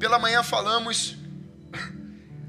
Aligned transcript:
Pela 0.00 0.18
manhã 0.18 0.42
falamos 0.42 1.14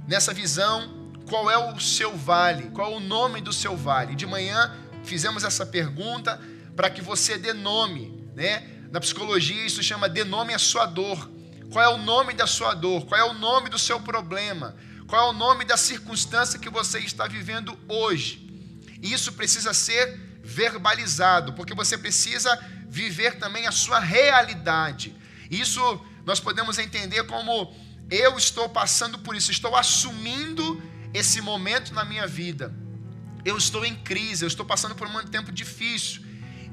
nessa 0.07 0.33
visão 0.33 1.11
qual 1.27 1.51
é 1.51 1.57
o 1.57 1.77
seu 1.81 2.15
vale, 2.15 2.69
qual 2.71 2.93
é 2.93 2.95
o 2.95 2.99
nome 3.01 3.41
do 3.41 3.51
seu 3.51 3.75
vale. 3.75 4.15
De 4.15 4.25
manhã 4.25 4.73
fizemos 5.03 5.43
essa 5.43 5.65
pergunta 5.65 6.39
para 6.77 6.89
que 6.89 7.01
você 7.01 7.37
dê 7.37 7.51
nome, 7.51 8.25
né? 8.33 8.67
Na 8.89 9.01
psicologia 9.01 9.65
isso 9.65 9.83
chama 9.83 10.07
de 10.07 10.23
nome 10.23 10.53
a 10.53 10.59
sua 10.59 10.85
dor. 10.85 11.29
Qual 11.71 11.83
é 11.83 11.89
o 11.89 11.97
nome 11.97 12.33
da 12.33 12.47
sua 12.47 12.73
dor? 12.73 13.05
Qual 13.05 13.19
é 13.19 13.23
o 13.23 13.33
nome 13.33 13.69
do 13.69 13.77
seu 13.77 13.99
problema? 13.99 14.75
Qual 15.05 15.27
é 15.27 15.29
o 15.29 15.33
nome 15.33 15.65
da 15.65 15.75
circunstância 15.75 16.57
que 16.57 16.69
você 16.69 16.99
está 16.99 17.27
vivendo 17.27 17.77
hoje? 17.89 18.47
Isso 19.01 19.33
precisa 19.33 19.73
ser 19.73 20.19
verbalizado, 20.41 21.51
porque 21.51 21.73
você 21.73 21.97
precisa 21.97 22.57
viver 22.87 23.39
também 23.39 23.67
a 23.67 23.71
sua 23.71 23.99
realidade. 23.99 25.13
Isso 25.49 25.81
nós 26.25 26.39
podemos 26.39 26.77
entender 26.77 27.23
como 27.23 27.73
eu 28.09 28.37
estou 28.37 28.67
passando 28.69 29.19
por 29.19 29.35
isso, 29.35 29.51
estou 29.51 29.75
assumindo 29.75 30.81
esse 31.13 31.41
momento 31.41 31.93
na 31.93 32.03
minha 32.03 32.27
vida. 32.27 32.73
Eu 33.43 33.57
estou 33.57 33.85
em 33.85 33.95
crise, 33.95 34.43
eu 34.43 34.47
estou 34.47 34.65
passando 34.65 34.95
por 34.95 35.07
um 35.07 35.23
tempo 35.25 35.51
difícil. 35.51 36.23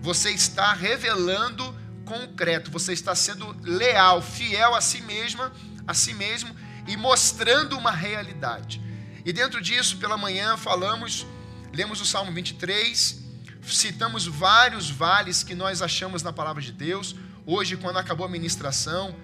Você 0.00 0.30
está 0.30 0.72
revelando 0.72 1.76
concreto, 2.04 2.70
você 2.70 2.92
está 2.92 3.14
sendo 3.14 3.56
leal, 3.62 4.22
fiel 4.22 4.74
a 4.74 4.80
si 4.80 5.00
mesma, 5.02 5.52
a 5.86 5.94
si 5.94 6.14
mesmo 6.14 6.54
e 6.86 6.96
mostrando 6.96 7.76
uma 7.76 7.90
realidade. 7.90 8.80
E 9.24 9.32
dentro 9.32 9.60
disso, 9.60 9.98
pela 9.98 10.16
manhã, 10.16 10.56
falamos, 10.56 11.26
lemos 11.72 12.00
o 12.00 12.06
Salmo 12.06 12.32
23, 12.32 13.22
citamos 13.62 14.26
vários 14.26 14.88
vales 14.90 15.42
que 15.42 15.54
nós 15.54 15.82
achamos 15.82 16.22
na 16.22 16.32
palavra 16.32 16.62
de 16.62 16.72
Deus. 16.72 17.14
Hoje, 17.44 17.76
quando 17.76 17.98
acabou 17.98 18.26
a 18.26 18.28
ministração, 18.28 19.14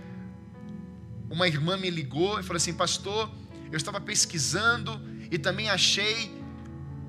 uma 1.31 1.49
irmã 1.49 1.77
me 1.77 1.91
ligou 1.91 2.39
e 2.39 2.43
falou 2.43 2.57
assim: 2.57 2.75
Pastor, 2.75 3.31
eu 3.71 3.77
estava 3.77 4.01
pesquisando 4.01 5.01
e 5.31 5.39
também 5.39 5.69
achei 5.71 6.43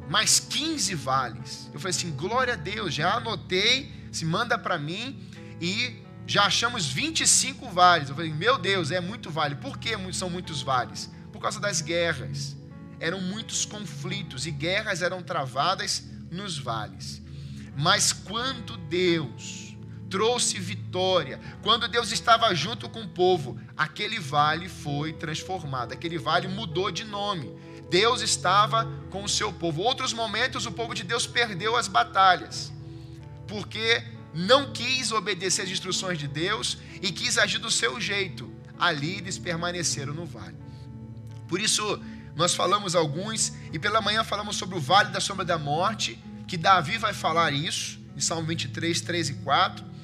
mais 0.10 0.40
15 0.40 0.96
vales. 0.96 1.70
Eu 1.74 1.80
falei 1.80 1.96
assim: 1.96 2.12
Glória 2.12 2.54
a 2.54 2.58
Deus, 2.58 2.94
já 2.94 3.14
anotei, 3.16 3.92
se 4.12 4.26
manda 4.26 4.58
para 4.58 4.78
mim 4.78 5.20
e 5.62 6.02
já 6.28 6.46
achamos 6.46 6.88
25 6.88 7.70
vales. 7.70 8.10
Eu 8.10 8.16
falei: 8.16 8.34
Meu 8.34 8.58
Deus, 8.58 8.92
é 8.92 9.00
muito 9.00 9.30
vale. 9.30 9.56
Por 9.56 9.78
que 9.78 9.92
são 10.14 10.30
muitos 10.30 10.62
vales? 10.62 11.12
Por 11.32 11.42
causa 11.42 11.60
das 11.60 11.82
guerras. 11.82 12.56
Eram 13.00 13.20
muitos 13.22 13.66
conflitos 13.66 14.48
e 14.48 14.52
guerras 14.52 15.02
eram 15.02 15.22
travadas 15.22 16.06
nos 16.32 16.58
vales. 16.58 17.22
Mas 17.78 18.14
quando 18.14 18.78
Deus 18.78 19.65
trouxe 20.16 20.58
vitória, 20.58 21.42
quando 21.62 21.90
Deus 21.90 22.10
estava 22.10 22.56
junto 22.56 22.88
com 22.88 23.02
o 23.02 23.08
povo, 23.10 23.60
aquele 23.76 24.18
vale 24.18 24.70
foi 24.70 25.12
transformado, 25.12 25.92
aquele 25.92 26.18
vale 26.18 26.48
mudou 26.48 26.90
de 26.90 27.04
nome. 27.04 27.54
Deus 27.90 28.22
estava 28.22 28.90
com 29.10 29.26
o 29.26 29.28
seu 29.28 29.52
povo. 29.52 29.82
Outros 29.82 30.14
momentos 30.14 30.66
o 30.66 30.72
povo 30.72 30.96
de 30.96 31.04
Deus 31.04 31.28
perdeu 31.28 31.76
as 31.76 31.90
batalhas, 31.90 32.72
porque 33.46 34.06
não 34.34 34.72
quis 34.72 35.12
obedecer 35.12 35.64
às 35.64 35.70
instruções 35.70 36.18
de 36.18 36.30
Deus 36.30 36.78
e 37.02 37.12
quis 37.12 37.38
agir 37.38 37.60
do 37.60 37.70
seu 37.70 38.00
jeito. 38.00 38.50
Ali 38.80 39.18
eles 39.18 39.38
permaneceram 39.38 40.14
no 40.14 40.26
vale. 40.26 40.56
Por 41.46 41.60
isso, 41.60 42.02
nós 42.38 42.56
falamos 42.56 42.96
alguns, 42.96 43.52
e 43.74 43.78
pela 43.78 44.00
manhã 44.00 44.24
falamos 44.24 44.56
sobre 44.56 44.78
o 44.78 44.80
vale 44.80 45.10
da 45.10 45.20
sombra 45.20 45.44
da 45.44 45.58
morte, 45.58 46.18
que 46.48 46.56
Davi 46.56 46.98
vai 46.98 47.14
falar 47.14 47.52
isso, 47.52 48.00
em 48.16 48.22
Salmo 48.22 48.48
23, 48.48 49.02
3 49.02 49.30
e 49.30 49.34
4, 49.34 49.95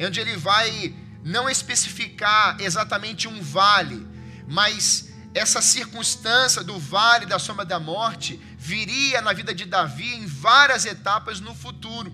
onde 0.00 0.20
ele 0.20 0.36
vai 0.36 0.94
não 1.22 1.48
especificar 1.48 2.56
exatamente 2.60 3.26
um 3.26 3.40
vale, 3.40 4.06
mas 4.46 5.12
essa 5.34 5.60
circunstância 5.60 6.62
do 6.62 6.78
vale 6.78 7.26
da 7.26 7.38
sombra 7.38 7.64
da 7.64 7.80
morte 7.80 8.40
viria 8.56 9.20
na 9.20 9.32
vida 9.32 9.54
de 9.54 9.64
Davi 9.64 10.14
em 10.14 10.26
várias 10.26 10.86
etapas 10.86 11.40
no 11.40 11.54
futuro. 11.54 12.12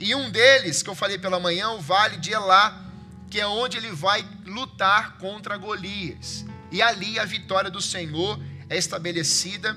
E 0.00 0.14
um 0.14 0.30
deles, 0.30 0.82
que 0.82 0.90
eu 0.90 0.94
falei 0.94 1.18
pela 1.18 1.40
manhã, 1.40 1.70
o 1.70 1.80
vale 1.80 2.16
de 2.16 2.32
Elá, 2.32 2.82
que 3.30 3.40
é 3.40 3.46
onde 3.46 3.76
ele 3.76 3.90
vai 3.90 4.26
lutar 4.44 5.18
contra 5.18 5.56
Golias. 5.56 6.44
E 6.70 6.80
ali 6.80 7.18
a 7.18 7.24
vitória 7.24 7.70
do 7.70 7.80
Senhor 7.80 8.40
é 8.68 8.76
estabelecida 8.76 9.76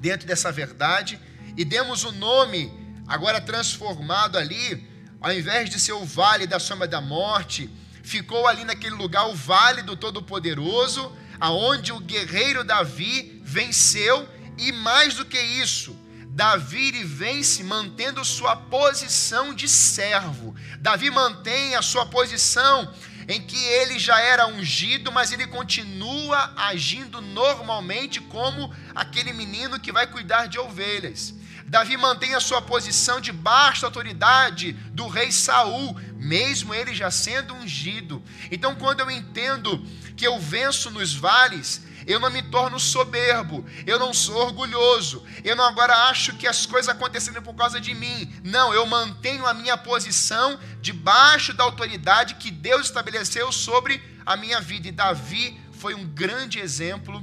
dentro 0.00 0.26
dessa 0.26 0.50
verdade. 0.50 1.20
E 1.56 1.64
demos 1.64 2.04
o 2.04 2.12
nome, 2.12 2.72
agora 3.06 3.40
transformado 3.40 4.36
ali, 4.36 4.88
ao 5.26 5.32
invés 5.32 5.68
de 5.68 5.80
ser 5.80 5.92
o 5.92 6.04
vale 6.04 6.46
da 6.46 6.60
sombra 6.60 6.86
da 6.86 7.00
morte, 7.00 7.68
ficou 8.04 8.46
ali 8.46 8.62
naquele 8.62 8.94
lugar 8.94 9.26
o 9.26 9.34
vale 9.34 9.82
do 9.82 9.96
Todo-Poderoso, 9.96 11.12
aonde 11.40 11.90
o 11.90 11.98
guerreiro 11.98 12.62
Davi 12.62 13.42
venceu, 13.42 14.28
e 14.56 14.70
mais 14.70 15.14
do 15.14 15.24
que 15.24 15.36
isso, 15.36 15.98
Davi 16.28 17.02
vence 17.02 17.64
mantendo 17.64 18.24
sua 18.24 18.54
posição 18.54 19.52
de 19.52 19.68
servo. 19.68 20.54
Davi 20.78 21.10
mantém 21.10 21.74
a 21.74 21.82
sua 21.82 22.06
posição 22.06 22.94
em 23.26 23.42
que 23.42 23.60
ele 23.64 23.98
já 23.98 24.20
era 24.20 24.46
ungido, 24.46 25.10
mas 25.10 25.32
ele 25.32 25.48
continua 25.48 26.52
agindo 26.56 27.20
normalmente 27.20 28.20
como 28.20 28.72
aquele 28.94 29.32
menino 29.32 29.80
que 29.80 29.90
vai 29.90 30.06
cuidar 30.06 30.46
de 30.46 30.60
ovelhas. 30.60 31.34
Davi 31.68 31.96
mantém 31.96 32.34
a 32.34 32.40
sua 32.40 32.62
posição 32.62 33.20
debaixo 33.20 33.82
da 33.82 33.88
autoridade 33.88 34.72
do 34.92 35.08
rei 35.08 35.32
Saul, 35.32 35.98
mesmo 36.14 36.72
ele 36.72 36.94
já 36.94 37.10
sendo 37.10 37.54
ungido. 37.54 38.22
Então, 38.50 38.76
quando 38.76 39.00
eu 39.00 39.10
entendo 39.10 39.84
que 40.16 40.26
eu 40.26 40.38
venço 40.38 40.90
nos 40.90 41.12
vales, 41.14 41.82
eu 42.06 42.20
não 42.20 42.30
me 42.30 42.40
torno 42.40 42.78
soberbo, 42.78 43.66
eu 43.84 43.98
não 43.98 44.14
sou 44.14 44.36
orgulhoso, 44.36 45.26
eu 45.42 45.56
não 45.56 45.64
agora 45.64 45.92
acho 46.08 46.36
que 46.36 46.46
as 46.46 46.64
coisas 46.64 46.88
aconteceram 46.88 47.42
por 47.42 47.54
causa 47.54 47.80
de 47.80 47.92
mim. 47.94 48.32
Não, 48.44 48.72
eu 48.72 48.86
mantenho 48.86 49.44
a 49.44 49.52
minha 49.52 49.76
posição 49.76 50.58
debaixo 50.80 51.52
da 51.52 51.64
autoridade 51.64 52.36
que 52.36 52.50
Deus 52.50 52.86
estabeleceu 52.86 53.50
sobre 53.50 54.00
a 54.24 54.36
minha 54.36 54.60
vida. 54.60 54.86
E 54.86 54.92
Davi 54.92 55.60
foi 55.72 55.94
um 55.94 56.06
grande 56.06 56.60
exemplo 56.60 57.22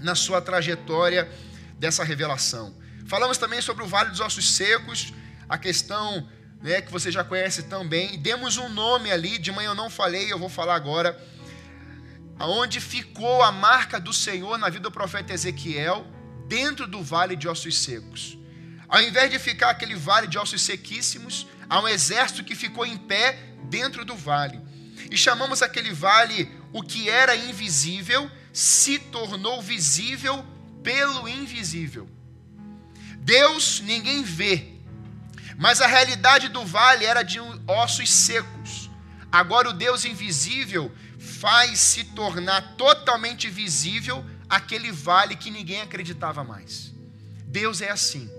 na 0.00 0.14
sua 0.14 0.42
trajetória 0.42 1.32
dessa 1.78 2.04
revelação. 2.04 2.83
Falamos 3.06 3.38
também 3.38 3.60
sobre 3.60 3.84
o 3.84 3.86
Vale 3.86 4.10
dos 4.10 4.20
Ossos 4.20 4.54
Secos, 4.54 5.12
a 5.48 5.58
questão 5.58 6.28
né, 6.62 6.80
que 6.80 6.90
você 6.90 7.10
já 7.10 7.22
conhece 7.22 7.64
também. 7.64 8.18
Demos 8.18 8.56
um 8.56 8.68
nome 8.68 9.10
ali, 9.10 9.38
de 9.38 9.52
manhã 9.52 9.70
eu 9.70 9.74
não 9.74 9.90
falei, 9.90 10.32
eu 10.32 10.38
vou 10.38 10.48
falar 10.48 10.74
agora 10.74 11.18
aonde 12.38 12.80
ficou 12.80 13.42
a 13.42 13.52
marca 13.52 14.00
do 14.00 14.12
Senhor 14.12 14.58
na 14.58 14.68
vida 14.68 14.82
do 14.82 14.90
profeta 14.90 15.32
Ezequiel, 15.32 16.06
dentro 16.46 16.86
do 16.86 17.02
vale 17.02 17.36
de 17.36 17.48
ossos 17.48 17.78
secos. 17.78 18.38
Ao 18.88 19.00
invés 19.00 19.30
de 19.30 19.38
ficar 19.38 19.70
aquele 19.70 19.94
vale 19.94 20.26
de 20.26 20.38
ossos 20.38 20.62
sequíssimos, 20.62 21.46
há 21.68 21.80
um 21.80 21.88
exército 21.88 22.44
que 22.44 22.54
ficou 22.54 22.84
em 22.84 22.96
pé 22.96 23.38
dentro 23.64 24.04
do 24.04 24.14
vale. 24.14 24.60
E 25.10 25.16
chamamos 25.16 25.62
aquele 25.62 25.92
vale 25.92 26.50
o 26.72 26.82
que 26.82 27.08
era 27.08 27.34
invisível 27.34 28.30
se 28.52 28.98
tornou 28.98 29.60
visível 29.62 30.44
pelo 30.82 31.28
invisível. 31.28 32.08
Deus 33.24 33.80
ninguém 33.80 34.22
vê, 34.22 34.74
mas 35.56 35.80
a 35.80 35.86
realidade 35.86 36.48
do 36.48 36.62
vale 36.64 37.06
era 37.06 37.22
de 37.22 37.40
ossos 37.66 38.12
secos. 38.12 38.90
Agora 39.32 39.70
o 39.70 39.72
Deus 39.72 40.04
invisível 40.04 40.92
faz 41.18 41.78
se 41.78 42.04
tornar 42.04 42.76
totalmente 42.76 43.48
visível 43.48 44.22
aquele 44.46 44.92
vale 44.92 45.36
que 45.36 45.50
ninguém 45.50 45.80
acreditava 45.80 46.44
mais. 46.44 46.92
Deus 47.46 47.80
é 47.80 47.90
assim. 47.90 48.30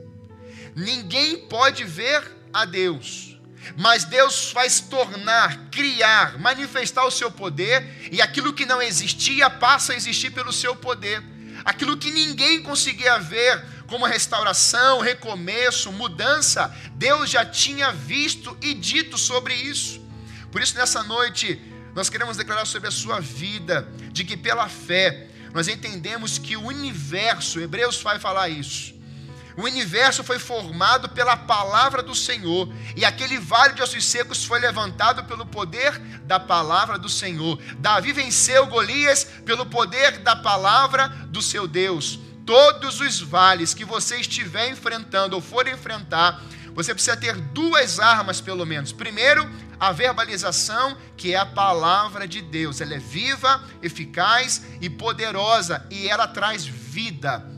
Ninguém 0.76 1.48
pode 1.48 1.84
ver 1.84 2.22
a 2.54 2.64
Deus, 2.64 3.40
mas 3.76 4.04
Deus 4.04 4.52
faz 4.52 4.82
tornar, 4.82 5.70
criar, 5.72 6.38
manifestar 6.38 7.06
o 7.06 7.12
seu 7.12 7.32
poder, 7.32 8.08
e 8.12 8.22
aquilo 8.22 8.54
que 8.54 8.68
não 8.68 8.80
existia 8.80 9.50
passa 9.50 9.94
a 9.94 9.96
existir 9.96 10.30
pelo 10.30 10.54
seu 10.54 10.76
poder. 10.76 11.24
Aquilo 11.64 11.98
que 11.98 12.12
ninguém 12.12 12.62
conseguia 12.62 13.18
ver, 13.18 13.66
como 13.88 14.06
restauração, 14.06 15.00
recomeço, 15.00 15.92
mudança, 15.92 16.76
Deus 16.94 17.30
já 17.30 17.46
tinha 17.46 17.92
visto 17.92 18.58
e 18.62 18.74
dito 18.74 19.18
sobre 19.18 19.54
isso. 19.54 20.02
Por 20.52 20.62
isso, 20.62 20.76
nessa 20.76 21.04
noite, 21.04 21.62
nós 21.94 22.10
queremos 22.10 22.38
declarar 22.38 22.66
sobre 22.66 22.88
a 22.88 22.92
sua 22.92 23.20
vida, 23.20 23.88
de 24.12 24.24
que 24.24 24.36
pela 24.36 24.68
fé 24.68 25.28
nós 25.54 25.68
entendemos 25.68 26.38
que 26.38 26.58
o 26.58 26.66
universo, 26.66 27.60
Hebreus 27.60 28.02
vai 28.02 28.20
falar 28.20 28.50
isso. 28.50 28.94
O 29.58 29.64
universo 29.64 30.22
foi 30.22 30.38
formado 30.38 31.08
pela 31.10 31.38
palavra 31.38 32.04
do 32.04 32.14
Senhor, 32.14 32.68
e 32.96 33.06
aquele 33.06 33.40
vale 33.40 33.74
de 33.74 33.82
ossos 33.82 34.04
secos 34.04 34.44
foi 34.44 34.60
levantado 34.60 35.24
pelo 35.24 35.46
poder 35.46 35.98
da 36.26 36.38
palavra 36.38 36.98
do 36.98 37.08
Senhor. 37.08 37.58
Davi 37.78 38.12
venceu 38.12 38.66
Golias 38.68 39.24
pelo 39.46 39.66
poder 39.66 40.18
da 40.20 40.36
palavra 40.36 41.08
do 41.08 41.42
seu 41.42 41.68
Deus. 41.68 42.20
Todos 42.46 43.00
os 43.02 43.20
vales 43.20 43.74
que 43.74 43.84
você 43.84 44.18
estiver 44.18 44.70
enfrentando 44.70 45.36
ou 45.36 45.42
for 45.42 45.68
enfrentar, 45.68 46.44
você 46.76 46.94
precisa 46.94 47.18
ter 47.18 47.36
duas 47.36 48.00
armas, 48.00 48.40
pelo 48.40 48.66
menos. 48.66 48.92
Primeiro, 48.92 49.50
a 49.80 49.92
verbalização, 49.92 50.98
que 51.18 51.34
é 51.34 51.38
a 51.38 51.46
palavra 51.46 52.28
de 52.28 52.42
Deus. 52.42 52.82
Ela 52.82 52.96
é 52.96 53.00
viva, 53.00 53.64
eficaz 53.82 54.62
e 54.80 54.90
poderosa 54.90 55.86
e 55.90 56.08
ela 56.08 56.28
traz 56.28 56.66
vida. 56.66 57.50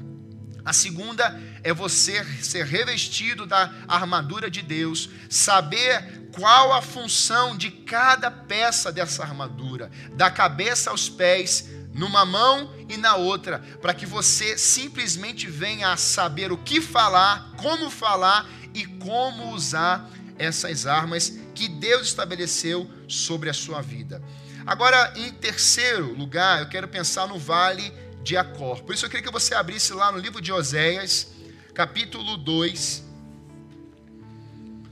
A 0.64 0.74
segunda 0.74 1.42
é 1.64 1.74
você 1.74 2.24
ser 2.42 2.66
revestido 2.66 3.46
da 3.46 3.74
armadura 3.88 4.50
de 4.50 4.62
Deus, 4.62 5.10
saber 5.30 6.30
qual 6.34 6.74
a 6.74 6.82
função 6.82 7.58
de 7.58 7.72
cada 7.72 8.30
peça 8.30 8.92
dessa 8.92 9.24
armadura, 9.24 9.90
da 10.14 10.30
cabeça 10.30 10.92
aos 10.92 11.10
pés, 11.10 11.70
numa 11.98 12.24
mão 12.24 12.72
e 12.88 12.96
na 12.96 13.16
outra, 13.16 13.60
para 13.82 13.94
que 13.94 14.06
você 14.06 14.58
simplesmente 14.58 15.48
venha 15.48 15.92
a 15.92 15.98
saber 15.98 16.52
o 16.52 16.58
que 16.58 16.80
falar, 16.80 17.52
como 17.58 17.90
falar 17.90 18.48
e 18.74 18.86
como 18.86 19.52
usar 19.52 20.10
essas 20.38 20.86
armas 20.86 21.40
que 21.56 21.68
Deus 21.68 22.08
estabeleceu 22.08 22.90
sobre 23.08 23.50
a 23.50 23.54
sua 23.54 23.82
vida. 23.82 24.22
Agora, 24.66 25.14
em 25.16 25.32
terceiro 25.32 26.14
lugar, 26.14 26.62
eu 26.62 26.70
quero 26.70 26.88
pensar 26.88 27.28
no 27.28 27.40
vale 27.40 27.92
de 28.22 28.38
Acor. 28.38 28.84
Por 28.84 28.94
isso 28.94 29.06
eu 29.06 29.10
queria 29.10 29.26
que 29.26 29.32
você 29.32 29.56
abrisse 29.56 29.94
lá 29.94 30.12
no 30.12 30.20
livro 30.20 30.40
de 30.40 30.52
Oséias, 30.52 31.30
capítulo 31.74 32.38
2. 32.38 33.04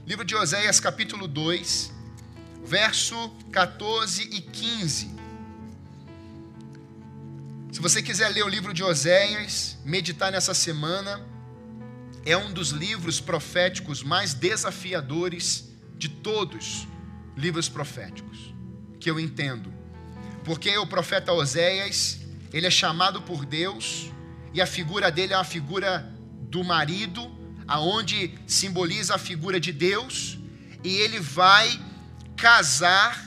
Livro 0.06 0.24
de 0.24 0.34
Oséias, 0.34 0.80
capítulo 0.80 1.28
2, 1.28 1.92
verso 2.64 3.30
14 3.52 4.22
e 4.22 4.40
15. 4.40 5.15
Se 7.76 7.82
você 7.82 8.00
quiser 8.02 8.30
ler 8.30 8.42
o 8.42 8.48
livro 8.48 8.72
de 8.72 8.82
Oséias, 8.82 9.76
meditar 9.84 10.32
nessa 10.32 10.54
semana, 10.54 11.22
é 12.24 12.34
um 12.34 12.50
dos 12.50 12.70
livros 12.70 13.20
proféticos 13.20 14.02
mais 14.02 14.32
desafiadores 14.32 15.68
de 15.98 16.08
todos 16.08 16.88
livros 17.36 17.68
proféticos 17.68 18.54
que 18.98 19.10
eu 19.10 19.20
entendo. 19.20 19.70
Porque 20.42 20.74
o 20.78 20.86
profeta 20.86 21.34
Oséias, 21.34 22.20
ele 22.50 22.66
é 22.66 22.70
chamado 22.70 23.20
por 23.20 23.44
Deus 23.44 24.10
e 24.54 24.62
a 24.62 24.66
figura 24.66 25.10
dele 25.10 25.34
é 25.34 25.36
uma 25.36 25.44
figura 25.44 26.10
do 26.48 26.64
marido, 26.64 27.30
aonde 27.68 28.38
simboliza 28.46 29.16
a 29.16 29.18
figura 29.18 29.60
de 29.60 29.70
Deus, 29.70 30.38
e 30.82 30.96
ele 30.96 31.20
vai 31.20 31.78
casar 32.38 33.22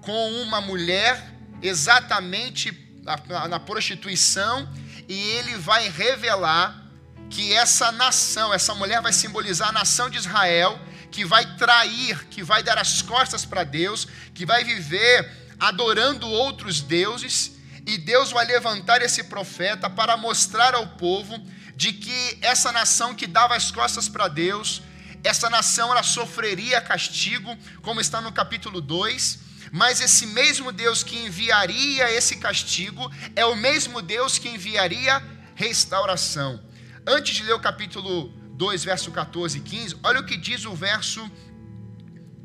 com 0.00 0.42
uma 0.42 0.60
mulher 0.60 1.34
exatamente 1.60 2.86
na, 3.26 3.48
na 3.48 3.60
prostituição, 3.60 4.68
e 5.08 5.14
ele 5.14 5.56
vai 5.56 5.88
revelar 5.88 6.84
que 7.30 7.52
essa 7.52 7.92
nação, 7.92 8.52
essa 8.52 8.74
mulher 8.74 9.00
vai 9.00 9.12
simbolizar 9.12 9.68
a 9.68 9.72
nação 9.72 10.08
de 10.10 10.18
Israel, 10.18 10.78
que 11.10 11.24
vai 11.24 11.56
trair, 11.56 12.26
que 12.26 12.42
vai 12.42 12.62
dar 12.62 12.78
as 12.78 13.02
costas 13.02 13.44
para 13.44 13.64
Deus, 13.64 14.06
que 14.34 14.44
vai 14.44 14.64
viver 14.64 15.30
adorando 15.58 16.28
outros 16.28 16.80
deuses, 16.80 17.52
e 17.86 17.96
Deus 17.96 18.30
vai 18.30 18.44
levantar 18.44 19.00
esse 19.00 19.24
profeta 19.24 19.88
para 19.88 20.16
mostrar 20.16 20.74
ao 20.74 20.86
povo 20.88 21.38
de 21.74 21.92
que 21.92 22.38
essa 22.42 22.70
nação 22.70 23.14
que 23.14 23.26
dava 23.26 23.56
as 23.56 23.70
costas 23.70 24.08
para 24.08 24.28
Deus, 24.28 24.82
essa 25.24 25.48
nação 25.48 25.90
ela 25.90 26.02
sofreria 26.02 26.80
castigo, 26.80 27.56
como 27.82 28.00
está 28.00 28.20
no 28.20 28.32
capítulo 28.32 28.80
2, 28.80 29.47
mas 29.72 30.00
esse 30.00 30.26
mesmo 30.26 30.72
Deus 30.72 31.02
que 31.02 31.18
enviaria 31.18 32.10
esse 32.10 32.36
castigo 32.36 33.10
é 33.34 33.44
o 33.44 33.56
mesmo 33.56 34.00
Deus 34.00 34.38
que 34.38 34.48
enviaria 34.48 35.22
restauração. 35.54 36.62
Antes 37.06 37.36
de 37.36 37.42
ler 37.42 37.54
o 37.54 37.60
capítulo 37.60 38.28
2, 38.54 38.84
verso 38.84 39.10
14 39.10 39.58
e 39.58 39.60
15, 39.60 39.96
olha 40.02 40.20
o 40.20 40.26
que 40.26 40.36
diz 40.36 40.64
o 40.64 40.74
verso 40.74 41.30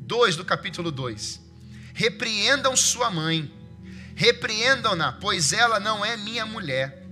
2 0.00 0.36
do 0.36 0.44
capítulo 0.44 0.90
2. 0.90 1.40
Repreendam 1.92 2.76
sua 2.76 3.10
mãe, 3.10 3.52
repreendam-na, 4.14 5.12
pois 5.12 5.52
ela 5.52 5.78
não 5.78 6.04
é 6.04 6.16
minha 6.16 6.44
mulher, 6.44 7.06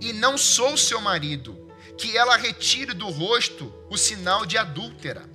e 0.00 0.12
não 0.12 0.38
sou 0.38 0.76
seu 0.76 1.00
marido, 1.00 1.70
que 1.98 2.16
ela 2.16 2.36
retire 2.36 2.94
do 2.94 3.08
rosto 3.08 3.72
o 3.90 3.96
sinal 3.96 4.46
de 4.46 4.56
adúltera, 4.56 5.28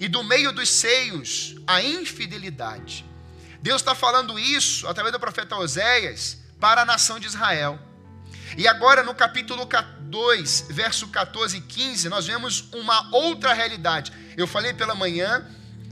e 0.00 0.08
do 0.08 0.24
meio 0.24 0.52
dos 0.52 0.68
seios 0.68 1.56
a 1.66 1.82
infidelidade. 1.82 3.09
Deus 3.62 3.82
está 3.82 3.94
falando 3.94 4.38
isso 4.38 4.88
através 4.88 5.12
do 5.12 5.20
profeta 5.20 5.56
Oséias 5.56 6.38
para 6.58 6.82
a 6.82 6.84
nação 6.84 7.18
de 7.18 7.26
Israel. 7.26 7.78
E 8.56 8.66
agora 8.66 9.02
no 9.02 9.14
capítulo 9.14 9.68
2, 10.00 10.66
verso 10.70 11.08
14 11.08 11.58
e 11.58 11.60
15, 11.60 12.08
nós 12.08 12.26
vemos 12.26 12.68
uma 12.72 13.14
outra 13.14 13.52
realidade. 13.52 14.12
Eu 14.36 14.46
falei 14.46 14.72
pela 14.72 14.94
manhã 14.94 15.46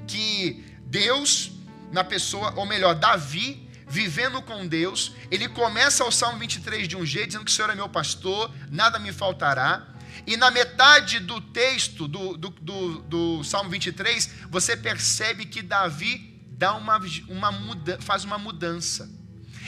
que 0.06 0.64
Deus, 0.80 1.52
na 1.92 2.02
pessoa, 2.02 2.54
ou 2.56 2.66
melhor, 2.66 2.94
Davi, 2.94 3.68
vivendo 3.86 4.42
com 4.42 4.66
Deus, 4.66 5.12
ele 5.30 5.48
começa 5.48 6.04
o 6.04 6.10
Salmo 6.10 6.38
23 6.38 6.88
de 6.88 6.96
um 6.96 7.06
jeito, 7.06 7.28
dizendo 7.28 7.44
que 7.44 7.50
o 7.50 7.54
Senhor 7.54 7.70
é 7.70 7.74
meu 7.74 7.88
pastor, 7.88 8.50
nada 8.70 8.98
me 8.98 9.12
faltará. 9.12 9.86
E 10.26 10.36
na 10.36 10.50
metade 10.50 11.20
do 11.20 11.40
texto 11.40 12.08
do, 12.08 12.36
do, 12.36 12.50
do, 12.50 12.98
do 13.02 13.44
Salmo 13.44 13.70
23, 13.70 14.30
você 14.50 14.76
percebe 14.76 15.46
que 15.46 15.62
Davi 15.62 16.37
dá 16.58 16.74
uma, 16.74 17.00
uma 17.28 17.52
muda, 17.52 17.98
faz 18.00 18.24
uma 18.24 18.36
mudança. 18.36 19.08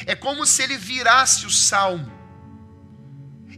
É 0.07 0.17
como 0.17 0.45
se 0.45 0.63
ele 0.65 0.77
virasse 0.77 1.47
o 1.47 1.51
salmo. 1.51 2.19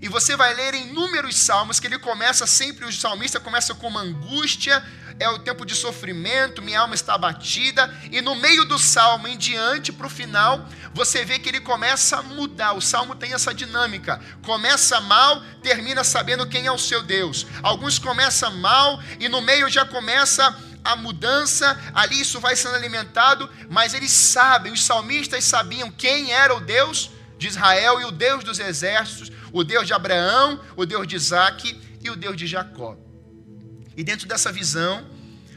E 0.03 0.09
você 0.09 0.37
vai 0.37 0.53
ler 0.53 0.75
em 0.75 0.91
inúmeros 0.91 1.37
salmos 1.37 1.81
que 1.81 1.87
ele 1.87 1.99
começa 1.99 2.47
sempre, 2.47 2.85
o 2.85 2.93
salmista 2.93 3.41
começa 3.41 3.75
com 3.75 3.87
uma 3.87 4.01
angústia, 4.01 4.85
é 5.19 5.29
o 5.29 5.39
tempo 5.39 5.65
de 5.65 5.75
sofrimento, 5.75 6.61
minha 6.61 6.81
alma 6.81 6.95
está 6.95 7.15
abatida, 7.15 7.89
e 8.11 8.21
no 8.21 8.35
meio 8.35 8.65
do 8.65 8.79
salmo 8.79 9.29
em 9.29 9.39
diante, 9.39 9.93
para 9.93 10.07
o 10.07 10.11
final, 10.11 10.69
você 10.93 11.25
vê 11.25 11.39
que 11.39 11.49
ele 11.49 11.61
começa 11.61 12.19
a 12.19 12.23
mudar. 12.23 12.73
O 12.73 12.83
salmo 12.83 13.15
tem 13.15 13.33
essa 13.33 13.55
dinâmica: 13.55 14.21
começa 14.43 15.01
mal, 15.01 15.41
termina 15.63 16.03
sabendo 16.03 16.49
quem 16.49 16.67
é 16.67 16.73
o 16.73 16.79
seu 16.79 17.03
Deus. 17.03 17.47
Alguns 17.63 17.99
começam 17.99 18.55
mal 18.57 19.01
e 19.21 19.29
no 19.29 19.41
meio 19.41 19.71
já 19.71 19.87
começa 19.87 20.55
a 20.85 20.97
mudança, 20.97 21.79
ali 21.95 22.21
isso 22.21 22.41
vai 22.41 22.57
sendo 22.57 22.75
alimentado, 22.75 23.49
mas 23.69 23.95
eles 23.95 24.11
sabem, 24.11 24.73
os 24.73 24.83
salmistas 24.85 25.45
sabiam 25.45 25.91
quem 25.91 26.33
era 26.33 26.55
o 26.55 26.61
Deus 26.61 27.11
de 27.39 27.49
Israel 27.49 28.01
e 28.01 28.05
o 28.05 28.11
Deus 28.11 28.45
dos 28.45 28.59
exércitos, 28.59 29.31
o 29.53 29.65
Deus 29.65 29.87
de 29.87 29.93
Abraão, 29.93 30.61
o 30.77 30.85
Deus 30.87 31.07
de 31.07 31.17
Isaac 31.17 31.81
e 32.03 32.11
o 32.11 32.17
Deus 32.17 32.37
de 32.37 32.47
Jacó. 32.47 32.97
E 33.97 34.03
dentro 34.03 34.27
dessa 34.27 34.51
visão, 34.51 35.07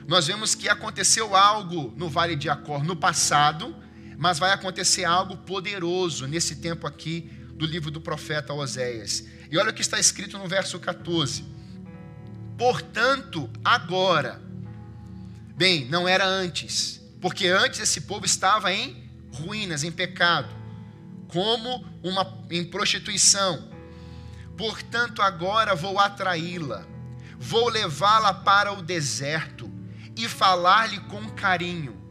nós 0.08 0.28
vemos 0.28 0.54
que 0.54 0.70
aconteceu 0.70 1.36
algo 1.36 1.94
no 1.98 2.10
Vale 2.10 2.36
de 2.36 2.50
Acor 2.50 2.84
no 2.84 2.96
passado, 2.96 3.76
mas 4.18 4.38
vai 4.38 4.52
acontecer 4.52 5.04
algo 5.04 5.38
poderoso 5.38 6.28
nesse 6.28 6.58
tempo 6.58 6.86
aqui 6.86 7.22
do 7.54 7.66
livro 7.66 7.90
do 7.90 8.02
profeta 8.02 8.54
Oséias. 8.54 9.26
E 9.50 9.58
olha 9.58 9.72
o 9.72 9.74
que 9.74 9.82
está 9.82 10.00
escrito 10.00 10.38
no 10.38 10.48
verso 10.48 10.80
14: 10.80 11.46
Portanto, 12.58 13.50
agora, 13.64 14.42
bem, 15.56 15.86
não 15.86 16.08
era 16.08 16.26
antes, 16.26 17.02
porque 17.22 17.48
antes 17.48 17.80
esse 17.80 18.02
povo 18.02 18.26
estava 18.26 18.74
em 18.74 19.10
ruínas, 19.34 19.84
em 19.84 19.92
pecado, 19.92 20.50
como 21.28 21.86
uma 22.04 22.46
em 22.50 22.64
prostituição, 22.64 23.76
Portanto, 24.58 25.22
agora 25.22 25.76
vou 25.76 26.00
atraí-la, 26.00 26.86
vou 27.38 27.70
levá-la 27.70 28.34
para 28.34 28.72
o 28.72 28.82
deserto 28.82 29.70
e 30.16 30.30
falar-lhe 30.30 31.00
com 31.02 31.30
carinho. 31.32 32.02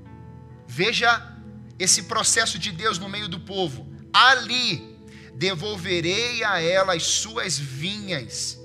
Veja 0.66 1.32
esse 1.78 2.02
processo 2.02 2.58
de 2.58 2.70
Deus 2.70 2.98
no 2.98 3.08
meio 3.08 3.28
do 3.28 3.40
povo. 3.40 3.90
Ali 4.12 4.98
devolverei 5.34 6.44
a 6.44 6.60
ela 6.60 6.94
as 6.94 7.04
suas 7.04 7.58
vinhas 7.58 8.58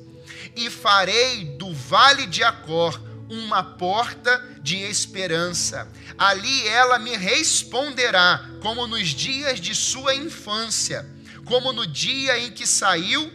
e 0.55 0.69
farei 0.69 1.57
do 1.57 1.73
vale 1.73 2.27
de 2.27 2.43
Acor 2.43 2.99
uma 3.29 3.63
porta 3.63 4.43
de 4.61 4.77
esperança. 4.77 5.87
Ali 6.17 6.67
ela 6.67 6.97
me 6.97 7.15
responderá, 7.15 8.49
como 8.61 8.87
nos 8.87 9.09
dias 9.09 9.59
de 9.59 9.75
sua 9.75 10.15
infância, 10.15 11.05
como 11.45 11.71
no 11.71 11.85
dia 11.85 12.37
em 12.39 12.51
que 12.51 12.65
saiu 12.65 13.31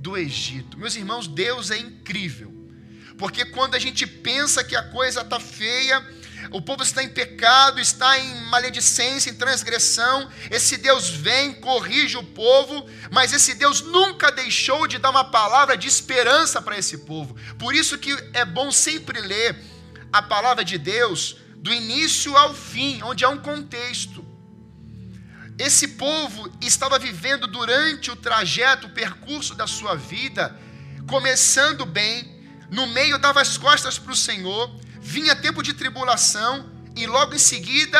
do 0.00 0.16
Egito. 0.16 0.78
Meus 0.78 0.96
irmãos, 0.96 1.28
Deus 1.28 1.70
é 1.70 1.78
incrível. 1.78 2.52
Porque 3.16 3.44
quando 3.44 3.74
a 3.74 3.78
gente 3.78 4.06
pensa 4.06 4.64
que 4.64 4.74
a 4.74 4.82
coisa 4.90 5.20
está 5.20 5.38
feia, 5.38 6.04
o 6.54 6.62
povo 6.62 6.84
está 6.84 7.02
em 7.02 7.08
pecado, 7.08 7.80
está 7.80 8.16
em 8.16 8.42
maledicência, 8.42 9.28
em 9.28 9.34
transgressão, 9.34 10.30
esse 10.52 10.76
Deus 10.76 11.10
vem, 11.10 11.52
corrige 11.54 12.16
o 12.16 12.22
povo, 12.22 12.88
mas 13.10 13.32
esse 13.32 13.54
Deus 13.54 13.80
nunca 13.80 14.30
deixou 14.30 14.86
de 14.86 14.98
dar 14.98 15.10
uma 15.10 15.24
palavra 15.24 15.76
de 15.76 15.88
esperança 15.88 16.62
para 16.62 16.78
esse 16.78 16.98
povo. 16.98 17.34
Por 17.58 17.74
isso 17.74 17.98
que 17.98 18.12
é 18.32 18.44
bom 18.44 18.70
sempre 18.70 19.20
ler 19.20 19.60
a 20.12 20.22
palavra 20.22 20.64
de 20.64 20.78
Deus 20.78 21.38
do 21.56 21.72
início 21.72 22.36
ao 22.36 22.54
fim, 22.54 23.02
onde 23.02 23.24
há 23.24 23.28
um 23.30 23.38
contexto. 23.38 24.24
Esse 25.58 25.88
povo 25.88 26.48
estava 26.60 27.00
vivendo 27.00 27.48
durante 27.48 28.12
o 28.12 28.16
trajeto, 28.16 28.86
o 28.86 28.90
percurso 28.90 29.56
da 29.56 29.66
sua 29.66 29.96
vida, 29.96 30.56
começando 31.08 31.84
bem, 31.84 32.32
no 32.70 32.86
meio 32.86 33.18
dava 33.18 33.40
as 33.40 33.58
costas 33.58 33.98
para 33.98 34.12
o 34.12 34.16
Senhor, 34.16 34.83
vinha 35.04 35.36
tempo 35.36 35.62
de 35.62 35.74
tribulação, 35.74 36.70
e 36.96 37.06
logo 37.06 37.34
em 37.34 37.38
seguida 37.38 37.98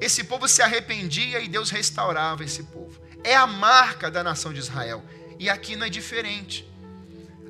esse 0.00 0.22
povo 0.22 0.46
se 0.46 0.62
arrependia 0.62 1.40
e 1.40 1.48
Deus 1.48 1.70
restaurava 1.70 2.44
esse 2.44 2.62
povo. 2.62 3.00
É 3.24 3.34
a 3.34 3.46
marca 3.46 4.08
da 4.10 4.22
nação 4.22 4.52
de 4.52 4.60
Israel. 4.60 5.04
E 5.38 5.50
aqui 5.50 5.74
não 5.74 5.86
é 5.86 5.90
diferente. 5.90 6.64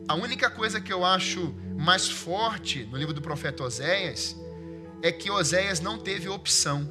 A 0.09 0.15
única 0.15 0.49
coisa 0.49 0.81
que 0.81 0.93
eu 0.93 1.05
acho 1.05 1.55
mais 1.77 2.09
forte 2.09 2.85
no 2.85 2.97
livro 2.97 3.13
do 3.13 3.21
profeta 3.21 3.63
Oséias 3.63 4.37
é 5.03 5.13
que 5.13 5.31
Oséias 5.31 5.81
não 5.81 5.99
teve 5.99 6.29
opção. 6.29 6.89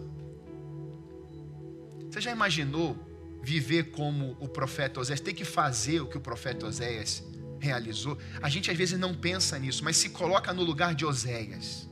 Você 2.12 2.22
já 2.22 2.32
imaginou 2.32 2.96
viver 3.42 3.92
como 3.92 4.38
o 4.40 4.48
profeta 4.48 5.00
Oséias, 5.00 5.20
ter 5.20 5.34
que 5.34 5.46
fazer 5.46 6.02
o 6.02 6.08
que 6.08 6.18
o 6.18 6.22
profeta 6.22 6.68
Oséias 6.68 7.24
realizou? 7.60 8.18
A 8.42 8.50
gente 8.50 8.70
às 8.70 8.78
vezes 8.78 9.00
não 9.00 9.16
pensa 9.16 9.58
nisso, 9.58 9.84
mas 9.84 9.98
se 9.98 10.10
coloca 10.10 10.54
no 10.54 10.64
lugar 10.64 10.94
de 10.94 11.06
Oséias. 11.06 11.92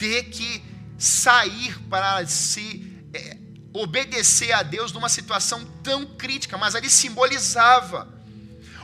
Ter 0.00 0.24
que 0.24 0.60
sair 0.98 1.78
para 1.88 2.26
se 2.26 2.92
é, 3.14 3.36
obedecer 3.72 4.50
a 4.50 4.64
Deus 4.64 4.90
numa 4.90 5.08
situação 5.08 5.64
tão 5.84 6.04
crítica, 6.04 6.58
mas 6.58 6.74
ali 6.74 6.90
simbolizava 6.90 8.20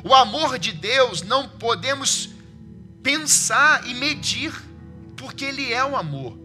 o 0.06 0.14
amor 0.14 0.56
de 0.56 0.70
Deus 0.70 1.22
não 1.22 1.48
podemos 1.48 2.28
pensar 3.02 3.84
e 3.88 3.92
medir 3.92 4.54
porque 5.16 5.44
Ele 5.44 5.72
é 5.72 5.84
o 5.84 5.96
amor. 5.96 6.38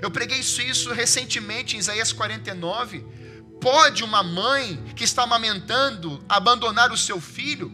Eu 0.00 0.08
preguei 0.08 0.38
isso, 0.38 0.62
isso 0.62 0.92
recentemente 0.92 1.74
em 1.74 1.80
Isaías 1.80 2.12
49. 2.12 3.04
Pode 3.60 4.04
uma 4.04 4.22
mãe 4.22 4.76
que 4.94 5.02
está 5.02 5.24
amamentando 5.24 6.24
abandonar 6.28 6.92
o 6.92 6.96
seu 6.96 7.20
filho? 7.20 7.72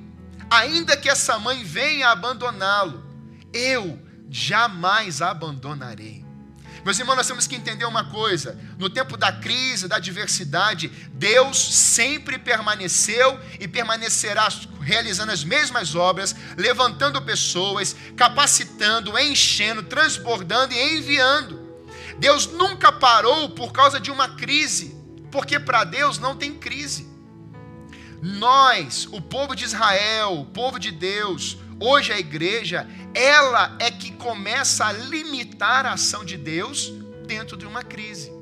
Ainda 0.49 0.96
que 0.96 1.11
essa 1.11 1.38
mãe 1.38 1.62
venha 1.62 2.08
abandoná-lo, 2.08 3.04
eu 3.52 3.99
jamais 4.30 5.20
abandonarei. 5.20 6.24
Meus 6.85 6.99
irmãos, 6.99 7.17
nós 7.17 7.26
temos 7.26 7.47
que 7.47 7.57
entender 7.57 7.87
uma 7.87 8.05
coisa: 8.05 8.61
no 8.79 8.91
tempo 8.91 9.17
da 9.17 9.33
crise, 9.33 9.88
da 9.88 9.97
adversidade, 9.97 10.88
Deus 11.14 11.59
sempre 11.59 12.38
permaneceu 12.38 13.41
e 13.59 13.67
permanecerá 13.67 14.49
realizando 14.81 15.33
as 15.33 15.43
mesmas 15.43 15.95
obras, 15.95 16.37
levantando 16.59 17.23
pessoas, 17.23 17.97
capacitando, 18.17 19.19
enchendo, 19.19 19.83
transbordando 19.83 20.75
e 20.75 20.99
enviando. 20.99 21.64
Deus 22.19 22.47
nunca 22.47 22.93
parou 22.93 23.49
por 23.50 23.73
causa 23.73 23.99
de 23.99 24.11
uma 24.11 24.37
crise, 24.37 24.95
porque 25.33 25.59
para 25.59 25.85
Deus 25.85 26.19
não 26.19 26.37
tem 26.37 26.53
crise. 26.53 27.09
Nós, 28.21 29.09
o 29.11 29.21
povo 29.21 29.55
de 29.55 29.64
Israel, 29.64 30.41
o 30.41 30.47
povo 30.47 30.79
de 30.79 30.91
Deus, 30.91 31.57
hoje 31.85 32.12
a 32.12 32.19
igreja, 32.19 32.88
ela 33.12 33.76
é 33.79 33.91
que 33.91 34.12
começa 34.12 34.87
a 34.87 34.93
limitar 34.93 35.87
a 35.87 35.93
ação 35.93 36.25
de 36.25 36.37
Deus 36.37 36.93
dentro 37.26 37.57
de 37.57 37.67
uma 37.67 37.83
crise. 37.83 38.33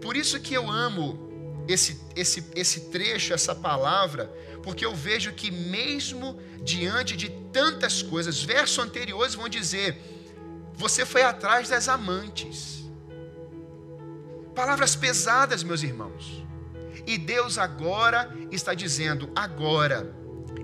Por 0.00 0.16
isso 0.16 0.40
que 0.40 0.54
eu 0.54 0.70
amo 0.70 1.64
esse, 1.68 2.00
esse, 2.14 2.44
esse 2.54 2.80
trecho, 2.90 3.32
essa 3.32 3.54
palavra, 3.54 4.26
porque 4.62 4.84
eu 4.84 4.94
vejo 4.94 5.32
que 5.32 5.50
mesmo 5.50 6.38
diante 6.62 7.16
de 7.16 7.28
tantas 7.52 8.02
coisas, 8.02 8.42
versos 8.42 8.78
anteriores 8.78 9.34
vão 9.34 9.48
dizer: 9.48 10.00
você 10.74 11.06
foi 11.06 11.22
atrás 11.22 11.68
das 11.68 11.88
amantes. 11.88 12.84
Palavras 14.54 14.96
pesadas, 14.96 15.62
meus 15.62 15.82
irmãos. 15.82 16.44
E 17.06 17.18
Deus 17.18 17.58
agora 17.58 18.34
está 18.50 18.74
dizendo: 18.74 19.30
agora 19.34 20.14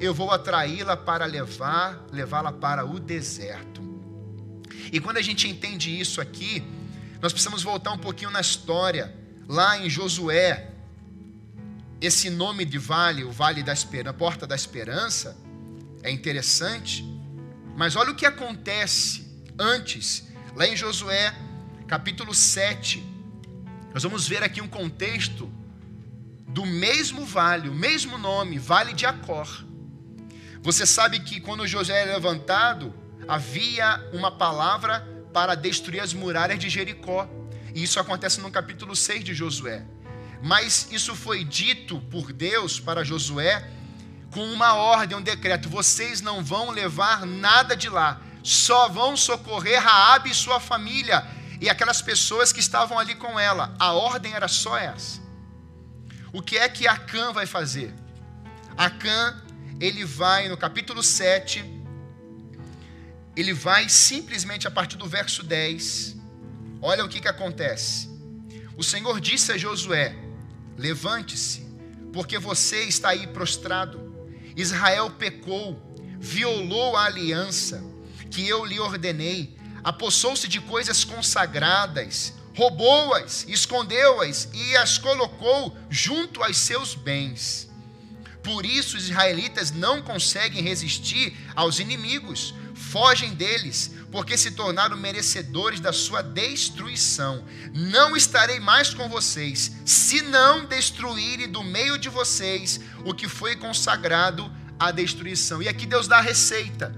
eu 0.02 0.12
vou 0.12 0.32
atraí-la 0.32 0.96
para 0.96 1.24
levar, 1.26 2.04
levá-la 2.10 2.50
para 2.50 2.84
o 2.84 2.98
deserto. 2.98 3.80
E 4.92 4.98
quando 4.98 5.18
a 5.18 5.22
gente 5.22 5.48
entende 5.48 5.98
isso 5.98 6.20
aqui, 6.20 6.60
nós 7.20 7.32
precisamos 7.32 7.62
voltar 7.62 7.92
um 7.92 7.98
pouquinho 7.98 8.32
na 8.32 8.40
história, 8.40 9.14
lá 9.48 9.78
em 9.78 9.88
Josué. 9.88 10.70
Esse 12.00 12.28
nome 12.30 12.64
de 12.64 12.78
vale, 12.78 13.22
o 13.22 13.30
Vale 13.30 13.62
da 13.62 13.72
Esperança, 13.72 14.12
Porta 14.12 14.44
da 14.44 14.56
Esperança, 14.56 15.36
é 16.02 16.10
interessante, 16.10 17.04
mas 17.76 17.94
olha 17.94 18.10
o 18.10 18.16
que 18.16 18.26
acontece 18.26 19.24
antes, 19.56 20.26
lá 20.56 20.66
em 20.66 20.74
Josué, 20.74 21.32
capítulo 21.86 22.34
7. 22.34 23.00
Nós 23.94 24.02
vamos 24.02 24.26
ver 24.26 24.42
aqui 24.42 24.60
um 24.60 24.66
contexto 24.66 25.48
do 26.48 26.66
mesmo 26.66 27.24
vale, 27.24 27.68
o 27.68 27.74
mesmo 27.74 28.18
nome, 28.18 28.58
Vale 28.58 28.92
de 28.94 29.06
Acor. 29.06 29.70
Você 30.62 30.86
sabe 30.86 31.18
que 31.18 31.40
quando 31.40 31.66
José 31.66 32.02
é 32.02 32.04
levantado, 32.04 32.94
havia 33.26 34.00
uma 34.12 34.30
palavra 34.30 35.06
para 35.32 35.56
destruir 35.56 36.00
as 36.00 36.14
muralhas 36.14 36.58
de 36.58 36.68
Jericó. 36.68 37.28
E 37.74 37.82
isso 37.82 37.98
acontece 37.98 38.40
no 38.40 38.50
capítulo 38.50 38.94
6 38.94 39.24
de 39.24 39.34
Josué. 39.34 39.84
Mas 40.40 40.88
isso 40.92 41.16
foi 41.16 41.44
dito 41.44 42.00
por 42.02 42.32
Deus 42.32 42.78
para 42.78 43.02
Josué 43.02 43.68
com 44.32 44.44
uma 44.52 44.74
ordem, 44.74 45.16
um 45.16 45.22
decreto: 45.22 45.68
vocês 45.68 46.20
não 46.20 46.44
vão 46.44 46.70
levar 46.70 47.26
nada 47.26 47.76
de 47.76 47.88
lá, 47.88 48.20
só 48.42 48.88
vão 48.88 49.16
socorrer 49.16 49.82
Raabe 49.82 50.30
e 50.30 50.34
sua 50.34 50.60
família 50.60 51.26
e 51.60 51.68
aquelas 51.68 52.00
pessoas 52.02 52.52
que 52.52 52.60
estavam 52.60 52.98
ali 52.98 53.14
com 53.14 53.38
ela. 53.38 53.74
A 53.78 53.92
ordem 53.92 54.32
era 54.32 54.48
só 54.48 54.76
essa. 54.76 55.20
O 56.32 56.40
que 56.40 56.56
é 56.56 56.68
que 56.68 56.88
Acã 56.88 57.32
vai 57.32 57.46
fazer? 57.46 57.94
Acã 58.76 59.40
ele 59.82 60.04
vai 60.04 60.48
no 60.48 60.56
capítulo 60.56 61.02
7, 61.02 61.64
ele 63.34 63.52
vai 63.52 63.88
simplesmente 63.88 64.68
a 64.68 64.70
partir 64.70 64.96
do 64.96 65.08
verso 65.08 65.42
10. 65.42 66.14
Olha 66.80 67.04
o 67.04 67.08
que, 67.08 67.20
que 67.20 67.26
acontece. 67.26 68.08
O 68.76 68.84
Senhor 68.84 69.20
disse 69.20 69.50
a 69.50 69.58
Josué: 69.58 70.14
Levante-se, 70.78 71.66
porque 72.12 72.38
você 72.38 72.84
está 72.84 73.08
aí 73.08 73.26
prostrado. 73.26 74.00
Israel 74.56 75.10
pecou, 75.10 75.82
violou 76.20 76.96
a 76.96 77.06
aliança 77.06 77.82
que 78.30 78.46
eu 78.46 78.64
lhe 78.64 78.78
ordenei, 78.78 79.58
apossou-se 79.82 80.46
de 80.46 80.60
coisas 80.60 81.02
consagradas, 81.02 82.32
roubou-as, 82.56 83.44
escondeu-as 83.48 84.48
e 84.54 84.76
as 84.76 84.96
colocou 84.96 85.76
junto 85.90 86.40
aos 86.40 86.56
seus 86.56 86.94
bens. 86.94 87.71
Por 88.42 88.66
isso 88.66 88.96
os 88.96 89.04
israelitas 89.04 89.70
não 89.70 90.02
conseguem 90.02 90.62
resistir 90.62 91.36
aos 91.54 91.78
inimigos, 91.78 92.54
fogem 92.74 93.34
deles, 93.34 93.92
porque 94.10 94.36
se 94.36 94.50
tornaram 94.50 94.96
merecedores 94.96 95.80
da 95.80 95.92
sua 95.92 96.22
destruição. 96.22 97.44
Não 97.72 98.16
estarei 98.16 98.58
mais 98.58 98.92
com 98.92 99.08
vocês, 99.08 99.72
se 99.84 100.20
não 100.22 100.66
destruírem 100.66 101.48
do 101.48 101.62
meio 101.62 101.96
de 101.96 102.08
vocês 102.08 102.80
o 103.04 103.14
que 103.14 103.28
foi 103.28 103.56
consagrado 103.56 104.52
à 104.78 104.90
destruição. 104.90 105.62
E 105.62 105.68
aqui 105.68 105.86
Deus 105.86 106.08
dá 106.08 106.18
a 106.18 106.22
receita. 106.22 106.94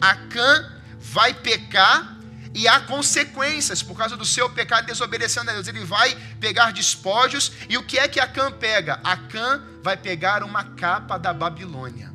Acã 0.00 0.72
vai 0.98 1.32
pecar 1.32 2.17
e 2.54 2.66
há 2.66 2.80
consequências 2.80 3.82
por 3.82 3.96
causa 3.96 4.16
do 4.16 4.24
seu 4.24 4.48
pecado 4.50 4.86
desobedecendo 4.86 5.50
a 5.50 5.54
Deus. 5.54 5.68
Ele 5.68 5.84
vai 5.84 6.16
pegar 6.40 6.72
despojos, 6.72 7.52
e 7.68 7.76
o 7.76 7.82
que 7.82 7.98
é 7.98 8.08
que 8.08 8.20
Acã 8.20 8.50
pega? 8.50 9.00
Acã 9.04 9.62
vai 9.82 9.96
pegar 9.96 10.42
uma 10.42 10.64
capa 10.64 11.18
da 11.18 11.32
Babilônia. 11.32 12.12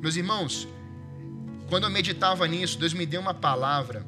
Meus 0.00 0.16
irmãos, 0.16 0.68
quando 1.68 1.84
eu 1.84 1.90
meditava 1.90 2.46
nisso, 2.46 2.78
Deus 2.78 2.92
me 2.92 3.06
deu 3.06 3.20
uma 3.20 3.34
palavra. 3.34 4.06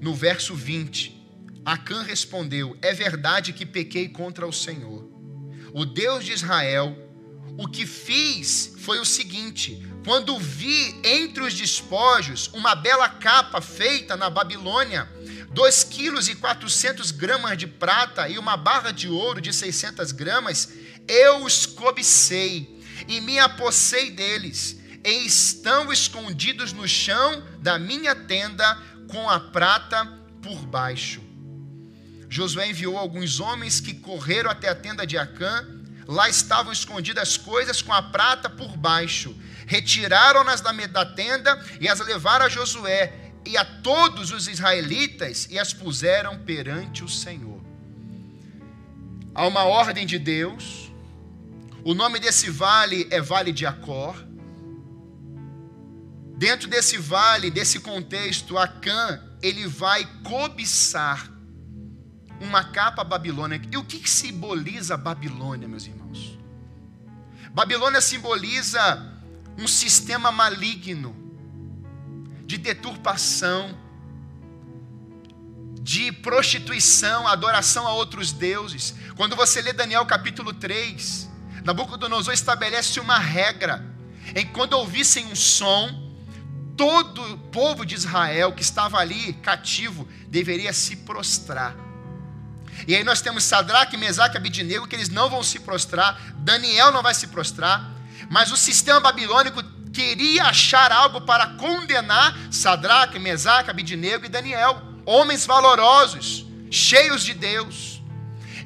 No 0.00 0.14
verso 0.14 0.54
20, 0.54 1.14
Acã 1.64 2.02
respondeu: 2.02 2.76
É 2.82 2.92
verdade 2.92 3.52
que 3.52 3.66
pequei 3.66 4.08
contra 4.08 4.46
o 4.46 4.52
Senhor, 4.52 5.08
o 5.72 5.84
Deus 5.84 6.24
de 6.24 6.32
Israel. 6.32 7.00
O 7.56 7.68
que 7.68 7.86
fiz 7.86 8.74
foi 8.78 8.98
o 8.98 9.04
seguinte: 9.04 9.86
quando 10.04 10.38
vi 10.38 11.00
entre 11.02 11.42
os 11.42 11.54
despojos 11.54 12.50
uma 12.52 12.74
bela 12.74 13.08
capa 13.08 13.60
feita 13.60 14.16
na 14.16 14.28
Babilônia, 14.28 15.08
2 15.50 15.84
quilos 15.84 16.28
e 16.28 16.34
400 16.34 17.10
gramas 17.10 17.56
de 17.56 17.66
prata 17.66 18.28
e 18.28 18.38
uma 18.38 18.56
barra 18.56 18.90
de 18.90 19.08
ouro 19.08 19.40
de 19.40 19.52
600 19.52 20.12
gramas, 20.12 20.68
eu 21.08 21.42
os 21.44 21.64
cobicei 21.64 22.78
e 23.08 23.20
me 23.22 23.38
apossei 23.38 24.10
deles, 24.10 24.78
e 25.02 25.26
estão 25.26 25.90
escondidos 25.92 26.72
no 26.72 26.86
chão 26.86 27.42
da 27.60 27.78
minha 27.78 28.14
tenda 28.14 28.78
com 29.08 29.28
a 29.28 29.40
prata 29.40 30.06
por 30.42 30.66
baixo. 30.66 31.22
Josué 32.28 32.68
enviou 32.68 32.98
alguns 32.98 33.40
homens 33.40 33.80
que 33.80 33.94
correram 33.94 34.50
até 34.50 34.68
a 34.68 34.74
tenda 34.74 35.06
de 35.06 35.16
Acã, 35.16 35.66
lá 36.06 36.28
estavam 36.28 36.72
escondidas 36.72 37.22
as 37.22 37.36
coisas 37.36 37.80
com 37.80 37.92
a 37.92 38.02
prata 38.02 38.50
por 38.50 38.76
baixo 38.76 39.34
retiraram-nas 39.66 40.60
da 40.60 41.04
tenda 41.04 41.62
e 41.80 41.88
as 41.88 42.00
levaram 42.00 42.46
a 42.46 42.48
Josué 42.48 43.32
e 43.46 43.56
a 43.56 43.64
todos 43.64 44.30
os 44.30 44.48
israelitas 44.48 45.46
e 45.50 45.58
as 45.58 45.72
puseram 45.72 46.38
perante 46.38 47.04
o 47.04 47.08
Senhor. 47.08 47.62
Há 49.34 49.46
uma 49.46 49.64
ordem 49.64 50.06
de 50.06 50.18
Deus. 50.18 50.92
O 51.82 51.92
nome 51.92 52.18
desse 52.18 52.48
vale 52.50 53.06
é 53.10 53.20
Vale 53.20 53.52
de 53.52 53.66
Acor. 53.66 54.16
Dentro 56.36 56.68
desse 56.68 56.96
vale, 56.96 57.50
desse 57.50 57.80
contexto, 57.80 58.56
Acã, 58.56 59.22
ele 59.42 59.66
vai 59.66 60.04
cobiçar 60.22 61.30
uma 62.40 62.64
capa 62.64 63.04
babilônica. 63.04 63.68
E 63.70 63.76
o 63.76 63.84
que, 63.84 63.98
que 63.98 64.10
simboliza 64.10 64.96
Babilônia, 64.96 65.68
meus 65.68 65.86
irmãos? 65.86 66.38
Babilônia 67.52 68.00
simboliza 68.00 69.13
um 69.58 69.68
sistema 69.68 70.32
maligno 70.32 71.14
de 72.46 72.58
deturpação, 72.58 73.76
de 75.80 76.10
prostituição, 76.12 77.26
adoração 77.26 77.86
a 77.86 77.92
outros 77.92 78.32
deuses. 78.32 78.94
Quando 79.16 79.36
você 79.36 79.60
lê 79.60 79.72
Daniel 79.72 80.04
capítulo 80.06 80.52
3, 80.52 81.30
Nabucodonosor 81.64 82.32
estabelece 82.32 83.00
uma 83.00 83.18
regra 83.18 83.84
em 84.34 84.46
quando 84.46 84.74
ouvissem 84.74 85.26
um 85.26 85.36
som, 85.36 86.12
todo 86.76 87.22
o 87.34 87.38
povo 87.38 87.84
de 87.84 87.94
Israel 87.94 88.52
que 88.52 88.62
estava 88.62 88.98
ali 88.98 89.34
cativo 89.34 90.08
deveria 90.28 90.72
se 90.72 90.96
prostrar. 90.96 91.76
E 92.88 92.94
aí 92.94 93.04
nós 93.04 93.20
temos 93.20 93.44
Sadraque, 93.44 93.96
Mesaque 93.96 94.36
e 94.36 94.38
Abidinego 94.38 94.86
que 94.86 94.96
eles 94.96 95.08
não 95.08 95.30
vão 95.30 95.42
se 95.42 95.60
prostrar, 95.60 96.20
Daniel 96.38 96.90
não 96.90 97.02
vai 97.02 97.14
se 97.14 97.28
prostrar, 97.28 97.93
mas 98.30 98.50
o 98.50 98.56
sistema 98.56 99.00
babilônico 99.00 99.62
queria 99.92 100.44
achar 100.44 100.90
algo 100.90 101.20
para 101.20 101.46
condenar 101.48 102.36
Sadraque, 102.50 103.18
Mesaque, 103.18 103.70
Abidinego 103.70 104.26
e 104.26 104.28
Daniel, 104.28 104.82
homens 105.06 105.46
valorosos, 105.46 106.44
cheios 106.70 107.24
de 107.24 107.32
Deus. 107.32 108.02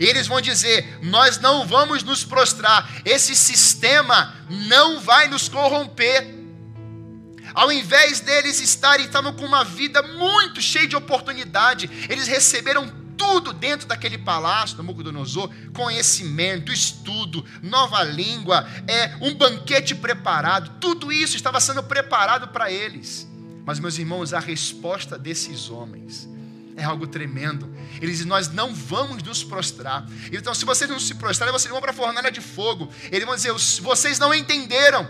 E 0.00 0.04
eles 0.06 0.26
vão 0.26 0.40
dizer: 0.40 0.98
Nós 1.02 1.38
não 1.38 1.66
vamos 1.66 2.02
nos 2.02 2.24
prostrar, 2.24 2.88
esse 3.04 3.34
sistema 3.36 4.34
não 4.48 5.00
vai 5.00 5.28
nos 5.28 5.48
corromper. 5.48 6.38
Ao 7.54 7.72
invés 7.72 8.20
deles 8.20 8.60
estarem, 8.60 9.06
estavam 9.06 9.32
com 9.32 9.44
uma 9.44 9.64
vida 9.64 10.00
muito 10.02 10.60
cheia 10.60 10.86
de 10.86 10.94
oportunidade, 10.94 11.90
eles 12.08 12.28
receberam 12.28 13.07
tudo 13.18 13.52
dentro 13.52 13.86
daquele 13.86 14.16
palácio 14.16 14.76
do 14.76 14.82
Nabucodonosor, 14.82 15.50
conhecimento, 15.74 16.72
estudo, 16.72 17.44
nova 17.60 18.02
língua, 18.04 18.66
é 18.86 19.16
um 19.20 19.34
banquete 19.34 19.94
preparado, 19.94 20.78
tudo 20.80 21.12
isso 21.12 21.36
estava 21.36 21.60
sendo 21.60 21.82
preparado 21.82 22.48
para 22.48 22.70
eles. 22.70 23.28
Mas 23.66 23.78
meus 23.78 23.98
irmãos, 23.98 24.32
a 24.32 24.38
resposta 24.38 25.18
desses 25.18 25.68
homens 25.68 26.26
é 26.74 26.84
algo 26.84 27.06
tremendo. 27.06 27.68
Eles 28.00 28.18
dizem: 28.18 28.26
Nós 28.26 28.48
não 28.48 28.72
vamos 28.72 29.22
nos 29.22 29.44
prostrar. 29.44 30.06
Então, 30.32 30.54
se 30.54 30.64
vocês 30.64 30.88
não 30.88 30.98
se 30.98 31.16
prostrarem, 31.16 31.52
vocês 31.52 31.70
vão 31.70 31.80
para 31.80 31.90
a 31.90 31.94
fornalha 31.94 32.30
de 32.30 32.40
fogo. 32.40 32.88
Eles 33.10 33.26
vão 33.26 33.34
dizer: 33.34 33.52
Vocês 33.82 34.18
não 34.18 34.32
entenderam. 34.32 35.06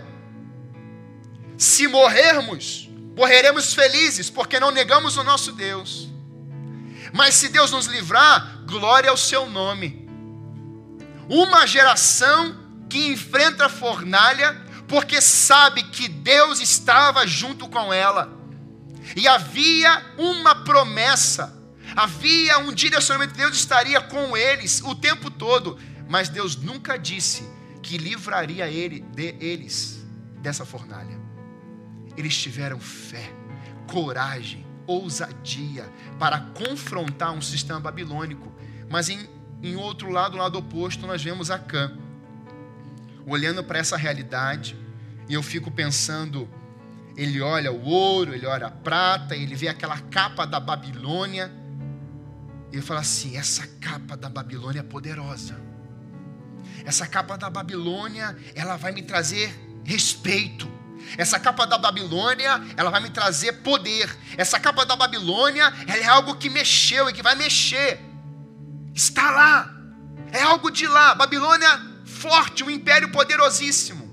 Se 1.57 1.87
morrermos, 1.87 2.89
morreremos 3.15 3.73
felizes, 3.73 4.29
porque 4.29 4.59
não 4.59 4.71
negamos 4.71 5.15
o 5.15 5.23
nosso 5.23 5.51
Deus. 5.51 6.09
Mas 7.13 7.35
se 7.35 7.49
Deus 7.49 7.71
nos 7.71 7.85
livrar, 7.85 8.63
glória 8.65 9.09
ao 9.09 9.17
seu 9.17 9.49
nome. 9.49 10.07
Uma 11.27 11.65
geração 11.65 12.57
que 12.89 13.07
enfrenta 13.07 13.65
a 13.65 13.69
fornalha 13.69 14.53
porque 14.87 15.21
sabe 15.21 15.83
que 15.83 16.07
Deus 16.07 16.59
estava 16.59 17.25
junto 17.27 17.67
com 17.67 17.93
ela. 17.93 18.37
E 19.15 19.27
havia 19.27 20.03
uma 20.17 20.63
promessa, 20.63 21.55
havia 21.95 22.57
um 22.59 22.73
direcionamento, 22.73 23.35
Deus 23.35 23.55
estaria 23.55 24.01
com 24.01 24.35
eles 24.35 24.81
o 24.81 24.95
tempo 24.95 25.29
todo, 25.29 25.79
mas 26.07 26.29
Deus 26.29 26.55
nunca 26.55 26.97
disse 26.97 27.47
que 27.81 27.97
livraria 27.97 28.67
ele, 28.67 28.99
de, 28.99 29.35
eles 29.39 30.03
dessa 30.41 30.65
fornalha. 30.65 31.19
Eles 32.17 32.35
tiveram 32.35 32.79
fé, 32.79 33.31
coragem, 33.87 34.65
ousadia 34.89 35.89
para 36.17 36.39
confrontar 36.39 37.31
um 37.31 37.41
sistema 37.41 37.79
babilônico. 37.79 38.51
Mas 38.89 39.09
em, 39.09 39.29
em 39.61 39.75
outro 39.75 40.09
lado, 40.09 40.37
lado 40.37 40.57
oposto, 40.57 41.05
nós 41.05 41.23
vemos 41.23 41.51
Acã. 41.51 41.91
Olhando 43.25 43.63
para 43.63 43.79
essa 43.79 43.95
realidade, 43.95 44.75
e 45.27 45.33
eu 45.33 45.43
fico 45.43 45.69
pensando, 45.69 46.49
ele 47.15 47.41
olha 47.41 47.71
o 47.71 47.85
ouro, 47.85 48.33
ele 48.33 48.45
olha 48.45 48.67
a 48.67 48.71
prata, 48.71 49.35
ele 49.35 49.55
vê 49.55 49.67
aquela 49.67 49.99
capa 49.99 50.45
da 50.45 50.59
Babilônia, 50.59 51.51
e 52.71 52.75
ele 52.75 52.81
fala 52.81 53.01
assim: 53.01 53.37
essa 53.37 53.67
capa 53.79 54.17
da 54.17 54.29
Babilônia 54.29 54.79
é 54.79 54.83
poderosa. 54.83 55.59
Essa 56.85 57.05
capa 57.05 57.37
da 57.37 57.49
Babilônia, 57.49 58.35
ela 58.55 58.77
vai 58.77 58.91
me 58.91 59.03
trazer 59.03 59.53
respeito. 59.83 60.78
Essa 61.17 61.39
capa 61.39 61.65
da 61.65 61.77
Babilônia, 61.77 62.61
ela 62.77 62.89
vai 62.89 63.01
me 63.01 63.09
trazer 63.09 63.53
poder. 63.53 64.15
Essa 64.37 64.59
capa 64.59 64.85
da 64.85 64.95
Babilônia, 64.95 65.73
ela 65.87 66.03
é 66.03 66.07
algo 66.07 66.35
que 66.35 66.49
mexeu 66.49 67.09
e 67.09 67.13
que 67.13 67.21
vai 67.21 67.35
mexer. 67.35 67.99
Está 68.93 69.31
lá. 69.31 69.75
É 70.31 70.41
algo 70.43 70.69
de 70.69 70.87
lá. 70.87 71.15
Babilônia 71.15 71.89
forte, 72.05 72.63
um 72.63 72.69
império 72.69 73.11
poderosíssimo. 73.11 74.09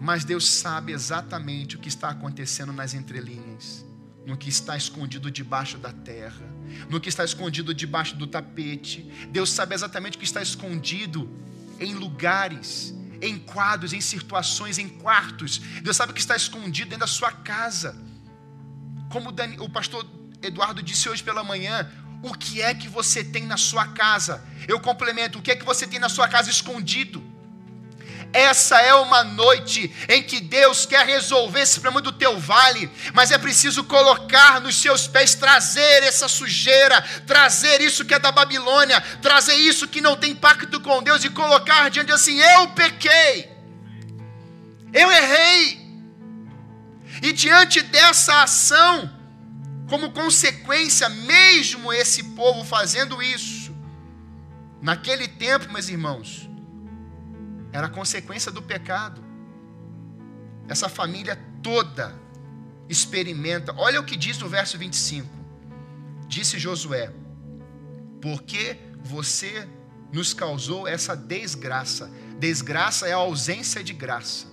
Mas 0.00 0.24
Deus 0.24 0.48
sabe 0.48 0.92
exatamente 0.92 1.76
o 1.76 1.78
que 1.78 1.88
está 1.88 2.08
acontecendo 2.08 2.72
nas 2.72 2.92
entrelinhas, 2.92 3.84
no 4.26 4.36
que 4.36 4.48
está 4.48 4.76
escondido 4.76 5.30
debaixo 5.30 5.78
da 5.78 5.92
terra, 5.92 6.44
no 6.88 7.00
que 7.00 7.08
está 7.08 7.24
escondido 7.24 7.72
debaixo 7.72 8.16
do 8.16 8.26
tapete. 8.26 9.02
Deus 9.30 9.50
sabe 9.50 9.74
exatamente 9.74 10.16
o 10.16 10.18
que 10.18 10.24
está 10.24 10.42
escondido 10.42 11.30
em 11.78 11.94
lugares 11.94 12.94
em 13.22 13.38
quadros, 13.38 13.92
em 13.92 14.00
situações, 14.00 14.76
em 14.76 14.88
quartos. 14.88 15.58
Deus 15.80 15.96
sabe 15.96 16.12
que 16.12 16.20
está 16.20 16.36
escondido 16.36 16.90
dentro 16.90 17.06
da 17.06 17.06
sua 17.06 17.30
casa. 17.30 17.96
Como 19.10 19.30
o 19.60 19.70
pastor 19.70 20.04
Eduardo 20.42 20.82
disse 20.82 21.08
hoje 21.08 21.22
pela 21.22 21.44
manhã, 21.44 21.88
o 22.22 22.34
que 22.34 22.60
é 22.60 22.74
que 22.74 22.88
você 22.88 23.22
tem 23.22 23.46
na 23.46 23.56
sua 23.56 23.86
casa? 23.86 24.44
Eu 24.66 24.80
complemento, 24.80 25.38
o 25.38 25.42
que 25.42 25.52
é 25.52 25.56
que 25.56 25.64
você 25.64 25.86
tem 25.86 26.00
na 26.00 26.08
sua 26.08 26.28
casa 26.28 26.50
escondido? 26.50 27.31
Essa 28.32 28.80
é 28.80 28.94
uma 28.94 29.22
noite 29.22 29.94
em 30.08 30.22
que 30.22 30.40
Deus 30.40 30.86
quer 30.86 31.04
resolver 31.04 31.60
esse 31.60 31.78
problema 31.78 32.00
do 32.00 32.12
teu 32.12 32.38
vale, 32.38 32.90
mas 33.12 33.30
é 33.30 33.36
preciso 33.36 33.84
colocar 33.84 34.60
nos 34.60 34.80
seus 34.80 35.06
pés, 35.06 35.34
trazer 35.34 36.02
essa 36.02 36.26
sujeira, 36.28 37.02
trazer 37.26 37.82
isso 37.82 38.04
que 38.04 38.14
é 38.14 38.18
da 38.18 38.32
Babilônia, 38.32 39.00
trazer 39.20 39.54
isso 39.54 39.86
que 39.86 40.00
não 40.00 40.16
tem 40.16 40.34
pacto 40.34 40.80
com 40.80 41.02
Deus 41.02 41.22
e 41.24 41.30
colocar 41.30 41.90
diante 41.90 42.10
assim: 42.10 42.38
eu 42.38 42.68
pequei, 42.68 43.50
eu 44.92 45.12
errei. 45.12 45.82
E 47.20 47.32
diante 47.32 47.82
dessa 47.82 48.42
ação, 48.42 49.10
como 49.88 50.10
consequência, 50.10 51.08
mesmo 51.10 51.92
esse 51.92 52.22
povo 52.22 52.64
fazendo 52.64 53.22
isso, 53.22 53.76
naquele 54.80 55.28
tempo, 55.28 55.70
meus 55.70 55.90
irmãos, 55.90 56.48
era 57.72 57.88
consequência 57.88 58.52
do 58.52 58.62
pecado. 58.62 59.22
Essa 60.68 60.88
família 60.88 61.36
toda 61.62 62.14
experimenta. 62.88 63.74
Olha 63.76 64.00
o 64.00 64.04
que 64.04 64.16
diz 64.16 64.38
no 64.38 64.48
verso 64.48 64.76
25. 64.78 65.28
Disse 66.28 66.58
Josué: 66.58 67.12
Porque 68.20 68.76
você 69.02 69.66
nos 70.12 70.34
causou 70.34 70.86
essa 70.86 71.16
desgraça. 71.16 72.10
Desgraça 72.38 73.08
é 73.08 73.12
a 73.12 73.16
ausência 73.16 73.82
de 73.82 73.94
graça. 73.94 74.46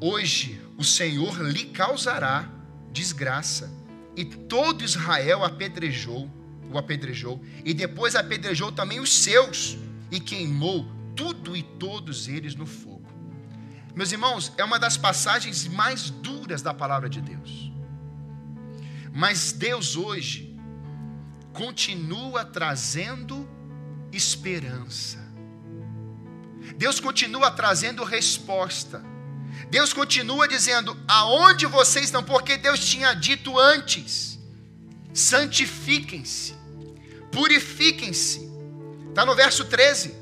Hoje 0.00 0.60
o 0.76 0.84
Senhor 0.84 1.40
lhe 1.40 1.66
causará 1.66 2.50
desgraça. 2.92 3.72
E 4.16 4.24
todo 4.24 4.84
Israel 4.84 5.42
apedrejou, 5.42 6.30
o 6.70 6.78
apedrejou, 6.78 7.42
e 7.64 7.74
depois 7.74 8.14
apedrejou 8.14 8.70
também 8.70 9.00
os 9.00 9.12
seus 9.12 9.76
e 10.10 10.20
queimou 10.20 10.86
tudo 11.14 11.56
e 11.56 11.62
todos 11.62 12.28
eles 12.28 12.54
no 12.54 12.66
fogo. 12.66 13.04
Meus 13.94 14.10
irmãos, 14.10 14.52
é 14.58 14.64
uma 14.64 14.78
das 14.78 14.96
passagens 14.96 15.66
mais 15.66 16.10
duras 16.10 16.60
da 16.62 16.74
palavra 16.74 17.08
de 17.08 17.20
Deus. 17.20 17.72
Mas 19.12 19.52
Deus 19.52 19.96
hoje 19.96 20.58
continua 21.52 22.44
trazendo 22.44 23.48
esperança. 24.12 25.24
Deus 26.76 26.98
continua 26.98 27.50
trazendo 27.52 28.02
resposta. 28.02 29.04
Deus 29.70 29.92
continua 29.92 30.48
dizendo: 30.48 30.96
aonde 31.06 31.66
vocês 31.66 32.06
estão? 32.06 32.22
Porque 32.22 32.56
Deus 32.56 32.80
tinha 32.84 33.14
dito 33.14 33.56
antes: 33.56 34.38
santifiquem-se, 35.12 36.54
purifiquem-se, 37.30 38.50
Está 39.14 39.24
no 39.24 39.36
verso 39.36 39.64
13. 39.64 40.12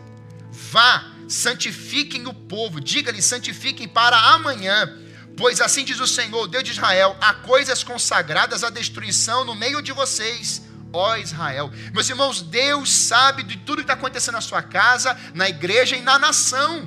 Vá, 0.70 1.12
santifiquem 1.26 2.26
o 2.26 2.35
povo, 2.35 2.78
diga-lhe, 2.78 3.22
santifiquem 3.22 3.88
para 3.88 4.18
amanhã, 4.35 4.87
pois 5.35 5.62
assim 5.62 5.83
diz 5.83 5.98
o 5.98 6.07
Senhor, 6.07 6.46
Deus 6.46 6.62
de 6.62 6.72
Israel: 6.72 7.16
há 7.18 7.33
coisas 7.33 7.83
consagradas 7.83 8.62
à 8.62 8.68
destruição 8.68 9.46
no 9.46 9.55
meio 9.55 9.81
de 9.81 9.92
vocês, 9.92 10.61
ó 10.92 11.16
Israel. 11.16 11.72
Meus 11.94 12.11
irmãos, 12.11 12.42
Deus 12.42 12.92
sabe 12.92 13.42
de 13.44 13.57
tudo 13.57 13.76
que 13.76 13.85
está 13.85 13.94
acontecendo 13.94 14.35
na 14.35 14.42
sua 14.42 14.62
casa, 14.62 15.18
na 15.33 15.48
igreja 15.48 15.96
e 15.96 16.02
na 16.02 16.18
nação. 16.18 16.87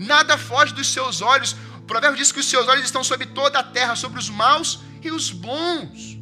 Nada 0.00 0.36
foge 0.36 0.74
dos 0.74 0.92
seus 0.92 1.22
olhos. 1.22 1.54
O 1.76 1.82
provérbio 1.82 2.18
diz 2.18 2.32
que 2.32 2.40
os 2.40 2.46
seus 2.46 2.66
olhos 2.66 2.84
estão 2.84 3.04
sobre 3.04 3.26
toda 3.26 3.60
a 3.60 3.62
terra, 3.62 3.94
sobre 3.94 4.18
os 4.18 4.28
maus 4.28 4.80
e 5.00 5.12
os 5.12 5.30
bons. 5.30 6.18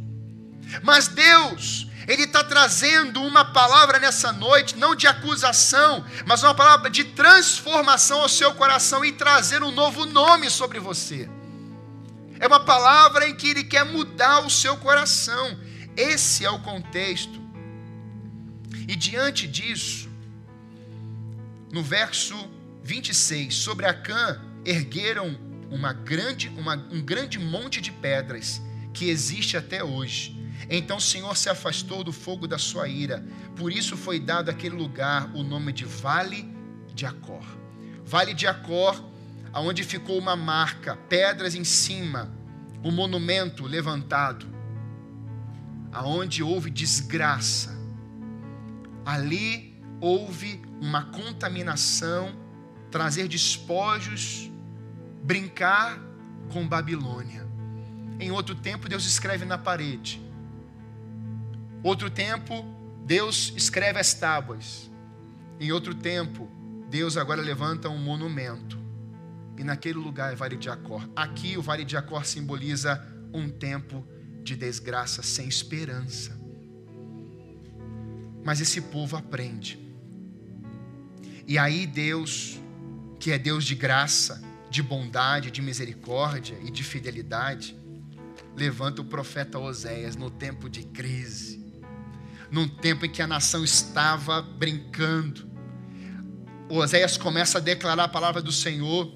Mas 0.82 1.08
Deus, 1.08 1.88
Ele 2.08 2.22
está 2.22 2.42
trazendo 2.42 3.22
uma 3.22 3.44
palavra 3.44 3.98
nessa 3.98 4.32
noite, 4.32 4.78
não 4.78 4.96
de 4.96 5.06
acusação, 5.06 6.02
mas 6.24 6.42
uma 6.42 6.54
palavra 6.54 6.88
de 6.88 7.04
transformação 7.04 8.22
ao 8.22 8.28
seu 8.30 8.54
coração 8.54 9.04
e 9.04 9.12
trazer 9.12 9.62
um 9.62 9.70
novo 9.70 10.06
nome 10.06 10.48
sobre 10.48 10.80
você. 10.80 11.28
É 12.40 12.46
uma 12.46 12.60
palavra 12.60 13.28
em 13.28 13.34
que 13.34 13.50
Ele 13.50 13.62
quer 13.62 13.84
mudar 13.84 14.40
o 14.46 14.48
seu 14.48 14.78
coração. 14.78 15.58
Esse 15.94 16.46
é 16.46 16.50
o 16.50 16.60
contexto. 16.60 17.38
E 18.88 18.96
diante 18.96 19.46
disso, 19.46 20.08
no 21.70 21.82
verso 21.82 22.34
26, 22.84 23.54
sobre 23.54 23.84
Acã 23.84 24.40
ergueram 24.64 25.38
uma 25.70 25.92
grande, 25.92 26.48
uma, 26.56 26.74
um 26.90 27.02
grande 27.02 27.38
monte 27.38 27.82
de 27.82 27.92
pedras 27.92 28.62
que 28.94 29.10
existe 29.10 29.58
até 29.58 29.84
hoje. 29.84 30.38
Então 30.68 30.96
o 30.96 31.00
Senhor 31.00 31.36
se 31.36 31.48
afastou 31.48 32.02
do 32.02 32.12
fogo 32.12 32.46
da 32.46 32.58
sua 32.58 32.88
ira, 32.88 33.24
por 33.56 33.72
isso 33.72 33.96
foi 33.96 34.18
dado 34.18 34.50
àquele 34.50 34.74
lugar 34.74 35.30
o 35.34 35.42
nome 35.42 35.72
de 35.72 35.84
Vale 35.84 36.48
de 36.94 37.06
Acor. 37.06 37.44
Vale 38.04 38.34
de 38.34 38.46
Acor, 38.46 39.02
aonde 39.52 39.84
ficou 39.84 40.18
uma 40.18 40.34
marca, 40.34 40.96
pedras 41.08 41.54
em 41.54 41.64
cima, 41.64 42.32
um 42.82 42.90
monumento 42.90 43.66
levantado, 43.66 44.46
aonde 45.92 46.42
houve 46.42 46.70
desgraça. 46.70 47.76
Ali 49.04 49.80
houve 50.00 50.62
uma 50.80 51.04
contaminação, 51.06 52.36
trazer 52.90 53.28
despojos, 53.28 54.50
brincar 55.22 55.98
com 56.52 56.66
Babilônia. 56.66 57.46
Em 58.20 58.30
outro 58.30 58.54
tempo, 58.54 58.88
Deus 58.88 59.04
escreve 59.04 59.44
na 59.44 59.58
parede. 59.58 60.20
Outro 61.82 62.10
tempo, 62.10 62.64
Deus 63.04 63.52
escreve 63.56 63.98
as 63.98 64.12
tábuas. 64.14 64.90
Em 65.60 65.72
outro 65.72 65.94
tempo, 65.94 66.48
Deus 66.90 67.16
agora 67.16 67.40
levanta 67.40 67.88
um 67.88 67.98
monumento. 67.98 68.78
E 69.56 69.64
naquele 69.64 69.98
lugar 69.98 70.32
é 70.32 70.36
Vale 70.36 70.56
de 70.56 70.70
Acor. 70.70 71.08
Aqui 71.16 71.56
o 71.56 71.62
Vale 71.62 71.84
de 71.84 71.96
Acor 71.96 72.24
simboliza 72.24 73.04
um 73.32 73.48
tempo 73.48 74.06
de 74.42 74.56
desgraça 74.56 75.22
sem 75.22 75.48
esperança. 75.48 76.38
Mas 78.44 78.60
esse 78.60 78.80
povo 78.80 79.16
aprende. 79.16 79.78
E 81.46 81.58
aí 81.58 81.86
Deus, 81.86 82.60
que 83.18 83.32
é 83.32 83.38
Deus 83.38 83.64
de 83.64 83.74
graça, 83.74 84.42
de 84.70 84.82
bondade, 84.82 85.50
de 85.50 85.62
misericórdia 85.62 86.56
e 86.64 86.70
de 86.70 86.84
fidelidade, 86.84 87.76
levanta 88.56 89.02
o 89.02 89.04
profeta 89.04 89.58
Oséias 89.58 90.16
no 90.16 90.30
tempo 90.30 90.68
de 90.68 90.84
crise, 90.84 91.57
num 92.50 92.68
tempo 92.68 93.06
em 93.06 93.11
que 93.11 93.22
a 93.22 93.26
nação 93.26 93.64
estava 93.64 94.40
brincando. 94.42 95.48
Oséias 96.68 97.16
começa 97.16 97.58
a 97.58 97.61
declarar 97.61 98.04
a 98.04 98.08
palavra 98.08 98.42
do 98.42 98.52
Senhor, 98.52 99.12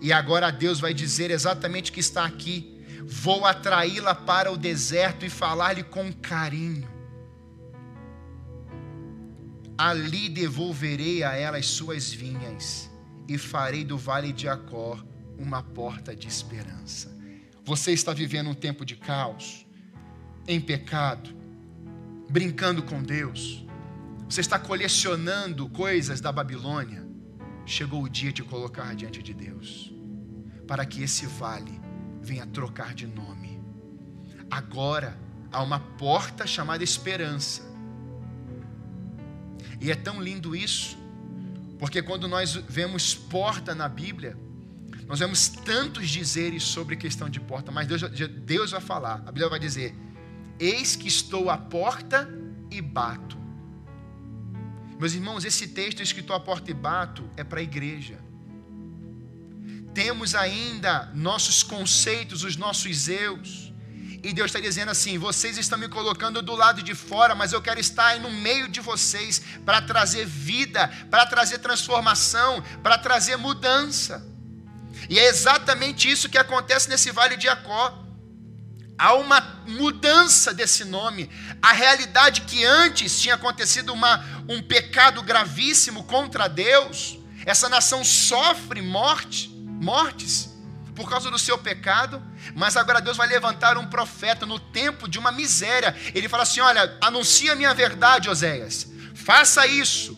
e 0.00 0.12
agora 0.12 0.50
Deus 0.50 0.80
vai 0.80 0.94
dizer 0.94 1.30
exatamente 1.30 1.90
o 1.90 1.94
que 1.94 2.00
está 2.00 2.24
aqui: 2.24 2.82
vou 3.04 3.44
atraí-la 3.44 4.14
para 4.14 4.50
o 4.50 4.56
deserto 4.56 5.24
e 5.24 5.30
falar-lhe 5.30 5.82
com 5.82 6.12
carinho 6.12 7.00
ali 9.80 10.28
devolverei 10.28 11.24
a 11.24 11.34
ela 11.34 11.56
as 11.56 11.64
suas 11.64 12.12
vinhas 12.12 12.90
e 13.26 13.38
farei 13.38 13.82
do 13.82 13.96
vale 13.96 14.30
de 14.30 14.46
Acor 14.46 15.02
uma 15.38 15.62
porta 15.62 16.14
de 16.14 16.28
esperança. 16.28 17.10
Você 17.64 17.92
está 17.92 18.12
vivendo 18.12 18.50
um 18.50 18.54
tempo 18.54 18.84
de 18.84 18.94
caos, 18.94 19.66
em 20.46 20.60
pecado, 20.60 21.34
brincando 22.30 22.82
com 22.82 23.02
Deus. 23.02 23.66
Você 24.28 24.40
está 24.40 24.58
colecionando 24.58 25.68
coisas 25.68 26.20
da 26.20 26.30
Babilônia. 26.30 27.04
Chegou 27.66 28.04
o 28.04 28.08
dia 28.08 28.32
de 28.32 28.42
colocar 28.42 28.94
diante 28.94 29.22
de 29.22 29.34
Deus, 29.34 29.92
para 30.66 30.86
que 30.86 31.02
esse 31.02 31.26
vale 31.26 31.80
venha 32.22 32.46
trocar 32.46 32.94
de 32.94 33.06
nome. 33.06 33.60
Agora 34.50 35.18
há 35.52 35.62
uma 35.62 35.80
porta 35.80 36.46
chamada 36.46 36.82
esperança 36.84 37.62
e 39.80 39.90
é 39.90 39.94
tão 39.94 40.22
lindo 40.22 40.54
isso, 40.54 40.96
porque 41.78 42.02
quando 42.02 42.28
nós 42.28 42.54
vemos 42.54 43.14
porta 43.14 43.74
na 43.74 43.88
Bíblia, 43.88 44.36
nós 45.06 45.18
vemos 45.18 45.48
tantos 45.48 46.08
dizeres 46.08 46.62
sobre 46.62 46.94
questão 46.94 47.28
de 47.28 47.40
porta, 47.40 47.72
mas 47.72 47.88
Deus, 47.88 48.02
Deus 48.44 48.70
vai 48.70 48.80
falar, 48.80 49.14
a 49.26 49.32
Bíblia 49.32 49.48
vai 49.48 49.58
dizer: 49.58 49.96
Eis 50.60 50.94
que 50.94 51.08
estou 51.08 51.50
à 51.50 51.56
porta 51.56 52.28
e 52.70 52.80
bato. 52.82 53.38
Meus 54.98 55.14
irmãos, 55.14 55.44
esse 55.44 55.68
texto 55.68 56.02
escrito 56.02 56.32
à 56.34 56.38
porta 56.38 56.70
e 56.70 56.74
bato 56.74 57.28
é 57.36 57.42
para 57.42 57.60
a 57.60 57.62
igreja. 57.62 58.18
Temos 59.94 60.34
ainda 60.34 61.10
nossos 61.14 61.62
conceitos, 61.62 62.44
os 62.44 62.56
nossos 62.56 63.08
eus 63.08 63.70
e 64.22 64.32
Deus 64.32 64.50
está 64.50 64.60
dizendo 64.60 64.90
assim: 64.90 65.18
vocês 65.18 65.56
estão 65.56 65.78
me 65.78 65.88
colocando 65.88 66.42
do 66.42 66.54
lado 66.54 66.82
de 66.82 66.94
fora, 66.94 67.34
mas 67.34 67.52
eu 67.52 67.62
quero 67.62 67.80
estar 67.80 68.08
aí 68.08 68.20
no 68.20 68.30
meio 68.30 68.68
de 68.68 68.80
vocês 68.80 69.40
para 69.64 69.80
trazer 69.80 70.26
vida, 70.26 70.88
para 71.10 71.26
trazer 71.26 71.58
transformação, 71.58 72.62
para 72.82 72.98
trazer 72.98 73.36
mudança. 73.36 74.26
E 75.08 75.18
é 75.18 75.26
exatamente 75.26 76.10
isso 76.10 76.28
que 76.28 76.36
acontece 76.36 76.88
nesse 76.88 77.10
vale 77.10 77.36
de 77.36 77.44
Jacó. 77.44 78.06
Há 79.00 79.14
uma 79.14 79.40
mudança 79.66 80.52
desse 80.52 80.84
nome. 80.84 81.30
A 81.62 81.72
realidade 81.72 82.42
que 82.42 82.66
antes 82.66 83.18
tinha 83.18 83.34
acontecido 83.34 83.94
uma, 83.94 84.22
um 84.46 84.60
pecado 84.60 85.22
gravíssimo 85.22 86.04
contra 86.04 86.46
Deus, 86.48 87.18
essa 87.46 87.66
nação 87.66 88.04
sofre 88.04 88.82
morte, 88.82 89.48
mortes 89.48 90.50
por 90.94 91.08
causa 91.08 91.30
do 91.30 91.38
seu 91.38 91.56
pecado, 91.56 92.22
mas 92.54 92.76
agora 92.76 93.00
Deus 93.00 93.16
vai 93.16 93.26
levantar 93.26 93.78
um 93.78 93.86
profeta 93.86 94.44
no 94.44 94.60
tempo 94.60 95.08
de 95.08 95.18
uma 95.18 95.32
miséria. 95.32 95.96
Ele 96.14 96.28
fala 96.28 96.42
assim: 96.42 96.60
Olha, 96.60 96.98
anuncia 97.00 97.52
a 97.52 97.56
minha 97.56 97.72
verdade, 97.72 98.28
Oséias, 98.28 98.86
faça 99.14 99.66
isso, 99.66 100.14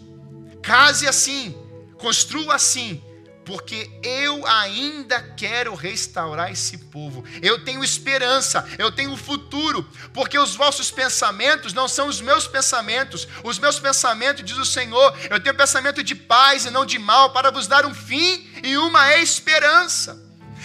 case 0.61 1.07
assim, 1.07 1.55
construa 1.99 2.57
assim, 2.57 3.01
porque 3.45 3.91
eu 4.03 4.47
ainda 4.47 5.21
quero 5.37 5.75
restaurar 5.75 6.51
esse 6.51 6.79
povo. 6.79 7.25
Eu 7.41 7.65
tenho 7.65 7.83
esperança, 7.83 8.67
eu 8.79 8.93
tenho 8.93 9.17
futuro, 9.17 9.87
porque 10.13 10.39
os 10.39 10.55
vossos 10.55 10.91
pensamentos 10.91 11.73
não 11.73 11.89
são 11.89 12.09
os 12.09 12.21
meus 12.21 12.47
pensamentos. 12.47 13.27
Os 13.43 13.59
meus 13.59 13.79
pensamentos, 13.79 14.45
diz 14.45 14.57
o 14.57 14.65
Senhor, 14.65 15.17
eu 15.29 15.41
tenho 15.41 15.57
pensamento 15.57 16.03
de 16.03 16.15
paz 16.15 16.65
e 16.65 16.71
não 16.71 16.87
de 16.87 16.99
mal, 16.99 17.33
para 17.33 17.51
vos 17.51 17.67
dar 17.67 17.85
um 17.85 17.95
fim 17.95 18.49
e 18.63 18.77
uma 18.77 19.17
esperança. 19.17 20.21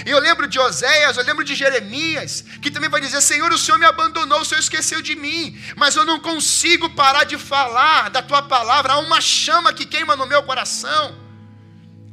E 0.05 0.11
eu 0.11 0.19
lembro 0.19 0.47
de 0.47 0.59
Oséias, 0.59 1.17
eu 1.17 1.23
lembro 1.23 1.43
de 1.43 1.55
Jeremias, 1.55 2.43
que 2.61 2.69
também 2.69 2.89
vai 2.89 3.01
dizer: 3.01 3.19
Senhor, 3.21 3.51
o 3.51 3.57
Senhor 3.57 3.79
me 3.79 3.85
abandonou, 3.85 4.41
o 4.41 4.45
Senhor 4.45 4.59
esqueceu 4.59 5.01
de 5.01 5.15
mim, 5.15 5.59
mas 5.75 5.95
eu 5.95 6.05
não 6.05 6.19
consigo 6.19 6.89
parar 6.91 7.23
de 7.23 7.37
falar 7.37 8.11
da 8.11 8.21
tua 8.21 8.43
palavra, 8.43 8.93
há 8.93 8.99
uma 8.99 9.19
chama 9.19 9.73
que 9.73 9.85
queima 9.85 10.15
no 10.15 10.27
meu 10.27 10.43
coração. 10.43 11.26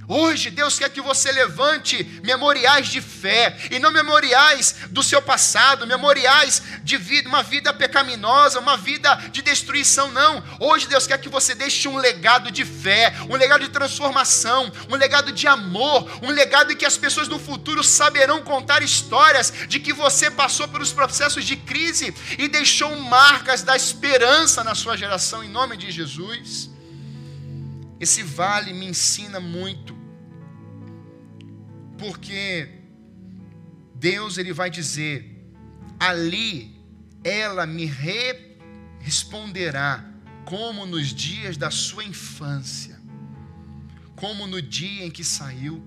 Hoje 0.07 0.51
Deus 0.51 0.79
quer 0.79 0.91
que 0.91 1.01
você 1.01 1.33
levante 1.33 2.21
memoriais 2.23 2.89
de 2.89 3.01
fé 3.01 3.57
e 3.71 3.79
não 3.79 3.91
memoriais 3.91 4.77
do 4.91 5.03
seu 5.03 5.23
passado, 5.23 5.87
memoriais 5.87 6.63
de 6.83 6.97
vida, 6.97 7.29
uma 7.29 7.43
vida 7.43 7.73
pecaminosa, 7.73 8.61
uma 8.61 8.77
vida 8.77 9.15
de 9.33 9.41
destruição, 9.41 10.11
não. 10.11 10.43
Hoje 10.61 10.87
Deus 10.87 11.07
quer 11.07 11.19
que 11.19 11.29
você 11.29 11.55
deixe 11.55 11.89
um 11.89 11.97
legado 11.97 12.51
de 12.51 12.65
fé, 12.65 13.15
um 13.31 13.37
legado 13.37 13.63
de 13.63 13.71
transformação, 13.71 14.71
um 14.91 14.97
legado 14.97 15.33
de 15.33 15.47
amor, 15.47 16.11
um 16.23 16.31
legado 16.31 16.73
em 16.73 16.77
que 16.77 16.87
as 16.87 16.97
pessoas 16.97 17.29
no 17.29 17.39
futuro 17.39 17.83
saberão 17.83 18.43
contar 18.43 18.83
histórias 18.83 19.53
de 19.69 19.81
que 19.81 19.93
você 19.93 20.31
passou 20.31 20.69
pelos 20.69 20.93
processos 20.93 21.45
de 21.45 21.57
crise 21.57 22.15
e 22.39 22.47
deixou 22.49 22.95
marcas 22.97 23.63
da 23.63 23.75
esperança 23.75 24.63
na 24.63 24.75
sua 24.75 24.97
geração 24.97 25.43
em 25.43 25.49
nome 25.49 25.77
de 25.77 25.91
Jesus. 25.91 26.74
Esse 28.01 28.23
vale 28.23 28.73
me 28.73 28.87
ensina 28.87 29.39
muito, 29.41 29.97
porque 31.99 32.69
Deus 33.95 34.37
ele 34.37 34.53
vai 34.53 34.71
dizer: 34.71 35.47
ali 35.99 36.75
ela 37.23 37.67
me 37.67 37.87
re 37.87 38.55
responderá 39.01 40.05
como 40.45 40.87
nos 40.87 41.09
dias 41.09 41.57
da 41.57 41.71
sua 41.71 42.05
infância, 42.05 43.01
como 44.17 44.47
no 44.47 44.61
dia 44.61 45.05
em 45.05 45.11
que 45.11 45.25
saiu 45.25 45.83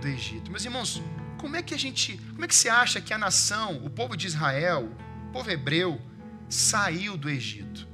do 0.00 0.08
Egito. 0.08 0.50
Meus 0.50 0.64
irmãos, 0.64 1.02
como 1.38 1.56
é 1.56 1.62
que 1.62 1.74
a 1.74 1.78
gente, 1.78 2.18
como 2.30 2.44
é 2.44 2.48
que 2.48 2.54
você 2.54 2.68
acha 2.68 3.00
que 3.00 3.12
a 3.12 3.18
nação, 3.18 3.84
o 3.84 3.90
povo 3.90 4.16
de 4.16 4.26
Israel, 4.26 4.90
o 5.28 5.32
povo 5.32 5.50
hebreu, 5.50 6.00
saiu 6.48 7.16
do 7.16 7.28
Egito? 7.28 7.88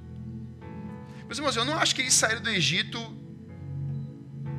Meus 1.27 1.39
irmãos, 1.39 1.57
eu 1.57 1.65
não 1.65 1.79
acho 1.79 1.95
que 1.95 2.01
eles 2.01 2.15
saíram 2.15 2.43
do 2.43 2.51
Egito 2.51 2.99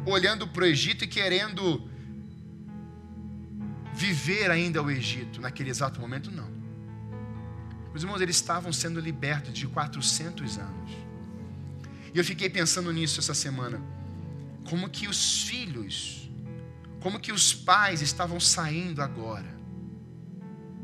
olhando 0.05 0.47
para 0.47 0.63
o 0.63 0.65
Egito 0.65 1.03
e 1.03 1.07
querendo 1.07 1.89
viver 3.93 4.49
ainda 4.49 4.81
o 4.81 4.89
Egito 4.89 5.41
naquele 5.41 5.69
exato 5.69 5.99
momento, 5.99 6.31
não. 6.31 6.49
Meus 7.89 8.03
irmãos, 8.03 8.21
eles 8.21 8.35
estavam 8.35 8.71
sendo 8.71 8.99
libertos 8.99 9.53
de 9.53 9.67
400 9.67 10.57
anos. 10.57 10.91
E 12.13 12.17
eu 12.17 12.23
fiquei 12.23 12.49
pensando 12.49 12.91
nisso 12.91 13.19
essa 13.19 13.33
semana. 13.33 13.81
Como 14.69 14.89
que 14.89 15.07
os 15.07 15.43
filhos, 15.43 16.29
como 16.99 17.19
que 17.19 17.31
os 17.31 17.53
pais 17.53 18.01
estavam 18.01 18.39
saindo 18.39 19.01
agora 19.01 19.57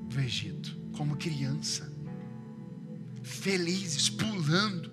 do 0.09 0.19
Egito, 0.19 0.75
como 0.93 1.17
criança, 1.17 1.91
felizes, 3.23 4.09
pulando. 4.09 4.91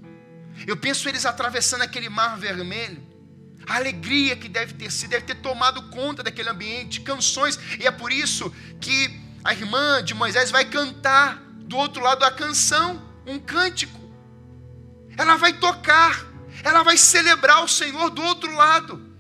Eu 0.67 0.77
penso 0.77 1.09
eles 1.09 1.25
atravessando 1.25 1.83
aquele 1.83 2.09
mar 2.09 2.39
vermelho. 2.39 3.12
A 3.67 3.77
alegria 3.77 4.37
que 4.37 4.49
deve 4.49 4.75
ter 4.75 4.91
sido, 4.91 5.11
deve 5.11 5.27
ter 5.27 5.37
tomado 5.37 5.83
conta 5.91 6.23
daquele 6.23 6.49
ambiente, 6.49 7.01
canções, 7.01 7.59
e 7.79 7.87
é 7.87 7.91
por 7.91 8.13
isso 8.13 8.53
que 8.81 9.21
a 9.45 9.53
irmã 9.53 10.03
de 10.03 10.15
Moisés 10.15 10.51
vai 10.51 10.65
cantar 10.65 11.43
do 11.65 11.77
outro 11.77 12.03
lado 12.03 12.21
da 12.21 12.31
canção, 12.31 13.03
um 13.27 13.39
cântico. 13.39 14.01
Ela 15.17 15.37
vai 15.37 15.53
tocar, 15.55 16.27
ela 16.63 16.83
vai 16.83 16.97
celebrar 16.97 17.63
o 17.65 17.69
Senhor 17.69 18.11
do 18.11 18.23
outro 18.23 18.55
lado. 18.55 19.13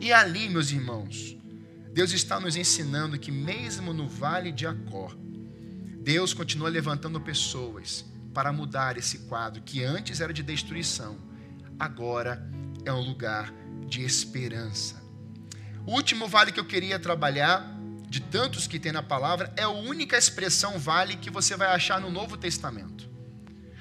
E 0.00 0.12
ali, 0.12 0.48
meus 0.48 0.70
irmãos, 0.70 1.36
Deus 1.92 2.12
está 2.12 2.40
nos 2.40 2.56
ensinando 2.56 3.18
que 3.18 3.30
mesmo 3.30 3.92
no 3.92 4.08
vale 4.08 4.50
de 4.50 4.66
Acor, 4.66 5.14
Deus 6.00 6.34
continua 6.34 6.68
levantando 6.68 7.20
pessoas 7.20 8.04
para 8.34 8.52
mudar 8.52 8.96
esse 8.96 9.18
quadro 9.20 9.62
que 9.62 9.84
antes 9.84 10.20
era 10.20 10.32
de 10.32 10.42
destruição, 10.42 11.18
agora 11.78 12.42
é 12.84 12.92
um 12.92 13.00
lugar 13.00 13.52
de 13.86 14.02
esperança. 14.02 15.02
O 15.86 15.92
último 15.92 16.28
vale 16.28 16.52
que 16.52 16.60
eu 16.60 16.64
queria 16.64 16.98
trabalhar, 16.98 17.76
de 18.08 18.20
tantos 18.20 18.66
que 18.66 18.78
tem 18.78 18.92
na 18.92 19.02
palavra, 19.02 19.52
é 19.56 19.62
a 19.62 19.68
única 19.68 20.16
expressão 20.16 20.78
vale 20.78 21.16
que 21.16 21.30
você 21.30 21.56
vai 21.56 21.68
achar 21.68 22.00
no 22.00 22.10
Novo 22.10 22.36
Testamento. 22.36 23.08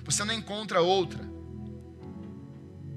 Você 0.03 0.23
não 0.23 0.33
encontra 0.33 0.81
outra. 0.81 1.29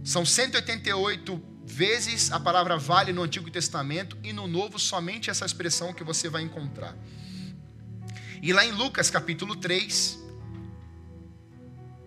São 0.03 0.25
188 0.25 1.43
vezes 1.67 2.31
a 2.31 2.38
palavra 2.38 2.77
vale 2.77 3.12
no 3.12 3.23
Antigo 3.23 3.51
Testamento 3.51 4.17
e 4.23 4.33
no 4.33 4.47
Novo 4.47 4.79
somente 4.79 5.31
essa 5.31 5.45
expressão 5.45 5.93
que 5.93 6.05
você 6.05 6.29
vai 6.29 6.43
encontrar. 6.43 6.97
E 8.43 8.53
lá 8.53 8.64
em 8.64 8.73
Lucas 8.73 9.11
capítulo 9.11 9.57
3, 9.57 10.19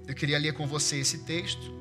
eu 0.08 0.14
queria 0.16 0.38
ler 0.38 0.54
com 0.54 0.68
você 0.68 0.98
esse 0.98 1.20
texto. 1.20 1.77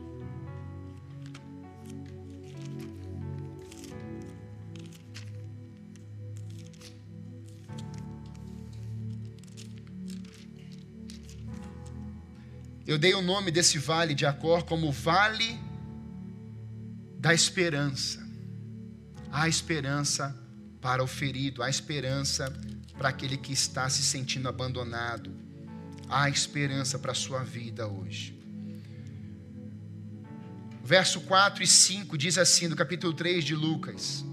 Eu 12.86 12.96
dei 12.98 13.14
o 13.14 13.20
nome 13.20 13.50
desse 13.50 13.78
vale 13.78 14.14
de 14.14 14.24
Acor 14.24 14.64
como 14.64 14.92
Vale 14.92 15.58
da 17.18 17.34
Esperança. 17.34 18.24
Há 19.32 19.48
esperança 19.48 20.34
para 20.80 21.02
o 21.02 21.06
ferido, 21.06 21.64
há 21.64 21.68
esperança 21.68 22.52
para 22.96 23.08
aquele 23.08 23.36
que 23.36 23.52
está 23.52 23.90
se 23.90 24.04
sentindo 24.04 24.48
abandonado. 24.48 25.34
Há 26.08 26.30
esperança 26.30 26.96
para 26.96 27.10
a 27.10 27.14
sua 27.14 27.42
vida 27.42 27.88
hoje. 27.88 28.38
Verso 30.84 31.22
4 31.22 31.64
e 31.64 31.66
5 31.66 32.16
diz 32.16 32.38
assim, 32.38 32.68
do 32.68 32.76
capítulo 32.76 33.12
3 33.12 33.44
de 33.44 33.56
Lucas: 33.56 34.24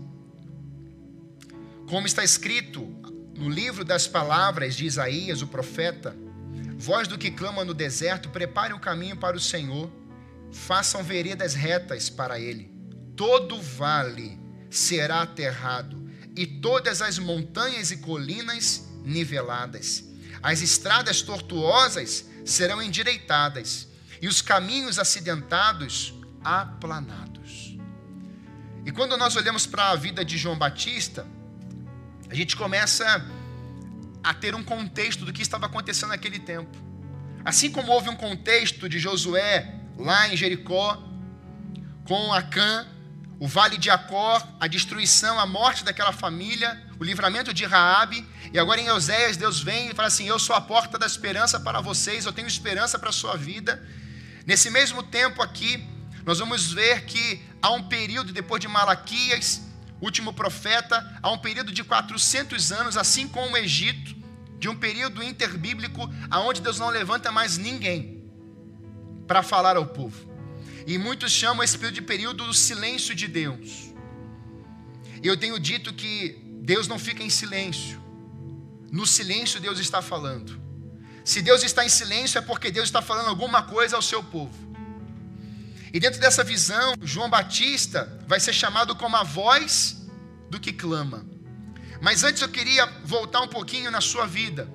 Como 1.90 2.06
está 2.06 2.24
escrito 2.24 2.82
no 3.36 3.50
livro 3.50 3.84
das 3.84 4.06
palavras 4.06 4.76
de 4.76 4.86
Isaías, 4.86 5.42
o 5.42 5.48
profeta, 5.48 6.16
Voz 6.84 7.08
do 7.08 7.18
que 7.18 7.32
clama 7.32 7.64
no 7.64 7.74
deserto, 7.74 8.28
prepare 8.28 8.74
o 8.74 8.80
caminho 8.80 9.16
para 9.16 9.38
o 9.38 9.40
Senhor, 9.40 9.90
façam 10.52 11.02
veredas 11.02 11.54
retas 11.54 12.10
para 12.10 12.38
ele. 12.38 12.70
Todo 13.16 13.62
vale 13.62 14.38
será 14.70 15.22
aterrado, 15.22 16.12
e 16.36 16.46
todas 16.46 17.02
as 17.02 17.18
montanhas 17.18 17.90
e 17.90 17.98
colinas 18.00 18.86
niveladas. 19.02 20.04
As 20.42 20.62
estradas 20.62 21.22
tortuosas 21.22 22.26
serão 22.44 22.82
endireitadas, 22.82 23.88
e 24.22 24.28
os 24.28 24.42
caminhos 24.42 25.00
acidentados 25.00 26.14
aplanados. 26.44 27.78
E 28.86 28.92
quando 28.92 29.16
nós 29.16 29.38
olhamos 29.38 29.66
para 29.66 29.92
a 29.92 29.96
vida 29.96 30.26
de 30.26 30.38
João 30.38 30.58
Batista, 30.58 31.26
a 32.30 32.36
gente 32.36 32.58
começa 32.58 33.06
a 33.08 33.43
ter 34.32 34.54
um 34.54 34.64
contexto 34.64 35.26
do 35.26 35.34
que 35.34 35.42
estava 35.42 35.66
acontecendo 35.66 36.10
naquele 36.10 36.38
tempo. 36.38 36.78
Assim 37.44 37.72
como 37.72 37.92
houve 37.92 38.10
um 38.10 38.16
contexto 38.16 38.88
de 38.88 39.00
Josué 39.00 39.74
lá 39.98 40.32
em 40.32 40.38
Jericó, 40.38 41.02
com 42.06 42.32
Acã, 42.32 42.88
o 43.40 43.48
vale 43.48 43.78
de 43.78 43.90
Acor, 43.90 44.46
a 44.60 44.68
destruição, 44.68 45.40
a 45.40 45.46
morte 45.46 45.84
daquela 45.84 46.14
família, 46.14 46.82
o 47.00 47.04
livramento 47.04 47.54
de 47.54 47.66
Raabe, 47.66 48.26
e 48.54 48.60
agora 48.60 48.80
em 48.80 48.86
Euséias 48.86 49.36
Deus 49.36 49.62
vem 49.62 49.90
e 49.90 49.94
fala 49.94 50.08
assim: 50.08 50.28
"Eu 50.28 50.40
sou 50.40 50.56
a 50.56 50.62
porta 50.62 50.98
da 50.98 51.06
esperança 51.06 51.60
para 51.60 51.82
vocês, 51.82 52.26
eu 52.26 52.32
tenho 52.32 52.48
esperança 52.48 52.98
para 53.00 53.10
a 53.10 53.14
sua 53.14 53.36
vida". 53.36 53.86
Nesse 54.46 54.70
mesmo 54.70 55.02
tempo 55.04 55.42
aqui, 55.42 55.86
nós 56.26 56.40
vamos 56.40 56.72
ver 56.72 57.06
que 57.06 57.44
há 57.62 57.72
um 57.72 57.84
período 57.84 58.32
depois 58.32 58.62
de 58.62 58.68
Malaquias, 58.68 59.62
último 60.04 60.34
profeta, 60.34 61.20
há 61.22 61.32
um 61.32 61.38
período 61.38 61.72
de 61.72 61.84
400 61.84 62.72
anos, 62.72 62.98
assim 62.98 63.28
como 63.28 63.54
o 63.54 63.58
Egito, 63.58 64.16
de 64.60 64.70
um 64.70 64.76
período 64.76 65.24
interbíblico 65.24 66.10
aonde 66.30 66.62
Deus 66.62 66.80
não 66.80 66.90
levanta 66.90 67.32
mais 67.32 67.58
ninguém 67.58 68.24
para 69.28 69.44
falar 69.44 69.78
ao 69.78 69.86
povo. 69.86 70.32
E 70.86 70.98
muitos 70.98 71.32
chamam 71.32 71.64
esse 71.64 71.78
período 71.78 71.96
de 71.96 72.02
período 72.02 72.46
do 72.46 72.54
silêncio 72.54 73.16
de 73.16 73.28
Deus. 73.28 73.94
Eu 75.22 75.38
tenho 75.38 75.60
dito 75.60 75.94
que 75.94 76.42
Deus 76.62 76.88
não 76.88 77.00
fica 77.00 77.24
em 77.24 77.30
silêncio. 77.30 78.02
No 78.92 79.06
silêncio 79.06 79.60
Deus 79.60 79.80
está 79.80 80.02
falando. 80.02 80.62
Se 81.24 81.42
Deus 81.42 81.64
está 81.64 81.86
em 81.86 81.90
silêncio 81.90 82.38
é 82.38 82.42
porque 82.42 82.70
Deus 82.70 82.90
está 82.90 83.02
falando 83.02 83.30
alguma 83.30 83.64
coisa 83.64 83.96
ao 83.96 84.02
seu 84.02 84.22
povo. 84.22 84.73
E 85.94 86.00
dentro 86.00 86.20
dessa 86.20 86.44
visão, 86.44 86.96
João 87.04 87.30
Batista 87.30 88.20
vai 88.28 88.40
ser 88.40 88.52
chamado 88.52 88.96
como 88.96 89.16
a 89.16 89.24
voz 89.24 90.02
do 90.50 90.60
que 90.60 90.74
clama. 90.74 91.24
Mas 92.02 92.24
antes 92.24 92.42
eu 92.42 92.50
queria 92.50 92.86
voltar 93.06 93.42
um 93.42 93.48
pouquinho 93.48 93.92
na 93.92 94.02
sua 94.02 94.26
vida, 94.26 94.68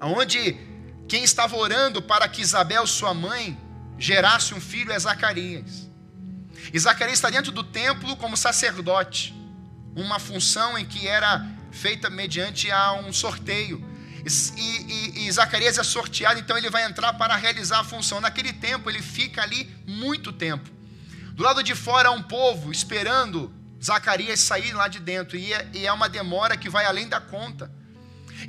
aonde 0.00 0.58
quem 1.06 1.22
estava 1.22 1.56
orando 1.56 2.02
para 2.02 2.28
que 2.28 2.42
Isabel, 2.42 2.84
sua 2.84 3.14
mãe, 3.14 3.56
gerasse 3.96 4.52
um 4.52 4.60
filho 4.60 4.92
é 4.92 4.98
Zacarias. 4.98 5.88
E 6.72 6.78
Zacarias 6.78 7.18
está 7.18 7.30
dentro 7.30 7.52
do 7.52 7.62
templo 7.62 8.16
como 8.16 8.36
sacerdote, 8.36 9.32
uma 9.94 10.18
função 10.18 10.76
em 10.76 10.84
que 10.84 11.06
era 11.06 11.46
feita 11.70 12.10
mediante 12.10 12.70
a 12.72 12.92
um 12.94 13.12
sorteio. 13.12 13.87
E, 14.56 14.60
e, 14.60 15.26
e, 15.26 15.32
Zacarias 15.32 15.78
é 15.78 15.82
sorteado, 15.82 16.38
então 16.38 16.56
ele 16.56 16.70
vai 16.70 16.84
entrar 16.84 17.12
para 17.14 17.36
realizar 17.36 17.80
a 17.80 17.84
função. 17.84 18.20
Naquele 18.20 18.52
tempo, 18.52 18.90
ele 18.90 19.02
fica 19.02 19.42
ali 19.42 19.68
muito 19.86 20.32
tempo. 20.32 20.68
Do 21.32 21.42
lado 21.42 21.62
de 21.62 21.74
fora, 21.74 22.10
um 22.10 22.22
povo 22.22 22.70
esperando 22.72 23.52
Zacarias 23.82 24.40
sair 24.40 24.72
lá 24.72 24.88
de 24.88 24.98
dentro. 24.98 25.36
E 25.36 25.52
é, 25.52 25.68
e 25.72 25.86
é 25.86 25.92
uma 25.92 26.08
demora 26.08 26.56
que 26.56 26.68
vai 26.68 26.84
além 26.84 27.08
da 27.08 27.20
conta. 27.20 27.70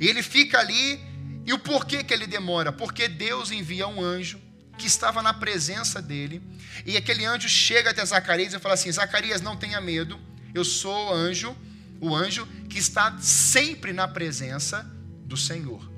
E 0.00 0.08
ele 0.08 0.22
fica 0.22 0.58
ali. 0.58 1.00
E 1.46 1.52
o 1.52 1.58
porquê 1.58 2.04
que 2.04 2.12
ele 2.12 2.26
demora? 2.26 2.72
Porque 2.72 3.08
Deus 3.08 3.50
envia 3.50 3.86
um 3.86 4.02
anjo 4.02 4.40
que 4.76 4.86
estava 4.86 5.22
na 5.22 5.32
presença 5.32 6.02
dele. 6.02 6.42
E 6.84 6.96
aquele 6.96 7.24
anjo 7.24 7.48
chega 7.48 7.90
até 7.90 8.04
Zacarias 8.04 8.52
e 8.52 8.58
fala 8.58 8.74
assim: 8.74 8.90
Zacarias, 8.92 9.40
não 9.40 9.56
tenha 9.56 9.80
medo. 9.80 10.20
Eu 10.54 10.64
sou 10.64 11.10
o 11.10 11.14
anjo, 11.14 11.56
o 12.00 12.14
anjo 12.14 12.46
que 12.68 12.78
está 12.78 13.16
sempre 13.20 13.92
na 13.92 14.08
presença 14.08 14.99
do 15.30 15.36
Senhor. 15.36 15.88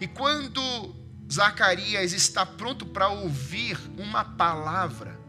E 0.00 0.08
quando 0.08 0.62
Zacarias 1.30 2.12
está 2.12 2.44
pronto 2.44 2.86
para 2.86 3.08
ouvir 3.08 3.78
uma 3.98 4.24
palavra, 4.24 5.20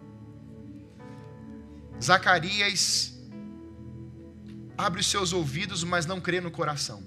Zacarias 2.02 3.14
abre 4.78 5.02
os 5.02 5.08
seus 5.08 5.34
ouvidos, 5.34 5.84
mas 5.84 6.06
não 6.06 6.20
crê 6.20 6.40
no 6.40 6.50
coração. 6.50 7.04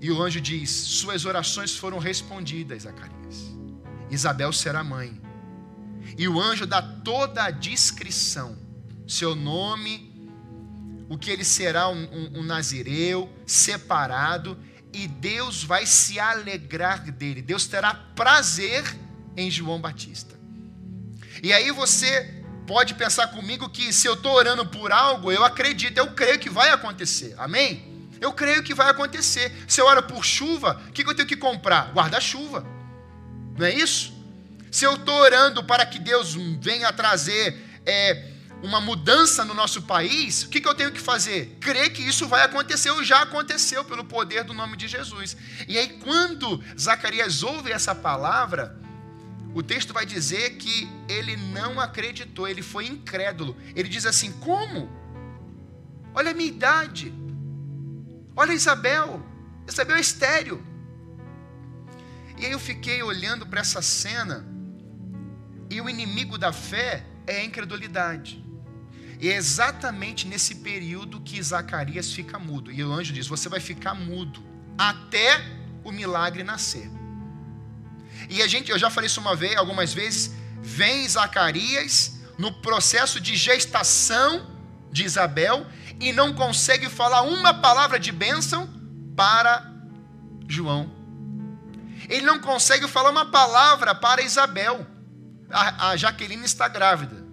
E 0.00 0.10
o 0.10 0.22
anjo 0.22 0.40
diz: 0.40 0.70
Suas 0.70 1.24
orações 1.24 1.74
foram 1.74 1.98
respondidas, 1.98 2.82
Zacarias. 2.82 3.50
Isabel 4.10 4.52
será 4.52 4.84
mãe. 4.84 5.20
E 6.18 6.28
o 6.28 6.38
anjo 6.38 6.66
dá 6.66 6.82
toda 6.82 7.44
a 7.44 7.50
descrição: 7.50 8.58
seu 9.08 9.34
nome, 9.34 10.13
o 11.08 11.18
que 11.18 11.30
ele 11.30 11.44
será 11.44 11.88
um, 11.88 12.04
um, 12.04 12.40
um 12.40 12.42
nazireu, 12.42 13.30
separado, 13.46 14.58
e 14.92 15.08
Deus 15.08 15.64
vai 15.64 15.86
se 15.86 16.18
alegrar 16.18 17.10
dele. 17.10 17.42
Deus 17.42 17.66
terá 17.66 17.94
prazer 17.94 18.84
em 19.36 19.50
João 19.50 19.80
Batista. 19.80 20.34
E 21.42 21.52
aí 21.52 21.70
você 21.72 22.42
pode 22.66 22.94
pensar 22.94 23.28
comigo 23.28 23.68
que 23.68 23.92
se 23.92 24.06
eu 24.06 24.14
estou 24.14 24.32
orando 24.32 24.64
por 24.66 24.92
algo, 24.92 25.30
eu 25.30 25.44
acredito, 25.44 25.98
eu 25.98 26.12
creio 26.12 26.38
que 26.38 26.48
vai 26.48 26.70
acontecer. 26.70 27.34
Amém? 27.36 28.08
Eu 28.20 28.32
creio 28.32 28.62
que 28.62 28.72
vai 28.72 28.88
acontecer. 28.88 29.52
Se 29.68 29.80
eu 29.80 29.86
oro 29.86 30.02
por 30.04 30.24
chuva, 30.24 30.80
o 30.88 30.92
que 30.92 31.02
eu 31.02 31.14
tenho 31.14 31.28
que 31.28 31.36
comprar? 31.36 31.92
Guarda-chuva. 31.92 32.64
Não 33.58 33.66
é 33.66 33.74
isso? 33.74 34.14
Se 34.70 34.84
eu 34.84 34.94
estou 34.94 35.14
orando 35.14 35.62
para 35.62 35.84
que 35.84 35.98
Deus 35.98 36.34
venha 36.60 36.92
trazer 36.92 37.56
é, 37.84 38.30
uma 38.64 38.80
mudança 38.80 39.44
no 39.44 39.52
nosso 39.52 39.82
país, 39.82 40.42
o 40.42 40.48
que, 40.48 40.58
que 40.58 40.66
eu 40.66 40.74
tenho 40.74 40.90
que 40.90 41.00
fazer? 41.00 41.58
Crer 41.60 41.92
que 41.92 42.02
isso 42.02 42.26
vai 42.26 42.42
acontecer, 42.42 42.90
ou 42.90 43.04
já 43.04 43.20
aconteceu 43.20 43.84
pelo 43.84 44.04
poder 44.04 44.42
do 44.42 44.54
nome 44.54 44.74
de 44.74 44.88
Jesus. 44.88 45.36
E 45.68 45.76
aí, 45.76 45.98
quando 45.98 46.62
Zacarias 46.78 47.42
ouve 47.42 47.70
essa 47.70 47.94
palavra, 47.94 48.80
o 49.54 49.62
texto 49.62 49.92
vai 49.92 50.06
dizer 50.06 50.56
que 50.56 50.88
ele 51.06 51.36
não 51.36 51.78
acreditou, 51.78 52.48
ele 52.48 52.62
foi 52.62 52.86
incrédulo. 52.86 53.54
Ele 53.76 53.88
diz 53.88 54.06
assim: 54.06 54.32
Como? 54.32 54.90
Olha 56.14 56.30
a 56.30 56.34
minha 56.34 56.48
idade. 56.48 57.12
Olha 58.34 58.52
Isabel. 58.52 59.22
Isabel 59.68 59.96
é 59.96 60.00
estéreo. 60.00 60.64
E 62.38 62.46
aí 62.46 62.52
eu 62.52 62.58
fiquei 62.58 63.02
olhando 63.02 63.46
para 63.46 63.60
essa 63.60 63.82
cena, 63.82 64.46
e 65.70 65.80
o 65.82 65.88
inimigo 65.88 66.38
da 66.38 66.52
fé 66.52 67.04
é 67.26 67.40
a 67.40 67.44
incredulidade. 67.44 68.43
E 69.24 69.30
é 69.30 69.36
exatamente 69.36 70.26
nesse 70.26 70.56
período 70.56 71.18
que 71.18 71.42
Zacarias 71.42 72.12
fica 72.12 72.38
mudo. 72.38 72.70
E 72.70 72.84
o 72.84 72.92
anjo 72.92 73.10
diz: 73.10 73.26
Você 73.26 73.48
vai 73.48 73.58
ficar 73.58 73.94
mudo 73.94 74.44
até 74.76 75.42
o 75.82 75.90
milagre 75.90 76.44
nascer. 76.44 76.90
E 78.28 78.42
a 78.42 78.46
gente, 78.46 78.70
eu 78.70 78.78
já 78.78 78.90
falei 78.90 79.06
isso 79.06 79.22
uma 79.22 79.34
vez, 79.34 79.56
algumas 79.56 79.94
vezes, 79.94 80.34
vem 80.60 81.08
Zacarias 81.08 82.20
no 82.36 82.52
processo 82.60 83.18
de 83.18 83.34
gestação 83.34 84.46
de 84.92 85.04
Isabel 85.04 85.66
e 85.98 86.12
não 86.12 86.34
consegue 86.34 86.90
falar 86.90 87.22
uma 87.22 87.54
palavra 87.54 87.98
de 87.98 88.12
bênção 88.12 88.68
para 89.16 89.72
João. 90.46 90.92
Ele 92.10 92.26
não 92.26 92.38
consegue 92.38 92.86
falar 92.86 93.08
uma 93.08 93.24
palavra 93.30 93.94
para 93.94 94.20
Isabel. 94.20 94.86
A, 95.50 95.88
a 95.92 95.96
Jaqueline 95.96 96.44
está 96.44 96.68
grávida. 96.68 97.23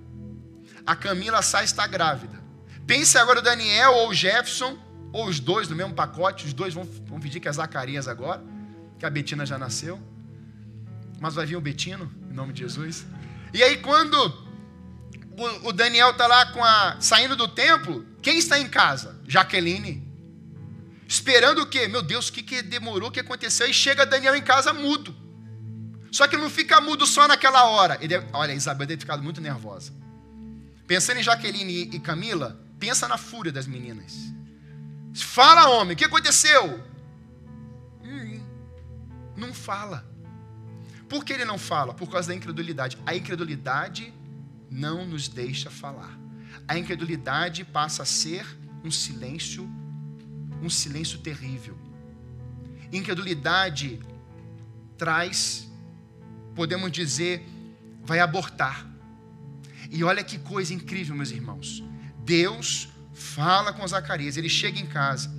A 0.85 0.95
Camila 0.95 1.41
Sá 1.41 1.63
está 1.63 1.85
grávida. 1.87 2.41
Pense 2.85 3.17
agora 3.17 3.39
o 3.39 3.41
Daniel 3.41 3.93
ou 3.93 4.09
o 4.09 4.13
Jefferson, 4.13 4.77
ou 5.13 5.27
os 5.27 5.39
dois 5.39 5.67
no 5.67 5.75
mesmo 5.75 5.93
pacote. 5.93 6.45
Os 6.45 6.53
dois 6.53 6.73
vão, 6.73 6.83
vão 7.05 7.19
pedir 7.19 7.39
que 7.39 7.47
é 7.47 7.51
Zacarias 7.51 8.07
agora, 8.07 8.43
que 8.99 9.05
a 9.05 9.09
Betina 9.09 9.45
já 9.45 9.57
nasceu 9.57 10.01
mas 11.21 11.35
vai 11.35 11.45
vir 11.45 11.55
o 11.55 11.61
Betino, 11.61 12.11
em 12.31 12.33
nome 12.33 12.51
de 12.51 12.61
Jesus. 12.61 13.05
E 13.53 13.61
aí, 13.61 13.77
quando 13.77 14.15
o, 15.37 15.67
o 15.67 15.71
Daniel 15.71 16.09
está 16.09 16.25
lá 16.25 16.47
com 16.47 16.63
a, 16.65 16.97
saindo 16.99 17.35
do 17.35 17.47
templo, 17.47 18.03
quem 18.23 18.39
está 18.39 18.57
em 18.57 18.67
casa? 18.67 19.21
Jaqueline. 19.27 20.03
Esperando 21.07 21.61
o 21.61 21.67
quê? 21.67 21.87
Meu 21.87 22.01
Deus, 22.01 22.29
o 22.29 22.33
que, 22.33 22.41
que 22.41 22.63
demorou, 22.63 23.09
o 23.09 23.11
que 23.11 23.19
aconteceu? 23.19 23.67
E 23.67 23.73
chega 23.73 24.03
Daniel 24.03 24.35
em 24.35 24.41
casa 24.41 24.73
mudo. 24.73 25.15
Só 26.11 26.27
que 26.27 26.35
não 26.35 26.49
fica 26.49 26.81
mudo 26.81 27.05
só 27.05 27.27
naquela 27.27 27.65
hora. 27.65 27.99
Ele, 28.01 28.15
olha, 28.33 28.53
Isabel 28.53 28.87
deve 28.87 28.97
ter 28.97 29.01
ficado 29.01 29.21
muito 29.21 29.39
nervosa. 29.39 29.93
Pensando 30.91 31.21
em 31.21 31.23
Jaqueline 31.23 31.83
e, 31.83 31.99
Camila, 32.01 32.59
pensa 32.77 33.07
na 33.07 33.17
fúria 33.17 33.49
das 33.49 33.65
meninas. 33.65 34.13
Fala, 35.15 35.69
homem, 35.69 35.93
o 35.93 35.97
que 35.97 36.03
aconteceu? 36.03 36.83
Hum, 38.03 38.43
não 39.37 39.53
fala. 39.53 40.05
Por 41.07 41.23
que 41.23 41.31
ele 41.31 41.45
não 41.45 41.57
fala? 41.57 41.93
Por 41.93 42.09
causa 42.11 42.27
da 42.27 42.35
incredulidade. 42.35 42.97
A 43.05 43.15
incredulidade 43.15 44.13
não 44.69 45.07
nos 45.07 45.29
deixa 45.29 45.71
falar. 45.71 46.19
A 46.67 46.77
incredulidade 46.77 47.63
passa 47.63 48.03
a 48.03 48.05
ser 48.05 48.45
um 48.83 48.91
silêncio, 48.91 49.63
um 50.61 50.69
silêncio 50.69 51.19
terrível. 51.19 51.77
Incredulidade 52.91 53.97
traz, 54.97 55.71
podemos 56.53 56.91
dizer, 56.91 57.47
vai 58.03 58.19
abortar. 58.19 58.90
E 59.91 60.03
olha 60.03 60.23
que 60.23 60.39
coisa 60.39 60.73
incrível, 60.73 61.15
meus 61.15 61.29
irmãos. 61.29 61.83
Deus 62.25 62.89
fala 63.13 63.71
com 63.71 63.87
Zacarias, 63.87 64.37
ele 64.37 64.49
chega 64.49 64.79
em 64.79 64.87
casa. 64.87 65.29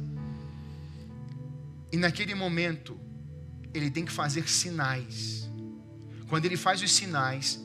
E 1.90 1.96
naquele 1.96 2.34
momento, 2.34 2.96
ele 3.74 3.90
tem 3.90 4.04
que 4.04 4.12
fazer 4.12 4.48
sinais 4.48 5.42
quando 6.32 6.46
ele 6.46 6.56
faz 6.56 6.80
os 6.80 6.90
sinais, 6.90 7.60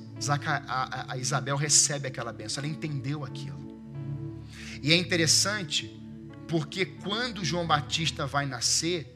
a 1.07 1.15
Isabel 1.15 1.55
recebe 1.55 2.05
aquela 2.05 2.33
benção, 2.33 2.61
ela 2.61 2.69
entendeu 2.69 3.23
aquilo. 3.23 3.79
E 4.83 4.91
é 4.91 4.95
interessante, 4.97 5.97
porque 6.49 6.85
quando 6.85 7.45
João 7.45 7.65
Batista 7.65 8.27
vai 8.27 8.45
nascer, 8.45 9.15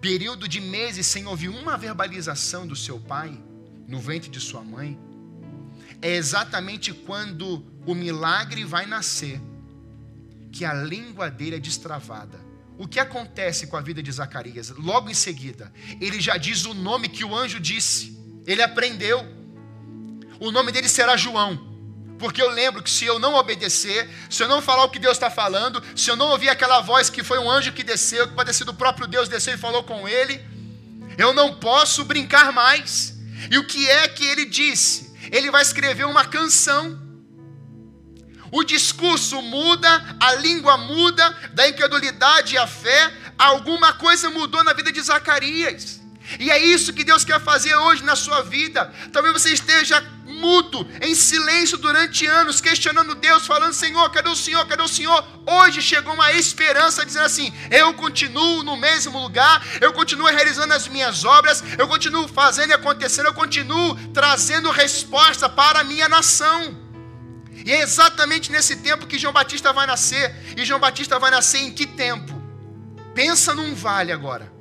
período 0.00 0.48
de 0.48 0.62
meses 0.62 1.06
sem 1.06 1.26
ouvir 1.26 1.50
uma 1.50 1.76
verbalização 1.76 2.66
do 2.66 2.74
seu 2.74 2.98
pai, 2.98 3.38
no 3.86 4.00
ventre 4.00 4.30
de 4.30 4.40
sua 4.40 4.62
mãe, 4.62 4.98
é 6.06 6.14
exatamente 6.14 6.92
quando 6.92 7.66
o 7.84 7.92
milagre 7.92 8.62
vai 8.62 8.86
nascer, 8.86 9.40
que 10.52 10.64
a 10.64 10.72
língua 10.72 11.28
dele 11.28 11.56
é 11.56 11.58
destravada. 11.58 12.38
O 12.78 12.86
que 12.86 13.00
acontece 13.00 13.66
com 13.66 13.76
a 13.76 13.80
vida 13.80 14.00
de 14.00 14.12
Zacarias? 14.12 14.70
Logo 14.70 15.10
em 15.10 15.14
seguida, 15.14 15.72
ele 16.00 16.20
já 16.20 16.36
diz 16.36 16.64
o 16.64 16.72
nome 16.74 17.08
que 17.08 17.24
o 17.24 17.34
anjo 17.34 17.58
disse. 17.58 18.16
Ele 18.46 18.62
aprendeu. 18.62 19.26
O 20.38 20.52
nome 20.52 20.70
dele 20.70 20.88
será 20.88 21.16
João. 21.16 21.74
Porque 22.20 22.40
eu 22.40 22.50
lembro 22.50 22.84
que 22.84 22.90
se 22.90 23.04
eu 23.04 23.18
não 23.18 23.34
obedecer, 23.34 24.08
se 24.30 24.44
eu 24.44 24.48
não 24.48 24.62
falar 24.62 24.84
o 24.84 24.90
que 24.90 25.00
Deus 25.00 25.16
está 25.16 25.28
falando, 25.28 25.82
se 25.96 26.08
eu 26.08 26.14
não 26.14 26.28
ouvir 26.28 26.50
aquela 26.50 26.80
voz 26.82 27.10
que 27.10 27.24
foi 27.24 27.40
um 27.40 27.50
anjo 27.50 27.72
que 27.72 27.82
desceu, 27.82 28.28
que 28.28 28.34
pode 28.34 28.46
ter 28.46 28.54
sido 28.54 28.68
o 28.68 28.74
próprio 28.74 29.08
Deus 29.08 29.28
desceu 29.28 29.54
e 29.54 29.58
falou 29.58 29.82
com 29.82 30.08
ele, 30.08 30.40
eu 31.18 31.34
não 31.34 31.56
posso 31.56 32.04
brincar 32.04 32.52
mais. 32.52 33.12
E 33.50 33.58
o 33.58 33.66
que 33.66 33.90
é 33.90 34.06
que 34.06 34.24
ele 34.24 34.44
disse? 34.44 35.05
Ele 35.30 35.50
vai 35.50 35.62
escrever 35.62 36.04
uma 36.04 36.24
canção. 36.24 37.04
O 38.50 38.62
discurso 38.62 39.42
muda, 39.42 40.16
a 40.20 40.34
língua 40.36 40.76
muda, 40.76 41.28
da 41.52 41.68
incredulidade 41.68 42.56
à 42.56 42.66
fé, 42.66 43.12
alguma 43.38 43.92
coisa 43.94 44.30
mudou 44.30 44.62
na 44.62 44.72
vida 44.72 44.92
de 44.92 45.00
Zacarias. 45.02 46.00
E 46.38 46.50
é 46.50 46.58
isso 46.58 46.92
que 46.92 47.04
Deus 47.04 47.24
quer 47.24 47.40
fazer 47.40 47.74
hoje 47.76 48.02
na 48.02 48.16
sua 48.16 48.42
vida. 48.42 48.92
Talvez 49.12 49.32
você 49.32 49.52
esteja 49.52 50.04
mudo, 50.36 50.86
em 51.00 51.14
silêncio 51.14 51.78
durante 51.78 52.26
anos, 52.26 52.60
questionando 52.60 53.14
Deus, 53.14 53.46
falando: 53.46 53.72
Senhor, 53.72 54.08
cadê 54.10 54.28
o 54.28 54.36
Senhor? 54.36 54.66
Cadê 54.66 54.82
o 54.82 54.88
Senhor? 54.88 55.24
Hoje 55.46 55.82
chegou 55.82 56.14
uma 56.14 56.32
esperança 56.32 57.04
dizendo 57.04 57.24
assim: 57.24 57.52
Eu 57.70 57.94
continuo 57.94 58.62
no 58.62 58.76
mesmo 58.76 59.18
lugar, 59.18 59.64
eu 59.80 59.92
continuo 59.92 60.26
realizando 60.26 60.74
as 60.74 60.86
minhas 60.86 61.24
obras, 61.24 61.64
eu 61.78 61.88
continuo 61.88 62.28
fazendo 62.28 62.70
e 62.70 62.74
acontecendo, 62.74 63.26
eu 63.26 63.34
continuo 63.34 63.96
trazendo 64.12 64.70
resposta 64.70 65.48
para 65.48 65.80
a 65.80 65.84
minha 65.84 66.08
nação. 66.08 66.86
E 67.64 67.72
é 67.72 67.80
exatamente 67.80 68.52
nesse 68.52 68.76
tempo 68.76 69.06
que 69.06 69.18
João 69.18 69.32
Batista 69.32 69.72
vai 69.72 69.86
nascer. 69.86 70.34
E 70.56 70.64
João 70.64 70.78
Batista 70.78 71.18
vai 71.18 71.30
nascer 71.30 71.58
em 71.58 71.72
que 71.72 71.86
tempo? 71.86 72.32
Pensa 73.14 73.54
num 73.54 73.74
vale 73.74 74.12
agora. 74.12 74.52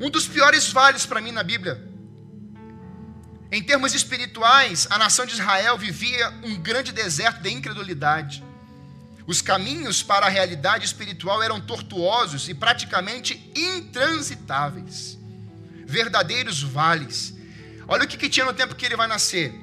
Um 0.00 0.08
dos 0.08 0.28
piores 0.28 0.70
vales 0.70 1.04
para 1.04 1.20
mim 1.20 1.32
na 1.32 1.42
Bíblia. 1.42 1.87
Em 3.50 3.62
termos 3.62 3.94
espirituais, 3.94 4.86
a 4.90 4.98
nação 4.98 5.24
de 5.24 5.32
Israel 5.32 5.78
vivia 5.78 6.30
um 6.42 6.56
grande 6.56 6.92
deserto 6.92 7.40
de 7.40 7.50
incredulidade. 7.50 8.44
Os 9.26 9.40
caminhos 9.40 10.02
para 10.02 10.26
a 10.26 10.28
realidade 10.28 10.84
espiritual 10.84 11.42
eram 11.42 11.60
tortuosos 11.60 12.48
e 12.48 12.54
praticamente 12.54 13.50
intransitáveis. 13.54 15.18
Verdadeiros 15.86 16.62
vales. 16.62 17.34
Olha 17.86 18.04
o 18.04 18.06
que, 18.06 18.18
que 18.18 18.28
tinha 18.28 18.44
no 18.44 18.52
tempo 18.52 18.74
que 18.74 18.84
ele 18.84 18.96
vai 18.96 19.06
nascer. 19.06 19.54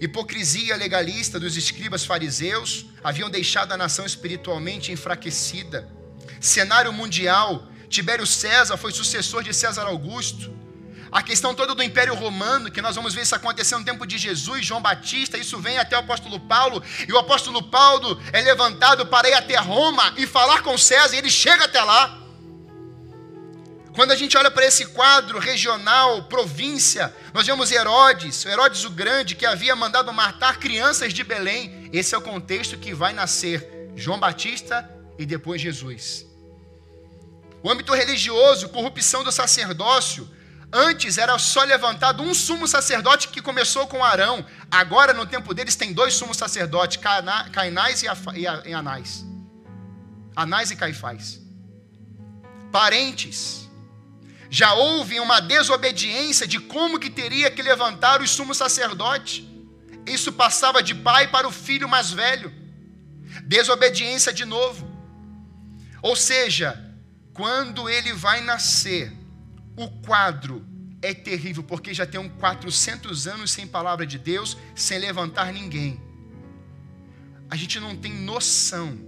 Hipocrisia 0.00 0.76
legalista 0.76 1.38
dos 1.38 1.56
escribas 1.56 2.04
fariseus 2.04 2.86
haviam 3.02 3.30
deixado 3.30 3.72
a 3.72 3.76
nação 3.76 4.06
espiritualmente 4.06 4.90
enfraquecida. 4.90 5.88
Cenário 6.40 6.92
mundial 6.92 7.68
Tibério 7.88 8.26
César 8.26 8.76
foi 8.76 8.92
sucessor 8.92 9.42
de 9.42 9.54
César 9.54 9.84
Augusto. 9.84 10.52
A 11.14 11.22
questão 11.22 11.54
toda 11.54 11.76
do 11.76 11.82
Império 11.84 12.12
Romano, 12.12 12.72
que 12.72 12.82
nós 12.82 12.96
vamos 12.96 13.14
ver 13.14 13.22
isso 13.22 13.36
acontecer 13.36 13.76
no 13.76 13.84
tempo 13.84 14.04
de 14.04 14.18
Jesus, 14.18 14.66
João 14.66 14.82
Batista, 14.82 15.38
isso 15.38 15.60
vem 15.60 15.78
até 15.78 15.94
o 15.96 16.00
apóstolo 16.00 16.40
Paulo, 16.40 16.82
e 17.06 17.12
o 17.12 17.16
apóstolo 17.16 17.62
Paulo 17.62 18.20
é 18.32 18.40
levantado 18.40 19.06
para 19.06 19.28
ir 19.28 19.34
até 19.34 19.56
Roma 19.56 20.12
e 20.16 20.26
falar 20.26 20.62
com 20.62 20.76
César, 20.76 21.14
e 21.14 21.18
ele 21.18 21.30
chega 21.30 21.66
até 21.66 21.80
lá. 21.80 22.18
Quando 23.94 24.10
a 24.10 24.16
gente 24.16 24.36
olha 24.36 24.50
para 24.50 24.66
esse 24.66 24.86
quadro 24.86 25.38
regional, 25.38 26.24
província, 26.24 27.14
nós 27.32 27.46
vemos 27.46 27.70
Herodes, 27.70 28.44
Herodes 28.44 28.84
o 28.84 28.90
Grande, 28.90 29.36
que 29.36 29.46
havia 29.46 29.76
mandado 29.76 30.12
matar 30.12 30.58
crianças 30.58 31.14
de 31.14 31.22
Belém. 31.22 31.88
Esse 31.92 32.16
é 32.16 32.18
o 32.18 32.22
contexto 32.22 32.76
que 32.76 32.92
vai 32.92 33.12
nascer 33.12 33.92
João 33.94 34.18
Batista 34.18 34.90
e 35.16 35.24
depois 35.24 35.62
Jesus. 35.62 36.26
O 37.62 37.70
âmbito 37.70 37.94
religioso, 37.94 38.68
corrupção 38.68 39.22
do 39.22 39.30
sacerdócio. 39.30 40.28
Antes 40.76 41.18
era 41.18 41.38
só 41.38 41.62
levantado 41.62 42.20
um 42.20 42.34
sumo 42.34 42.66
sacerdote 42.66 43.28
que 43.28 43.40
começou 43.40 43.86
com 43.86 44.02
Arão. 44.02 44.44
Agora, 44.68 45.12
no 45.12 45.24
tempo 45.24 45.54
deles, 45.54 45.76
tem 45.76 45.92
dois 45.92 46.14
sumos 46.14 46.36
sacerdotes, 46.36 47.00
Cainás 47.52 48.02
e 48.02 48.74
Anás. 48.74 49.24
Anás 50.34 50.72
e 50.72 50.76
Caifás. 50.76 51.40
Parentes. 52.72 53.70
Já 54.50 54.74
houve 54.74 55.20
uma 55.20 55.38
desobediência 55.40 56.44
de 56.44 56.58
como 56.58 56.98
que 56.98 57.08
teria 57.08 57.52
que 57.52 57.62
levantar 57.62 58.20
o 58.20 58.26
sumo 58.26 58.52
sacerdote. 58.52 59.48
Isso 60.04 60.32
passava 60.32 60.82
de 60.82 60.92
pai 60.92 61.28
para 61.28 61.46
o 61.46 61.52
filho 61.52 61.88
mais 61.88 62.10
velho. 62.10 62.52
Desobediência 63.46 64.32
de 64.32 64.44
novo. 64.44 64.90
Ou 66.02 66.16
seja, 66.16 66.84
quando 67.32 67.88
ele 67.88 68.12
vai 68.12 68.40
nascer, 68.40 69.12
o 69.76 69.88
quadro 69.88 70.64
é 71.02 71.12
terrível, 71.12 71.62
porque 71.62 71.92
já 71.92 72.06
tem 72.06 72.26
400 72.28 73.26
anos 73.26 73.50
sem 73.50 73.66
palavra 73.66 74.06
de 74.06 74.18
Deus, 74.18 74.56
sem 74.74 74.98
levantar 74.98 75.52
ninguém. 75.52 76.00
A 77.50 77.56
gente 77.56 77.78
não 77.78 77.94
tem 77.94 78.12
noção 78.12 78.98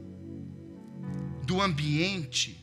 do 1.45 1.63
ambiente, 1.63 2.63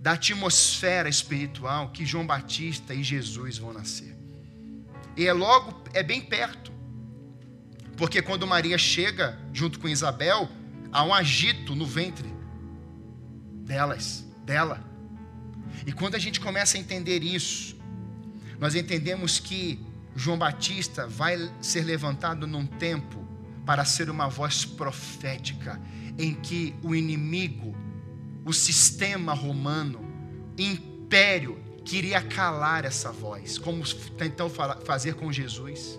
da 0.00 0.12
atmosfera 0.12 1.08
espiritual 1.08 1.90
que 1.90 2.04
João 2.04 2.26
Batista 2.26 2.92
e 2.92 3.02
Jesus 3.02 3.58
vão 3.58 3.72
nascer. 3.72 4.16
E 5.16 5.26
é 5.26 5.32
logo, 5.32 5.82
é 5.92 6.02
bem 6.02 6.20
perto. 6.20 6.72
Porque 7.96 8.20
quando 8.20 8.46
Maria 8.46 8.76
chega 8.76 9.38
junto 9.52 9.78
com 9.78 9.88
Isabel, 9.88 10.48
há 10.90 11.04
um 11.04 11.14
agito 11.14 11.74
no 11.74 11.86
ventre 11.86 12.28
delas, 13.64 14.24
dela. 14.44 14.93
E 15.86 15.92
quando 15.92 16.14
a 16.14 16.18
gente 16.18 16.40
começa 16.40 16.76
a 16.76 16.80
entender 16.80 17.22
isso, 17.22 17.76
nós 18.58 18.74
entendemos 18.74 19.38
que 19.38 19.78
João 20.16 20.38
Batista 20.38 21.06
vai 21.06 21.50
ser 21.60 21.82
levantado 21.82 22.46
num 22.46 22.66
tempo 22.66 23.26
para 23.66 23.84
ser 23.84 24.10
uma 24.10 24.28
voz 24.28 24.64
profética, 24.64 25.80
em 26.18 26.34
que 26.34 26.74
o 26.82 26.94
inimigo, 26.94 27.74
o 28.44 28.52
sistema 28.52 29.32
romano, 29.32 30.00
império, 30.56 31.58
queria 31.84 32.20
calar 32.22 32.84
essa 32.84 33.10
voz, 33.10 33.58
como 33.58 33.84
tentou 34.16 34.48
fazer 34.84 35.14
com 35.14 35.32
Jesus. 35.32 35.98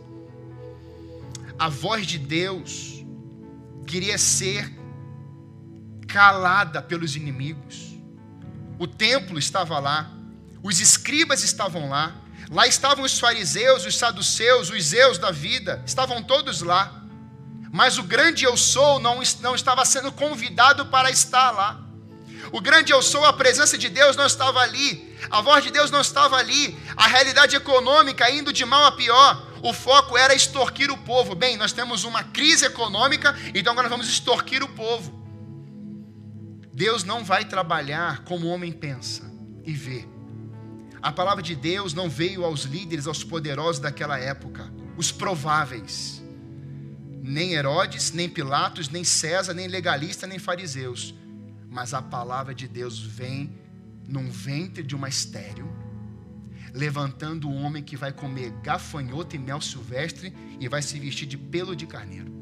A 1.59 1.69
voz 1.69 2.05
de 2.05 2.17
Deus 2.17 3.05
queria 3.85 4.17
ser 4.17 4.73
calada 6.07 6.81
pelos 6.81 7.15
inimigos. 7.15 7.94
O 8.77 8.87
templo 8.87 9.39
estava 9.39 9.79
lá, 9.79 10.11
os 10.61 10.79
escribas 10.79 11.43
estavam 11.43 11.89
lá, 11.89 12.15
lá 12.49 12.67
estavam 12.67 13.05
os 13.05 13.19
fariseus, 13.19 13.85
os 13.85 13.97
saduceus, 13.97 14.69
os 14.69 14.83
zeus 14.83 15.17
da 15.17 15.31
vida, 15.31 15.81
estavam 15.85 16.21
todos 16.21 16.61
lá. 16.61 17.01
Mas 17.71 17.97
o 17.97 18.03
grande 18.03 18.45
eu 18.45 18.55
sou 18.57 18.99
não, 18.99 19.21
não 19.41 19.55
estava 19.55 19.83
sendo 19.85 20.11
convidado 20.11 20.85
para 20.87 21.09
estar 21.09 21.51
lá. 21.51 21.81
O 22.51 22.61
grande 22.61 22.93
eu 22.93 23.01
sou, 23.01 23.25
a 23.25 23.33
presença 23.33 23.77
de 23.77 23.89
Deus 23.89 24.15
não 24.15 24.25
estava 24.25 24.59
ali, 24.59 25.17
a 25.29 25.41
voz 25.41 25.63
de 25.63 25.71
Deus 25.71 25.89
não 25.91 26.01
estava 26.01 26.37
ali, 26.37 26.77
a 26.95 27.07
realidade 27.07 27.55
econômica 27.55 28.29
indo 28.29 28.53
de 28.53 28.63
mal 28.65 28.85
a 28.85 28.91
pior. 28.91 29.45
O 29.61 29.73
foco 29.73 30.17
era 30.17 30.33
extorquir 30.35 30.91
o 30.91 30.97
povo. 30.97 31.33
Bem, 31.33 31.57
nós 31.57 31.71
temos 31.71 32.03
uma 32.03 32.23
crise 32.23 32.65
econômica, 32.65 33.35
então 33.53 33.73
agora 33.73 33.89
vamos 33.89 34.07
extorquir 34.07 34.63
o 34.63 34.67
povo. 34.69 35.24
Deus 36.75 37.05
não 37.05 37.23
vai 37.23 37.45
trabalhar 37.45 38.25
como 38.25 38.47
o 38.47 38.49
homem 38.49 38.69
pensa 38.69 39.23
e 39.63 39.71
vê. 39.71 40.05
A 41.01 41.09
palavra 41.09 41.41
de 41.41 41.55
Deus 41.55 41.93
não 41.93 42.09
veio 42.09 42.43
aos 42.43 42.63
líderes, 42.63 43.07
aos 43.07 43.23
poderosos 43.23 43.79
daquela 43.79 44.19
época, 44.19 44.69
os 44.97 45.09
prováveis. 45.09 46.21
Nem 47.23 47.53
Herodes, 47.53 48.11
nem 48.11 48.27
Pilatos, 48.27 48.89
nem 48.89 49.05
César, 49.05 49.53
nem 49.53 49.69
legalista, 49.69 50.27
nem 50.27 50.37
fariseus. 50.37 51.15
Mas 51.69 51.93
a 51.93 52.01
palavra 52.01 52.53
de 52.53 52.67
Deus 52.67 52.99
vem 52.99 53.57
num 54.05 54.29
ventre 54.29 54.83
de 54.83 54.97
uma 54.97 55.07
estéreo, 55.07 55.73
levantando 56.73 57.47
um 57.47 57.63
homem 57.63 57.81
que 57.81 57.95
vai 57.95 58.11
comer 58.11 58.51
gafanhoto 58.61 59.33
e 59.33 59.39
mel 59.39 59.61
silvestre 59.61 60.35
e 60.59 60.67
vai 60.67 60.81
se 60.81 60.99
vestir 60.99 61.25
de 61.25 61.37
pelo 61.37 61.73
de 61.73 61.87
carneiro. 61.87 62.33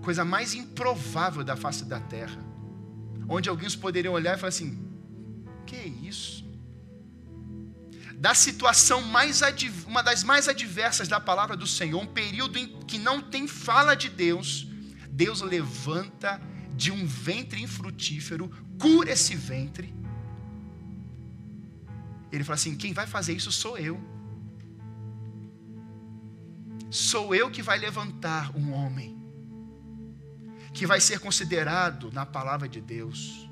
Coisa 0.00 0.24
mais 0.24 0.54
improvável 0.54 1.44
da 1.44 1.56
face 1.56 1.84
da 1.84 2.00
terra 2.00 2.53
onde 3.28 3.48
alguns 3.48 3.76
poderiam 3.76 4.14
olhar 4.14 4.36
e 4.36 4.40
falar 4.40 4.48
assim: 4.48 4.78
que 5.66 5.76
isso? 5.76 6.44
Da 8.16 8.34
situação 8.34 9.02
mais 9.02 9.42
uma 9.86 10.02
das 10.02 10.22
mais 10.22 10.48
adversas 10.48 11.08
da 11.08 11.20
palavra 11.20 11.56
do 11.56 11.66
Senhor, 11.66 12.00
um 12.00 12.06
período 12.06 12.58
em 12.58 12.68
que 12.86 12.98
não 12.98 13.20
tem 13.20 13.46
fala 13.46 13.94
de 13.94 14.08
Deus, 14.08 14.66
Deus 15.10 15.40
levanta 15.42 16.40
de 16.74 16.90
um 16.90 17.06
ventre 17.06 17.62
infrutífero, 17.62 18.50
cura 18.78 19.10
esse 19.10 19.36
ventre. 19.36 19.92
Ele 22.32 22.44
fala 22.44 22.54
assim: 22.54 22.76
quem 22.76 22.92
vai 22.92 23.06
fazer 23.06 23.34
isso 23.34 23.52
sou 23.52 23.76
eu. 23.78 24.00
Sou 26.90 27.34
eu 27.34 27.50
que 27.50 27.62
vai 27.62 27.78
levantar 27.78 28.56
um 28.56 28.72
homem 28.72 29.13
que 30.74 30.86
vai 30.88 31.00
ser 31.00 31.20
considerado 31.20 32.10
na 32.12 32.26
palavra 32.26 32.68
de 32.68 32.80
Deus, 32.80 33.48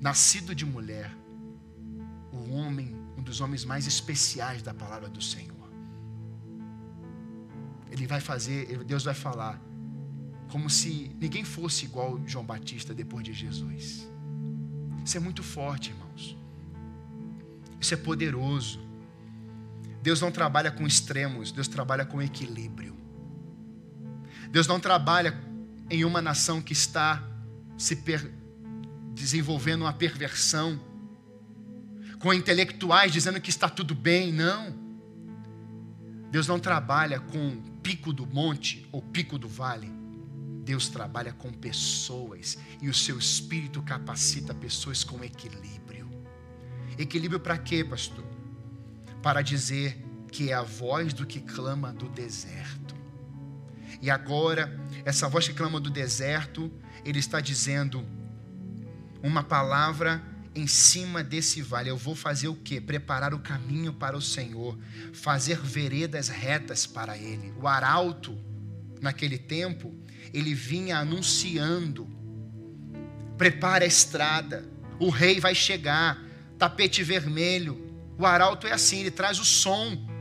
nascido 0.00 0.54
de 0.54 0.64
mulher, 0.64 1.10
o 2.32 2.52
homem, 2.52 2.96
um 3.18 3.22
dos 3.22 3.40
homens 3.40 3.64
mais 3.64 3.84
especiais 3.84 4.62
da 4.62 4.72
palavra 4.72 5.08
do 5.08 5.20
Senhor. 5.20 5.68
Ele 7.90 8.06
vai 8.06 8.20
fazer, 8.20 8.84
Deus 8.84 9.02
vai 9.02 9.14
falar, 9.14 9.60
como 10.48 10.70
se 10.70 11.10
ninguém 11.20 11.44
fosse 11.44 11.84
igual 11.84 12.20
João 12.24 12.44
Batista 12.44 12.94
depois 12.94 13.24
de 13.24 13.32
Jesus. 13.32 14.08
Isso 15.04 15.16
é 15.16 15.20
muito 15.20 15.42
forte, 15.42 15.90
irmãos. 15.90 16.38
Isso 17.80 17.92
é 17.92 17.96
poderoso. 17.96 18.80
Deus 20.00 20.20
não 20.20 20.30
trabalha 20.30 20.70
com 20.70 20.86
extremos, 20.86 21.50
Deus 21.50 21.66
trabalha 21.66 22.06
com 22.06 22.22
equilíbrio. 22.22 22.94
Deus 24.48 24.68
não 24.68 24.78
trabalha 24.78 25.32
em 25.88 26.04
uma 26.04 26.20
nação 26.20 26.60
que 26.60 26.72
está 26.72 27.22
se 27.78 27.98
desenvolvendo 29.14 29.82
uma 29.82 29.92
perversão, 29.92 30.80
com 32.18 32.32
intelectuais 32.32 33.12
dizendo 33.12 33.40
que 33.40 33.50
está 33.50 33.68
tudo 33.68 33.94
bem, 33.94 34.32
não. 34.32 34.74
Deus 36.30 36.48
não 36.48 36.58
trabalha 36.58 37.20
com 37.20 37.62
pico 37.82 38.12
do 38.12 38.26
monte 38.26 38.86
ou 38.90 39.00
pico 39.00 39.38
do 39.38 39.48
vale. 39.48 39.90
Deus 40.64 40.88
trabalha 40.88 41.32
com 41.32 41.52
pessoas 41.52 42.58
e 42.82 42.88
o 42.88 42.94
seu 42.94 43.18
espírito 43.18 43.80
capacita 43.82 44.52
pessoas 44.52 45.04
com 45.04 45.22
equilíbrio. 45.22 46.10
Equilíbrio 46.98 47.38
para 47.38 47.56
quê, 47.56 47.84
pastor? 47.84 48.24
Para 49.22 49.42
dizer 49.42 50.04
que 50.32 50.50
é 50.50 50.54
a 50.54 50.62
voz 50.62 51.12
do 51.12 51.24
que 51.24 51.40
clama 51.40 51.92
do 51.92 52.08
deserto. 52.08 52.95
E 54.00 54.10
agora, 54.10 54.78
essa 55.04 55.28
voz 55.28 55.48
que 55.48 55.54
clama 55.54 55.80
do 55.80 55.90
deserto, 55.90 56.70
ele 57.04 57.18
está 57.18 57.40
dizendo 57.40 58.04
uma 59.22 59.42
palavra 59.42 60.22
em 60.54 60.66
cima 60.66 61.22
desse 61.22 61.60
vale. 61.60 61.90
Eu 61.90 61.96
vou 61.96 62.14
fazer 62.14 62.48
o 62.48 62.54
que? 62.54 62.80
Preparar 62.80 63.34
o 63.34 63.38
caminho 63.38 63.92
para 63.92 64.16
o 64.16 64.22
Senhor, 64.22 64.78
fazer 65.12 65.60
veredas 65.60 66.28
retas 66.28 66.86
para 66.86 67.16
Ele. 67.16 67.52
O 67.60 67.68
arauto, 67.68 68.36
naquele 69.00 69.38
tempo, 69.38 69.94
ele 70.32 70.54
vinha 70.54 70.98
anunciando: 70.98 72.08
prepara 73.36 73.84
a 73.84 73.88
estrada, 73.88 74.64
o 74.98 75.10
rei 75.10 75.40
vai 75.40 75.54
chegar, 75.54 76.18
tapete 76.58 77.02
vermelho. 77.02 77.84
O 78.18 78.24
arauto 78.24 78.66
é 78.66 78.72
assim, 78.72 79.00
ele 79.00 79.10
traz 79.10 79.38
o 79.38 79.44
som 79.44 80.15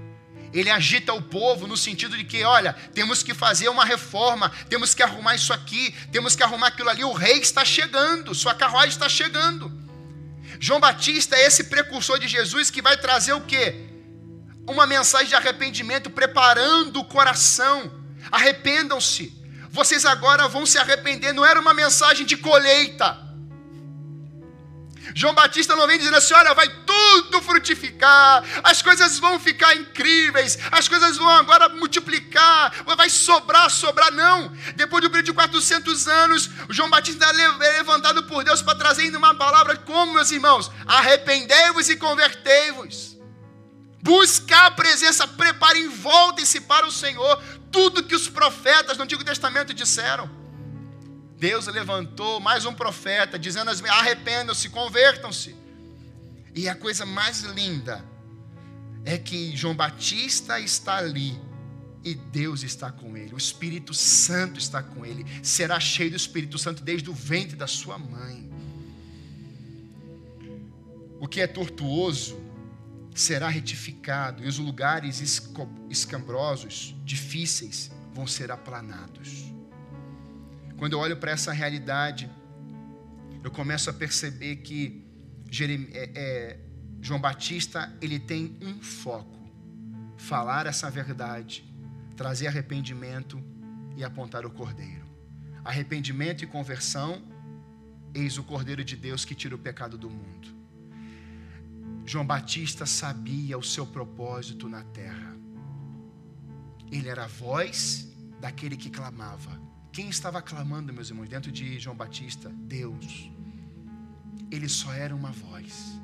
ele 0.55 0.69
agita 0.69 1.13
o 1.13 1.21
povo 1.21 1.67
no 1.67 1.75
sentido 1.75 2.17
de 2.17 2.23
que, 2.23 2.43
olha, 2.45 2.73
temos 2.93 3.21
que 3.21 3.33
fazer 3.33 3.67
uma 3.67 3.83
reforma, 3.83 4.49
temos 4.69 4.93
que 4.93 5.03
arrumar 5.03 5.35
isso 5.35 5.51
aqui, 5.51 5.93
temos 6.13 6.33
que 6.33 6.41
arrumar 6.41 6.67
aquilo 6.67 6.89
ali. 6.89 7.03
O 7.03 7.11
rei 7.11 7.39
está 7.39 7.65
chegando, 7.65 8.33
sua 8.33 8.53
carruagem 8.53 8.91
está 8.91 9.09
chegando. 9.09 9.69
João 10.57 10.79
Batista 10.79 11.35
é 11.35 11.45
esse 11.45 11.65
precursor 11.65 12.19
de 12.19 12.29
Jesus 12.29 12.71
que 12.71 12.81
vai 12.81 12.95
trazer 12.95 13.33
o 13.33 13.41
quê? 13.41 13.89
Uma 14.65 14.87
mensagem 14.87 15.27
de 15.27 15.35
arrependimento, 15.35 16.09
preparando 16.09 17.01
o 17.01 17.05
coração. 17.05 17.91
Arrependam-se. 18.31 19.33
Vocês 19.69 20.05
agora 20.05 20.47
vão 20.47 20.65
se 20.65 20.77
arrepender. 20.77 21.33
Não 21.33 21.45
era 21.45 21.59
uma 21.59 21.73
mensagem 21.73 22.25
de 22.25 22.37
colheita 22.37 23.24
João 25.13 25.33
Batista 25.33 25.75
não 25.75 25.87
vem 25.87 25.97
dizendo 25.97 26.17
assim: 26.17 26.33
olha, 26.33 26.53
vai 26.53 26.67
tudo 26.85 27.41
frutificar, 27.41 28.43
as 28.63 28.81
coisas 28.81 29.19
vão 29.19 29.39
ficar 29.39 29.75
incríveis, 29.75 30.57
as 30.71 30.87
coisas 30.87 31.17
vão 31.17 31.29
agora 31.29 31.69
multiplicar, 31.69 32.73
vai 32.97 33.09
sobrar, 33.09 33.69
sobrar. 33.69 34.11
Não. 34.11 34.51
Depois 34.75 35.01
de 35.01 35.07
um 35.07 35.11
período 35.11 35.27
de 35.27 35.33
400 35.33 36.07
anos, 36.07 36.49
João 36.69 36.89
Batista 36.89 37.25
é 37.25 37.31
levantado 37.31 38.23
por 38.23 38.43
Deus 38.43 38.61
para 38.61 38.77
trazer 38.77 39.15
uma 39.15 39.35
palavra 39.35 39.77
como, 39.77 40.13
meus 40.13 40.31
irmãos: 40.31 40.71
arrependei-vos 40.87 41.89
e 41.89 41.97
convertei-vos. 41.97 43.15
Buscar 44.01 44.67
a 44.67 44.71
presença, 44.71 45.27
preparem, 45.27 45.89
voltem-se 45.89 46.61
para 46.61 46.85
o 46.85 46.91
Senhor. 46.91 47.41
Tudo 47.71 48.03
que 48.03 48.15
os 48.15 48.27
profetas 48.27 48.97
no 48.97 49.03
Antigo 49.03 49.23
Testamento 49.23 49.73
disseram. 49.73 50.44
Deus 51.37 51.67
levantou 51.67 52.39
mais 52.39 52.65
um 52.65 52.73
profeta, 52.73 53.37
dizendo: 53.37 53.69
arrependam-se, 53.69 54.69
convertam-se. 54.69 55.55
E 56.53 56.69
a 56.69 56.75
coisa 56.75 57.05
mais 57.05 57.41
linda 57.41 58.03
é 59.03 59.17
que 59.17 59.55
João 59.55 59.75
Batista 59.75 60.59
está 60.59 60.97
ali 60.97 61.39
e 62.03 62.13
Deus 62.13 62.63
está 62.63 62.91
com 62.91 63.17
ele, 63.17 63.33
o 63.33 63.37
Espírito 63.37 63.93
Santo 63.93 64.59
está 64.59 64.83
com 64.83 65.03
ele, 65.03 65.25
será 65.41 65.79
cheio 65.79 66.11
do 66.11 66.15
Espírito 66.15 66.57
Santo 66.57 66.83
desde 66.83 67.09
o 67.09 67.13
ventre 67.13 67.55
da 67.55 67.65
sua 67.65 67.97
mãe. 67.97 68.47
O 71.19 71.27
que 71.27 71.41
é 71.41 71.47
tortuoso 71.47 72.39
será 73.15 73.49
retificado, 73.49 74.43
e 74.43 74.47
os 74.47 74.59
lugares 74.59 75.19
escambrosos, 75.89 76.95
difíceis, 77.03 77.89
vão 78.13 78.27
ser 78.27 78.51
aplanados. 78.51 79.54
Quando 80.77 80.93
eu 80.93 80.99
olho 80.99 81.17
para 81.17 81.31
essa 81.31 81.51
realidade, 81.51 82.29
eu 83.43 83.51
começo 83.51 83.89
a 83.89 83.93
perceber 83.93 84.57
que 84.57 85.05
Jeremias, 85.49 85.93
é, 85.93 86.11
é, 86.15 86.59
João 87.01 87.19
Batista 87.19 87.93
ele 88.01 88.19
tem 88.19 88.57
um 88.61 88.81
foco: 88.81 89.39
falar 90.17 90.65
essa 90.65 90.89
verdade, 90.89 91.63
trazer 92.15 92.47
arrependimento 92.47 93.41
e 93.95 94.03
apontar 94.03 94.45
o 94.45 94.49
cordeiro. 94.49 95.05
Arrependimento 95.63 96.43
e 96.43 96.47
conversão, 96.47 97.23
eis 98.13 98.37
o 98.37 98.43
cordeiro 98.43 98.83
de 98.83 98.95
Deus 98.95 99.23
que 99.23 99.33
tira 99.33 99.55
o 99.55 99.59
pecado 99.59 99.97
do 99.97 100.09
mundo. 100.09 100.53
João 102.05 102.25
Batista 102.25 102.85
sabia 102.85 103.57
o 103.57 103.63
seu 103.63 103.85
propósito 103.85 104.69
na 104.69 104.83
terra. 104.83 105.35
Ele 106.91 107.09
era 107.09 107.23
a 107.23 107.27
voz 107.27 108.07
daquele 108.39 108.77
que 108.77 108.91
clamava. 108.91 109.64
Quem 109.95 110.09
estava 110.09 110.41
clamando, 110.41 110.91
meus 110.91 111.09
irmãos, 111.09 111.29
dentro 111.29 111.49
de 111.49 111.79
João 111.79 111.95
Batista? 111.95 112.49
Deus. 112.53 113.31
Ele 114.51 114.67
só 114.67 114.91
era 114.91 115.15
uma 115.15 115.31
voz. 115.31 115.97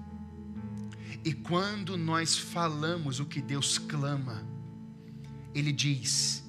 E 1.25 1.33
quando 1.33 1.97
nós 1.97 2.37
falamos 2.37 3.19
o 3.19 3.25
que 3.25 3.41
Deus 3.41 3.77
clama, 3.77 4.47
Ele 5.53 5.73
diz: 5.73 6.41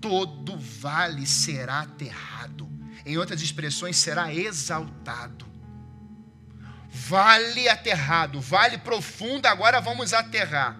todo 0.00 0.58
vale 0.58 1.28
será 1.28 1.82
aterrado. 1.82 2.68
Em 3.06 3.16
outras 3.16 3.40
expressões, 3.40 3.96
será 3.96 4.34
exaltado. 4.34 5.46
Vale 6.90 7.68
aterrado, 7.68 8.40
vale 8.40 8.78
profundo, 8.78 9.46
agora 9.46 9.80
vamos 9.80 10.12
aterrar, 10.12 10.76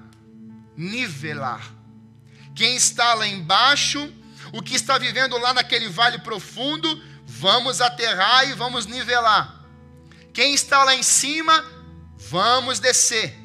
nivelar. 0.76 1.72
Quem 2.52 2.74
está 2.74 3.14
lá 3.14 3.28
embaixo, 3.28 4.12
o 4.52 4.62
que 4.62 4.74
está 4.74 4.98
vivendo 4.98 5.36
lá 5.38 5.54
naquele 5.54 5.88
vale 5.88 6.18
profundo, 6.18 7.02
vamos 7.24 7.80
aterrar 7.80 8.48
e 8.48 8.52
vamos 8.54 8.86
nivelar. 8.86 9.64
Quem 10.32 10.54
está 10.54 10.84
lá 10.84 10.94
em 10.94 11.02
cima, 11.02 11.64
vamos 12.16 12.78
descer. 12.78 13.36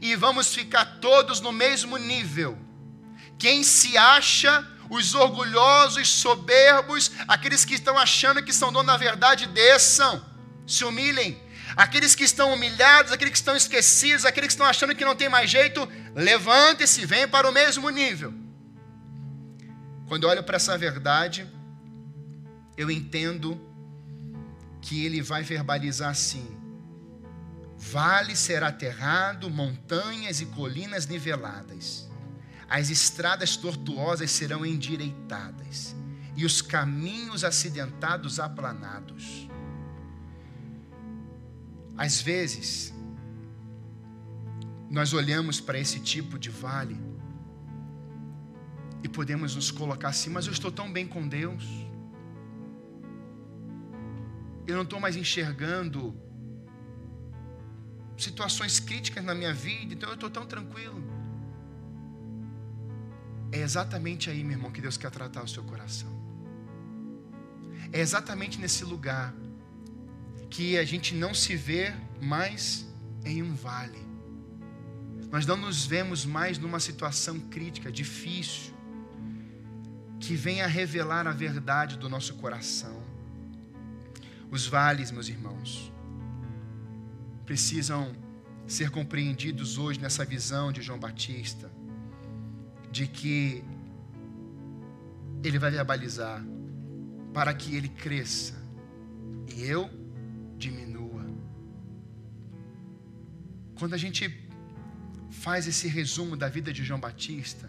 E 0.00 0.16
vamos 0.16 0.52
ficar 0.54 0.98
todos 1.00 1.40
no 1.40 1.52
mesmo 1.52 1.96
nível. 1.96 2.58
Quem 3.38 3.62
se 3.62 3.96
acha, 3.96 4.66
os 4.90 5.14
orgulhosos, 5.14 6.08
soberbos, 6.08 7.12
aqueles 7.28 7.64
que 7.64 7.74
estão 7.74 7.96
achando 7.96 8.42
que 8.42 8.52
são 8.52 8.72
donos 8.72 8.88
da 8.88 8.96
verdade, 8.96 9.46
desçam, 9.46 10.24
se 10.66 10.84
humilhem 10.84 11.40
Aqueles 11.76 12.14
que 12.14 12.24
estão 12.24 12.52
humilhados, 12.52 13.12
aqueles 13.12 13.32
que 13.32 13.38
estão 13.38 13.56
esquecidos, 13.56 14.26
aqueles 14.26 14.48
que 14.48 14.52
estão 14.52 14.66
achando 14.66 14.94
que 14.94 15.04
não 15.04 15.16
tem 15.16 15.28
mais 15.28 15.50
jeito, 15.50 15.88
levante-se, 16.14 17.06
vem 17.06 17.26
para 17.26 17.48
o 17.48 17.52
mesmo 17.52 17.88
nível. 17.88 18.32
Quando 20.12 20.24
olho 20.24 20.44
para 20.44 20.56
essa 20.56 20.76
verdade, 20.76 21.50
eu 22.76 22.90
entendo 22.90 23.58
que 24.82 25.06
ele 25.06 25.22
vai 25.22 25.42
verbalizar 25.42 26.10
assim: 26.10 26.46
Vale 27.78 28.36
será 28.36 28.68
aterrado, 28.68 29.48
montanhas 29.48 30.42
e 30.42 30.44
colinas 30.44 31.06
niveladas, 31.06 32.10
as 32.68 32.90
estradas 32.90 33.56
tortuosas 33.56 34.30
serão 34.30 34.66
endireitadas, 34.66 35.96
e 36.36 36.44
os 36.44 36.60
caminhos 36.60 37.42
acidentados 37.42 38.38
aplanados. 38.38 39.48
Às 41.96 42.20
vezes, 42.20 42.92
nós 44.90 45.14
olhamos 45.14 45.58
para 45.58 45.78
esse 45.78 46.00
tipo 46.00 46.38
de 46.38 46.50
vale 46.50 47.11
e 49.02 49.08
podemos 49.08 49.56
nos 49.56 49.70
colocar 49.70 50.08
assim, 50.08 50.30
mas 50.30 50.46
eu 50.46 50.52
estou 50.52 50.70
tão 50.70 50.92
bem 50.92 51.06
com 51.06 51.26
Deus, 51.26 51.64
eu 54.66 54.76
não 54.76 54.82
estou 54.82 55.00
mais 55.00 55.16
enxergando 55.16 56.14
situações 58.16 58.78
críticas 58.78 59.24
na 59.24 59.34
minha 59.34 59.52
vida, 59.52 59.94
então 59.94 60.08
eu 60.08 60.14
estou 60.14 60.30
tão 60.30 60.46
tranquilo. 60.46 61.02
É 63.50 63.58
exatamente 63.58 64.30
aí, 64.30 64.42
meu 64.42 64.56
irmão, 64.56 64.70
que 64.70 64.80
Deus 64.80 64.96
quer 64.96 65.10
tratar 65.10 65.42
o 65.42 65.48
seu 65.48 65.62
coração. 65.64 66.10
É 67.92 68.00
exatamente 68.00 68.58
nesse 68.58 68.84
lugar 68.84 69.34
que 70.48 70.78
a 70.78 70.84
gente 70.84 71.14
não 71.14 71.34
se 71.34 71.56
vê 71.56 71.92
mais 72.20 72.86
em 73.24 73.42
um 73.42 73.54
vale. 73.54 74.00
Nós 75.30 75.44
não 75.46 75.56
nos 75.56 75.84
vemos 75.84 76.24
mais 76.24 76.58
numa 76.58 76.78
situação 76.78 77.40
crítica, 77.40 77.90
difícil, 77.90 78.71
que 80.22 80.36
venha 80.36 80.68
revelar 80.68 81.26
a 81.26 81.32
verdade 81.32 81.98
do 81.98 82.08
nosso 82.08 82.34
coração. 82.34 83.02
Os 84.52 84.68
vales, 84.68 85.10
meus 85.10 85.28
irmãos, 85.28 85.92
precisam 87.44 88.14
ser 88.64 88.88
compreendidos 88.90 89.78
hoje 89.78 89.98
nessa 89.98 90.24
visão 90.24 90.70
de 90.70 90.80
João 90.80 91.00
Batista, 91.00 91.68
de 92.92 93.08
que 93.08 93.64
ele 95.42 95.58
vai 95.58 95.72
verbalizar 95.72 96.40
para 97.34 97.52
que 97.52 97.74
ele 97.74 97.88
cresça 97.88 98.54
e 99.52 99.64
eu 99.64 99.90
diminua. 100.56 101.26
Quando 103.74 103.94
a 103.94 103.98
gente 103.98 104.32
faz 105.32 105.66
esse 105.66 105.88
resumo 105.88 106.36
da 106.36 106.48
vida 106.48 106.72
de 106.72 106.84
João 106.84 107.00
Batista, 107.00 107.68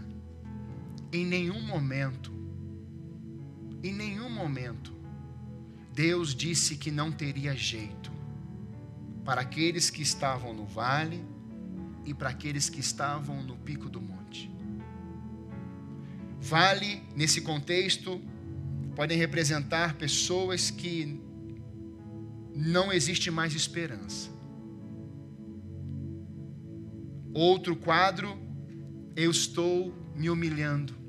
em 1.12 1.26
nenhum 1.26 1.60
momento, 1.64 2.43
em 3.84 3.94
nenhum 3.94 4.30
momento, 4.30 4.94
Deus 5.94 6.34
disse 6.34 6.78
que 6.78 6.90
não 6.90 7.12
teria 7.12 7.54
jeito 7.54 8.12
para 9.26 9.42
aqueles 9.42 9.90
que 9.90 10.02
estavam 10.02 10.54
no 10.54 10.66
vale 10.66 11.24
e 12.06 12.14
para 12.14 12.30
aqueles 12.30 12.70
que 12.70 12.80
estavam 12.80 13.44
no 13.44 13.58
pico 13.58 13.90
do 13.90 14.02
monte. 14.02 14.50
Vale, 16.40 17.04
nesse 17.16 17.42
contexto, 17.42 18.22
podem 18.96 19.18
representar 19.18 19.96
pessoas 19.96 20.72
que 20.72 21.22
não 22.56 22.92
existe 22.92 23.30
mais 23.30 23.54
esperança. 23.54 24.30
Outro 27.34 27.76
quadro, 27.76 28.38
eu 29.16 29.32
estou 29.32 29.94
me 30.16 30.30
humilhando. 30.30 31.03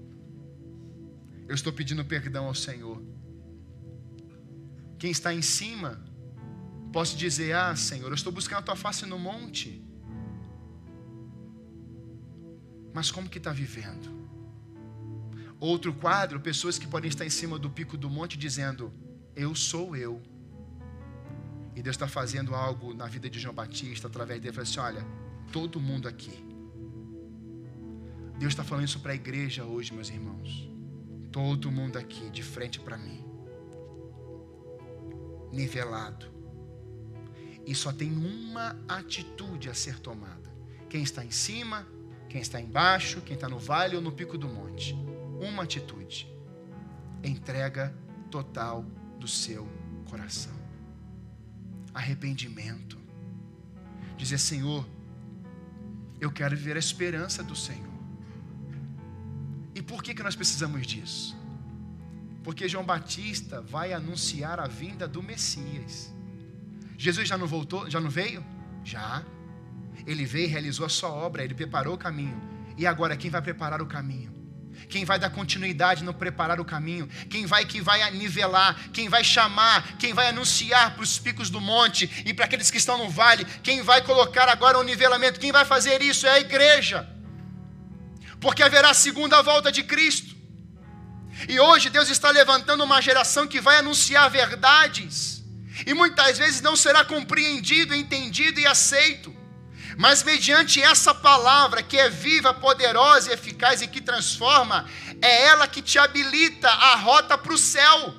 Eu 1.49 1.55
estou 1.55 1.73
pedindo 1.73 2.05
perdão 2.05 2.47
ao 2.47 2.55
Senhor. 2.55 3.03
Quem 4.99 5.11
está 5.11 5.35
em 5.35 5.43
cima, 5.43 6.03
posso 6.93 7.17
dizer: 7.17 7.55
Ah, 7.55 7.77
Senhor, 7.77 8.09
eu 8.09 8.15
estou 8.15 8.33
buscando 8.33 8.61
a 8.61 8.63
tua 8.63 8.77
face 8.77 9.05
no 9.07 9.19
monte. 9.19 9.83
Mas 12.93 13.11
como 13.11 13.29
que 13.29 13.39
está 13.39 13.53
vivendo? 13.53 14.09
Outro 15.61 15.93
quadro, 15.93 16.41
pessoas 16.41 16.79
que 16.79 16.87
podem 16.87 17.09
estar 17.09 17.27
em 17.27 17.31
cima 17.31 17.59
do 17.59 17.69
pico 17.69 17.97
do 17.97 18.09
monte 18.09 18.39
dizendo: 18.39 18.93
Eu 19.35 19.55
sou 19.55 19.97
eu. 19.97 20.23
E 21.77 21.83
Deus 21.83 21.95
está 21.97 22.07
fazendo 22.07 22.55
algo 22.55 22.95
na 22.95 23.07
vida 23.07 23.29
de 23.29 23.39
João 23.39 23.55
Batista 23.55 24.07
através 24.07 24.41
dele. 24.41 24.55
Ele 24.55 24.63
assim: 24.63 24.79
olha, 24.79 25.05
todo 25.53 25.81
mundo 25.81 26.09
aqui. 26.09 26.33
Deus 28.39 28.53
está 28.53 28.65
falando 28.65 28.85
isso 28.85 29.01
para 29.01 29.13
a 29.13 29.15
igreja 29.15 29.65
hoje, 29.65 29.93
meus 29.93 30.09
irmãos. 30.09 30.74
Todo 31.35 31.73
mundo 31.73 31.99
aqui, 31.99 32.31
de 32.31 32.45
frente 32.45 32.79
para 32.79 32.97
mim. 32.97 33.25
Nivelado. 35.51 36.27
E 37.67 37.75
só 37.75 37.93
tem 37.93 38.13
uma 38.13 38.79
atitude 38.87 39.69
a 39.69 39.75
ser 39.75 39.99
tomada. 39.99 40.55
Quem 40.89 41.03
está 41.03 41.25
em 41.25 41.33
cima, 41.33 41.89
quem 42.29 42.41
está 42.41 42.61
embaixo, 42.61 43.21
quem 43.23 43.35
está 43.35 43.49
no 43.49 43.59
vale 43.59 43.97
ou 43.97 44.03
no 44.03 44.13
pico 44.13 44.39
do 44.39 44.49
monte. 44.49 44.95
Uma 45.41 45.65
atitude. 45.65 46.33
Entrega 47.25 47.93
total 48.31 48.85
do 49.19 49.27
seu 49.27 49.67
coração 50.09 50.55
arrependimento. 51.95 52.99
Dizer, 54.17 54.39
Senhor, 54.39 54.87
eu 56.21 56.31
quero 56.31 56.57
viver 56.57 56.77
a 56.77 56.81
esperança 56.81 57.43
do 57.43 57.55
Senhor. 57.55 57.94
Que, 60.05 60.15
que 60.15 60.23
nós 60.23 60.37
precisamos 60.37 60.87
disso? 60.87 61.35
Porque 62.43 62.69
João 62.69 62.85
Batista 62.85 63.63
vai 63.63 63.95
anunciar 63.95 64.61
a 64.61 64.69
vinda 64.69 65.09
do 65.09 65.23
Messias. 65.23 66.13
Jesus 66.99 67.27
já 67.27 67.39
não 67.39 67.47
voltou, 67.47 67.89
já 67.89 67.99
não 67.99 68.11
veio? 68.11 68.45
Já. 68.85 69.25
Ele 70.07 70.27
veio 70.27 70.45
e 70.45 70.49
realizou 70.49 70.85
a 70.85 70.91
sua 70.91 71.09
obra, 71.09 71.43
ele 71.43 71.55
preparou 71.55 71.95
o 71.95 71.99
caminho. 71.99 72.39
E 72.77 72.87
agora 72.87 73.17
quem 73.17 73.31
vai 73.31 73.41
preparar 73.41 73.81
o 73.81 73.87
caminho? 73.87 74.31
Quem 74.91 75.07
vai 75.07 75.19
dar 75.19 75.31
continuidade 75.31 76.05
no 76.05 76.13
preparar 76.13 76.61
o 76.61 76.67
caminho? 76.67 77.09
Quem 77.31 77.47
vai 77.47 77.65
que 77.65 77.81
vai 77.81 78.11
nivelar? 78.11 78.91
Quem 78.91 79.09
vai 79.09 79.25
chamar? 79.25 79.97
Quem 79.97 80.13
vai 80.13 80.29
anunciar 80.29 80.93
para 80.93 81.03
os 81.03 81.19
picos 81.19 81.49
do 81.49 81.63
monte 81.63 82.11
e 82.27 82.35
para 82.35 82.45
aqueles 82.45 82.71
que 82.71 82.77
estão 82.77 82.99
no 82.99 83.09
vale? 83.09 83.47
Quem 83.63 83.81
vai 83.81 84.03
colocar 84.03 84.51
agora 84.51 84.79
o 84.79 84.83
nivelamento? 84.83 85.41
Quem 85.41 85.51
vai 85.51 85.65
fazer 85.65 86.03
isso 86.03 86.27
é 86.27 86.33
a 86.33 86.41
igreja. 86.41 87.14
Porque 88.45 88.63
haverá 88.63 88.91
a 88.91 88.95
segunda 89.07 89.41
volta 89.41 89.73
de 89.73 89.83
Cristo. 89.83 90.37
E 91.49 91.59
hoje 91.59 91.89
Deus 91.89 92.11
está 92.11 92.29
levantando 92.31 92.85
uma 92.85 93.01
geração 93.01 93.47
que 93.47 93.59
vai 93.59 93.79
anunciar 93.79 94.29
verdades. 94.29 95.43
E 95.87 95.95
muitas 95.95 96.37
vezes 96.37 96.61
não 96.61 96.77
será 96.77 97.03
compreendido, 97.07 97.95
entendido 97.95 98.61
e 98.61 98.67
aceito. 98.67 99.35
Mas 99.97 100.23
mediante 100.23 100.83
essa 100.83 101.15
palavra 101.15 101.83
que 101.83 101.97
é 101.97 102.11
viva, 102.11 102.53
poderosa 102.53 103.31
e 103.31 103.33
eficaz 103.33 103.81
e 103.81 103.87
que 103.87 104.03
transforma, 104.03 104.87
é 105.23 105.47
ela 105.47 105.67
que 105.67 105.81
te 105.81 105.99
habilita 105.99 106.69
a 106.69 106.97
rota 106.97 107.39
para 107.39 107.55
o 107.55 107.57
céu. 107.57 108.15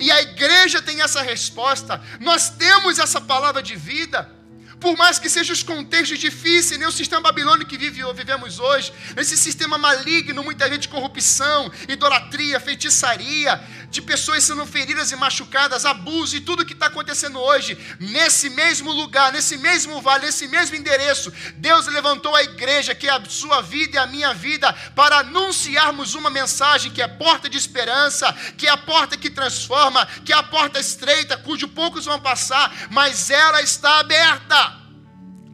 E 0.00 0.10
a 0.10 0.22
igreja 0.22 0.82
tem 0.82 1.00
essa 1.02 1.22
resposta. 1.22 2.02
Nós 2.18 2.50
temos 2.50 2.98
essa 2.98 3.20
palavra 3.20 3.62
de 3.62 3.76
vida. 3.76 4.33
Por 4.80 4.96
mais 4.96 5.18
que 5.18 5.28
sejam 5.28 5.52
os 5.52 5.62
contextos 5.62 6.18
difíceis, 6.18 6.78
nem 6.78 6.88
o 6.88 6.92
sistema 6.92 7.22
babilônico 7.22 7.70
que 7.70 7.78
vive, 7.78 8.02
vivemos 8.12 8.58
hoje, 8.58 8.92
esse 9.16 9.36
sistema 9.36 9.78
maligno, 9.78 10.42
muita 10.42 10.68
gente 10.68 10.88
corrupção, 10.88 11.70
idolatria, 11.88 12.60
feitiçaria, 12.60 13.60
de 13.88 14.02
pessoas 14.02 14.42
sendo 14.42 14.66
feridas 14.66 15.12
e 15.12 15.16
machucadas, 15.16 15.84
abuso 15.84 16.36
e 16.36 16.40
tudo 16.40 16.66
que 16.66 16.72
está 16.72 16.86
acontecendo 16.86 17.38
hoje, 17.38 17.78
nesse 18.00 18.50
mesmo 18.50 18.90
lugar, 18.90 19.32
nesse 19.32 19.56
mesmo 19.56 20.02
vale, 20.02 20.26
nesse 20.26 20.48
mesmo 20.48 20.76
endereço, 20.76 21.32
Deus 21.56 21.86
levantou 21.86 22.34
a 22.34 22.42
igreja, 22.42 22.94
que 22.94 23.08
é 23.08 23.12
a 23.12 23.24
sua 23.24 23.62
vida 23.62 23.96
e 23.96 23.98
a 23.98 24.06
minha 24.06 24.34
vida, 24.34 24.72
para 24.96 25.18
anunciarmos 25.18 26.14
uma 26.14 26.28
mensagem 26.28 26.90
que 26.90 27.00
é 27.00 27.06
porta 27.06 27.48
de 27.48 27.56
esperança, 27.56 28.32
que 28.58 28.66
é 28.66 28.70
a 28.70 28.76
porta 28.76 29.16
que 29.16 29.30
transforma, 29.30 30.06
que 30.24 30.32
é 30.32 30.36
a 30.36 30.42
porta 30.42 30.80
estreita, 30.80 31.36
cujo 31.36 31.68
poucos 31.68 32.04
vão 32.04 32.18
passar, 32.20 32.72
mas 32.90 33.30
ela 33.30 33.62
está 33.62 34.00
aberta. 34.00 34.73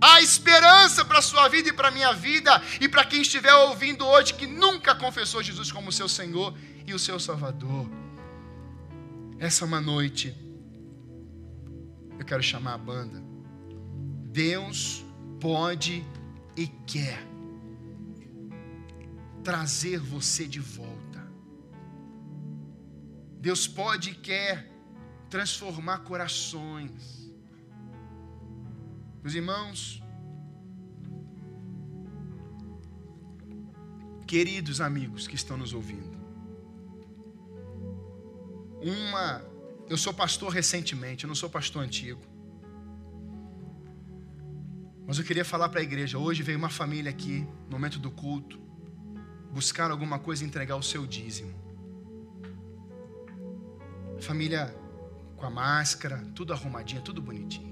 Há 0.01 0.21
esperança 0.23 1.05
para 1.05 1.19
a 1.19 1.23
sua 1.23 1.47
vida 1.49 1.69
e 1.69 1.73
para 1.73 1.89
a 1.89 1.91
minha 1.91 2.13
vida, 2.13 2.63
e 2.81 2.89
para 2.89 3.05
quem 3.05 3.21
estiver 3.21 3.53
ouvindo 3.55 4.07
hoje 4.07 4.35
que 4.35 4.47
nunca 4.47 4.95
confessou 4.95 5.43
Jesus 5.43 5.71
como 5.71 5.93
seu 5.93 6.09
Senhor 6.09 6.57
e 6.87 6.95
o 6.95 6.99
seu 6.99 7.21
Salvador. 7.21 7.87
Essa 9.39 9.65
é 9.65 9.67
uma 9.67 9.81
noite, 9.81 10.35
eu 12.19 12.25
quero 12.25 12.43
chamar 12.43 12.75
a 12.75 12.79
banda. 12.79 13.23
Deus 14.33 15.05
pode 15.41 16.05
e 16.57 16.67
quer 16.87 17.27
trazer 19.43 19.99
você 19.99 20.47
de 20.47 20.61
volta. 20.61 21.27
Deus 23.39 23.67
pode 23.67 24.11
e 24.11 24.15
quer 24.15 24.71
transformar 25.31 25.99
corações. 26.01 27.20
Meus 29.23 29.35
irmãos, 29.35 30.03
queridos 34.27 34.81
amigos 34.81 35.29
que 35.29 35.35
estão 35.35 35.59
nos 35.59 35.75
ouvindo, 35.75 36.19
uma. 38.83 39.43
Eu 39.89 39.99
sou 39.99 40.15
pastor 40.15 40.51
recentemente, 40.51 41.25
eu 41.25 41.29
não 41.29 41.35
sou 41.35 41.51
pastor 41.51 41.83
antigo. 41.83 42.23
Mas 45.07 45.19
eu 45.19 45.25
queria 45.25 45.45
falar 45.45 45.69
para 45.69 45.81
a 45.81 45.83
igreja. 45.83 46.17
Hoje 46.17 46.43
veio 46.43 46.57
uma 46.57 46.71
família 46.71 47.11
aqui, 47.11 47.47
no 47.67 47.73
momento 47.73 47.99
do 47.99 48.11
culto, 48.11 48.59
buscar 49.53 49.91
alguma 49.91 50.19
coisa 50.19 50.45
e 50.45 50.47
entregar 50.47 50.77
o 50.77 50.83
seu 50.83 51.07
dízimo. 51.07 51.53
Família 54.21 54.75
com 55.37 55.45
a 55.45 55.51
máscara, 55.51 56.19
tudo 56.35 56.53
arrumadinho, 56.53 57.03
tudo 57.03 57.21
bonitinho. 57.21 57.70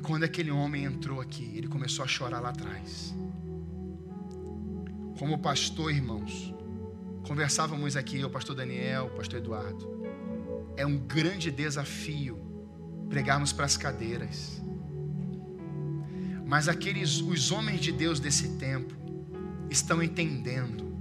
E 0.00 0.02
quando 0.02 0.24
aquele 0.24 0.50
homem 0.50 0.84
entrou 0.84 1.20
aqui, 1.20 1.52
ele 1.54 1.68
começou 1.68 2.02
a 2.02 2.08
chorar 2.08 2.40
lá 2.40 2.48
atrás. 2.48 3.14
Como 5.18 5.38
pastor, 5.38 5.92
irmãos, 5.92 6.54
conversávamos 7.28 7.96
aqui, 7.96 8.24
o 8.24 8.30
pastor 8.30 8.56
Daniel, 8.56 9.08
o 9.08 9.10
pastor 9.10 9.40
Eduardo. 9.40 10.02
É 10.74 10.86
um 10.86 10.96
grande 10.96 11.50
desafio 11.50 12.40
pregarmos 13.10 13.52
para 13.52 13.66
as 13.66 13.76
cadeiras. 13.76 14.62
Mas 16.46 16.66
aqueles 16.66 17.20
os 17.20 17.52
homens 17.52 17.82
de 17.82 17.92
Deus 17.92 18.18
desse 18.18 18.56
tempo 18.56 18.94
estão 19.68 20.02
entendendo 20.02 20.96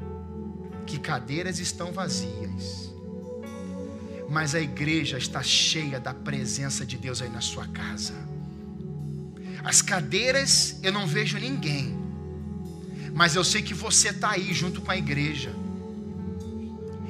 que 0.86 1.00
cadeiras 1.00 1.58
estão 1.58 1.94
vazias. 1.94 2.94
Mas 4.30 4.54
a 4.54 4.60
igreja 4.60 5.18
está 5.18 5.42
cheia 5.42 6.02
da 6.02 6.14
presença 6.14 6.86
de 6.86 6.98
Deus 6.98 7.22
aí 7.22 7.30
na 7.30 7.40
sua 7.40 7.66
casa. 7.70 8.28
As 9.64 9.82
cadeiras 9.82 10.78
eu 10.82 10.92
não 10.92 11.06
vejo 11.06 11.38
ninguém, 11.38 11.98
mas 13.14 13.36
eu 13.36 13.44
sei 13.44 13.62
que 13.62 13.74
você 13.74 14.10
está 14.10 14.32
aí 14.32 14.54
junto 14.54 14.82
com 14.82 14.92
a 14.92 14.98
igreja, 14.98 15.54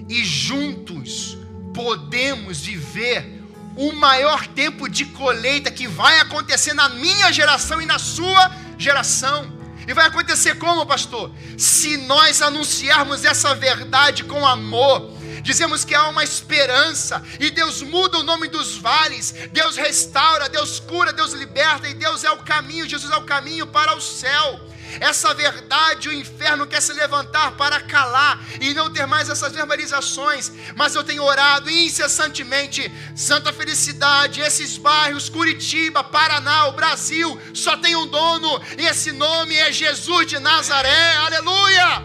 e 0.07 0.23
juntos 0.23 1.37
podemos 1.73 2.61
viver 2.61 3.39
o 3.75 3.91
maior 3.93 4.47
tempo 4.47 4.89
de 4.89 5.05
colheita 5.05 5.71
que 5.71 5.87
vai 5.87 6.19
acontecer 6.19 6.73
na 6.73 6.89
minha 6.89 7.31
geração 7.31 7.81
e 7.81 7.85
na 7.85 7.99
sua 7.99 8.51
geração. 8.77 9.58
E 9.87 9.93
vai 9.93 10.05
acontecer 10.05 10.55
como, 10.55 10.85
pastor? 10.85 11.31
Se 11.57 11.97
nós 11.97 12.41
anunciarmos 12.41 13.25
essa 13.25 13.55
verdade 13.55 14.23
com 14.23 14.45
amor, 14.45 15.11
dizemos 15.41 15.83
que 15.83 15.95
há 15.95 16.07
uma 16.07 16.23
esperança, 16.23 17.23
e 17.39 17.49
Deus 17.49 17.81
muda 17.81 18.19
o 18.19 18.23
nome 18.23 18.47
dos 18.47 18.77
vales, 18.77 19.33
Deus 19.51 19.77
restaura, 19.77 20.49
Deus 20.49 20.79
cura, 20.79 21.13
Deus 21.13 21.33
liberta, 21.33 21.87
e 21.87 21.93
Deus 21.93 22.23
é 22.23 22.31
o 22.31 22.37
caminho, 22.37 22.87
Jesus 22.87 23.11
é 23.11 23.17
o 23.17 23.23
caminho 23.23 23.67
para 23.67 23.95
o 23.95 24.01
céu. 24.01 24.59
Essa 24.99 25.33
verdade 25.33 26.09
o 26.09 26.13
inferno 26.13 26.67
quer 26.67 26.81
se 26.81 26.93
levantar 26.93 27.51
para 27.51 27.79
calar 27.81 28.39
e 28.59 28.73
não 28.73 28.91
ter 28.91 29.05
mais 29.05 29.29
essas 29.29 29.53
verbalizações. 29.53 30.51
Mas 30.75 30.95
eu 30.95 31.03
tenho 31.03 31.23
orado 31.23 31.69
incessantemente. 31.69 32.91
Santa 33.15 33.53
Felicidade, 33.53 34.41
esses 34.41 34.77
bairros, 34.77 35.29
Curitiba, 35.29 36.03
Paraná, 36.03 36.67
o 36.67 36.73
Brasil, 36.73 37.39
só 37.53 37.77
tem 37.77 37.95
um 37.95 38.07
dono, 38.07 38.61
e 38.77 38.85
esse 38.85 39.11
nome 39.11 39.55
é 39.55 39.71
Jesus 39.71 40.27
de 40.27 40.39
Nazaré. 40.39 41.15
Aleluia! 41.17 42.03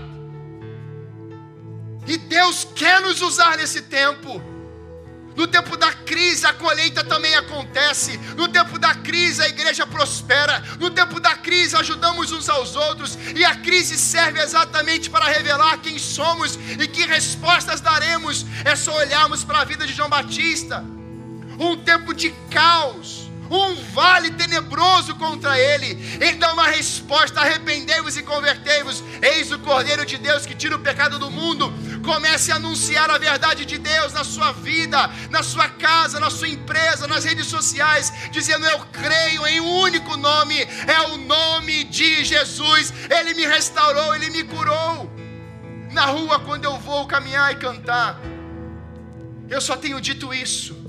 E 2.07 2.16
Deus 2.18 2.66
quer 2.74 3.01
nos 3.01 3.22
usar 3.22 3.57
nesse 3.57 3.82
tempo. 3.82 4.53
No 5.37 5.47
tempo 5.47 5.76
da 5.76 5.93
crise, 5.93 6.47
a 6.47 6.53
colheita 6.53 7.03
também 7.03 7.35
acontece. 7.35 8.16
No 8.37 8.47
tempo 8.49 8.78
da 8.78 8.95
crise, 8.95 9.43
a 9.43 9.49
igreja 9.49 9.87
prospera. 9.87 10.62
No 10.78 10.91
tempo 10.91 11.18
da 11.18 11.37
crise, 11.37 11.76
ajudamos 11.76 12.30
uns 12.30 12.49
aos 12.49 12.76
outros. 12.76 13.18
E 13.35 13.45
a 13.45 13.57
crise 13.57 13.97
serve 13.97 14.41
exatamente 14.41 15.11
para 15.11 15.26
revelar 15.26 15.78
quem 15.78 15.99
somos 15.99 16.57
e 16.78 16.87
que 16.87 17.05
respostas 17.07 17.80
daremos. 17.80 18.47
É 18.64 18.76
só 18.76 18.97
olharmos 18.97 19.43
para 19.43 19.61
a 19.61 19.64
vida 19.64 19.87
de 19.87 19.93
João 19.93 20.09
Batista. 20.09 20.85
Um 21.59 21.76
tempo 21.76 22.14
de 22.14 22.30
caos 22.51 23.23
um 23.55 23.74
vale 23.92 24.30
tenebroso 24.30 25.14
contra 25.14 25.59
ele. 25.59 25.86
Ele 26.20 26.36
dá 26.36 26.52
uma 26.52 26.66
resposta: 26.68 27.40
arrependei-vos 27.40 28.16
e 28.16 28.22
convertei-vos. 28.22 29.02
Eis 29.22 29.52
o 29.52 29.59
Cordeiro 29.59 30.05
de 30.05 30.18
Deus 30.18 30.44
que 30.44 30.55
tira 30.55 30.76
o 30.76 30.80
pecado 30.80 31.18
do 31.18 31.30
mundo. 31.30 31.72
Comece 32.05 32.52
a 32.52 32.57
anunciar 32.57 33.11
a 33.11 33.18
verdade 33.18 33.64
de 33.64 33.78
Deus 33.78 34.12
na 34.12 34.24
sua 34.24 34.52
vida, 34.52 35.11
na 35.30 35.42
sua 35.42 35.68
casa, 35.68 36.20
na 36.20 36.30
sua 36.30 36.48
empresa, 36.48 37.07
nas 37.07 37.24
redes 37.24 37.46
sociais, 37.46 38.12
dizendo: 38.30 38.66
Eu 38.66 38.80
creio 38.92 39.46
em 39.46 39.61
um 39.61 39.80
único 39.80 40.16
nome, 40.16 40.61
é 40.61 41.00
o 41.12 41.16
nome 41.18 41.84
de 41.84 42.24
Jesus. 42.24 42.92
Ele 43.11 43.34
me 43.34 43.46
restaurou, 43.46 44.14
ele 44.14 44.30
me 44.30 44.44
curou. 44.44 45.11
Na 45.92 46.07
rua, 46.07 46.40
quando 46.40 46.64
eu 46.64 46.76
vou 46.78 47.07
caminhar 47.07 47.52
e 47.52 47.57
cantar, 47.57 48.20
eu 49.48 49.61
só 49.61 49.76
tenho 49.76 50.00
dito 50.00 50.34
isso. 50.34 50.84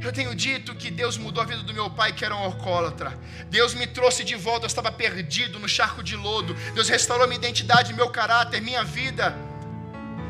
Eu 0.00 0.12
tenho 0.12 0.34
dito 0.34 0.74
que 0.74 0.90
Deus 0.90 1.18
mudou 1.18 1.42
a 1.42 1.46
vida 1.46 1.62
do 1.62 1.74
meu 1.74 1.90
pai, 1.90 2.12
que 2.12 2.24
era 2.24 2.34
um 2.34 2.38
alcoólatra. 2.38 3.18
Deus 3.50 3.74
me 3.74 3.86
trouxe 3.86 4.24
de 4.24 4.34
volta, 4.34 4.64
eu 4.64 4.66
estava 4.66 4.90
perdido 4.90 5.58
no 5.58 5.68
charco 5.68 6.02
de 6.02 6.16
lodo. 6.16 6.54
Deus 6.74 6.88
restaurou 6.88 7.26
minha 7.26 7.38
identidade, 7.38 7.92
meu 7.92 8.08
caráter, 8.08 8.62
minha 8.62 8.82
vida. 8.82 9.36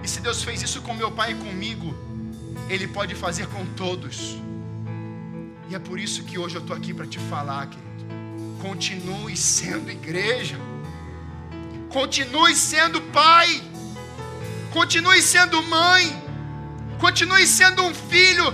E 0.03 0.09
se 0.09 0.21
Deus 0.21 0.43
fez 0.43 0.61
isso 0.61 0.83
com 0.83 0.93
meu 0.93 1.13
pai 1.13 1.33
e 1.33 1.35
comigo, 1.37 1.97
Ele 2.69 2.89
pode 2.89 3.15
fazer 3.15 3.47
com 3.47 3.65
todos. 3.75 4.37
E 5.69 5.75
é 5.77 5.79
por 5.79 6.01
isso 6.01 6.25
que 6.25 6.37
hoje 6.37 6.57
eu 6.57 6.63
estou 6.63 6.77
aqui 6.77 6.93
para 6.93 7.07
te 7.07 7.21
falar, 7.21 7.69
querido. 7.69 7.91
Continue 8.61 9.37
sendo 9.37 9.89
igreja. 9.89 10.59
Continue 11.91 12.57
sendo 12.57 13.01
pai. 13.03 13.63
Continue 14.73 15.23
sendo 15.23 15.63
mãe. 15.63 16.05
Continue 16.99 17.47
sendo 17.47 17.85
um 17.85 17.95
filho. 17.95 18.53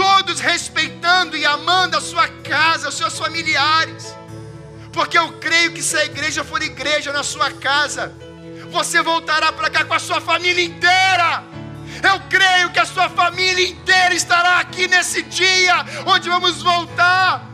Todos 0.00 0.40
respeitando 0.40 1.36
e 1.36 1.44
amando 1.44 1.94
a 1.94 2.00
sua 2.00 2.26
casa, 2.26 2.88
os 2.88 2.96
seus 2.96 3.18
familiares. 3.18 4.16
Porque 4.94 5.18
eu 5.18 5.30
creio 5.34 5.74
que 5.74 5.82
se 5.82 5.94
a 5.94 6.06
igreja 6.06 6.42
for 6.42 6.62
igreja 6.62 7.12
na 7.12 7.22
sua 7.22 7.50
casa, 7.50 8.10
você 8.70 9.02
voltará 9.02 9.52
para 9.52 9.68
cá 9.68 9.84
com 9.84 9.92
a 9.92 9.98
sua 9.98 10.18
família 10.18 10.64
inteira. 10.64 11.44
Eu 12.02 12.18
creio 12.30 12.70
que 12.70 12.78
a 12.78 12.86
sua 12.86 13.10
família 13.10 13.68
inteira 13.68 14.14
estará 14.14 14.60
aqui 14.60 14.88
nesse 14.88 15.20
dia, 15.20 15.84
onde 16.06 16.30
vamos 16.30 16.62
voltar. 16.62 17.46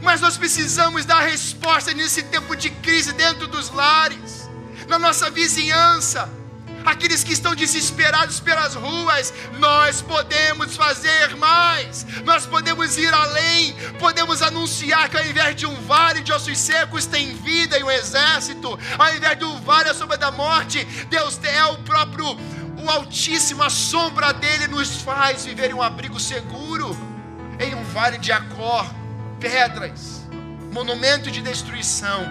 Mas 0.00 0.22
nós 0.22 0.38
precisamos 0.38 1.04
dar 1.04 1.20
resposta 1.20 1.92
nesse 1.92 2.22
tempo 2.22 2.56
de 2.56 2.70
crise 2.70 3.12
dentro 3.12 3.46
dos 3.46 3.68
lares, 3.68 4.48
na 4.88 4.98
nossa 4.98 5.30
vizinhança 5.30 6.43
aqueles 6.84 7.24
que 7.24 7.32
estão 7.32 7.54
desesperados 7.54 8.40
pelas 8.40 8.74
ruas, 8.74 9.32
nós 9.58 10.02
podemos 10.02 10.76
fazer 10.76 11.34
mais, 11.36 12.06
nós 12.24 12.46
podemos 12.46 12.96
ir 12.98 13.12
além, 13.12 13.74
podemos 13.98 14.42
anunciar 14.42 15.08
que 15.08 15.16
ao 15.16 15.24
invés 15.24 15.56
de 15.56 15.66
um 15.66 15.74
vale 15.82 16.20
de 16.20 16.32
ossos 16.32 16.58
secos 16.58 17.06
tem 17.06 17.34
vida 17.34 17.78
e 17.78 17.82
um 17.82 17.90
exército, 17.90 18.78
ao 18.98 19.14
invés 19.14 19.38
de 19.38 19.44
um 19.44 19.60
vale 19.60 19.88
à 19.88 19.94
sombra 19.94 20.16
da 20.16 20.30
morte, 20.30 20.84
Deus 21.08 21.40
é 21.42 21.64
o 21.66 21.78
próprio, 21.78 22.36
o 22.82 22.90
Altíssimo, 22.90 23.62
a 23.62 23.70
sombra 23.70 24.32
dele 24.32 24.68
nos 24.68 24.96
faz 24.96 25.44
viver 25.44 25.70
em 25.70 25.74
um 25.74 25.82
abrigo 25.82 26.20
seguro, 26.20 26.96
em 27.58 27.74
um 27.74 27.84
vale 27.84 28.18
de 28.18 28.30
acor, 28.30 28.86
pedras, 29.40 30.22
monumento 30.70 31.30
de 31.30 31.40
destruição, 31.40 32.22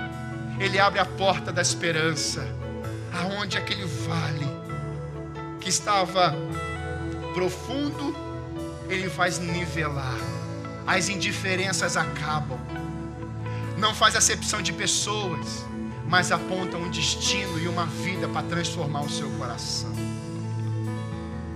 ele 0.60 0.80
abre 0.80 1.00
a 1.00 1.06
porta 1.06 1.52
da 1.52 1.62
esperança 1.62 2.63
aonde 3.14 3.58
aquele 3.58 3.86
vale 3.86 4.48
que 5.60 5.70
estava 5.70 6.36
profundo, 7.34 8.16
ele 8.90 9.10
faz 9.10 9.40
nivelar. 9.40 10.18
As 10.86 11.08
indiferenças 11.08 11.96
acabam. 11.96 12.60
Não 13.78 13.94
faz 13.94 14.16
acepção 14.16 14.62
de 14.62 14.74
pessoas, 14.74 15.66
mas 16.08 16.32
aponta 16.32 16.78
um 16.78 16.90
destino 16.90 17.60
e 17.60 17.68
uma 17.68 17.86
vida 17.86 18.28
para 18.28 18.46
transformar 18.48 19.02
o 19.02 19.10
seu 19.10 19.30
coração. 19.32 19.92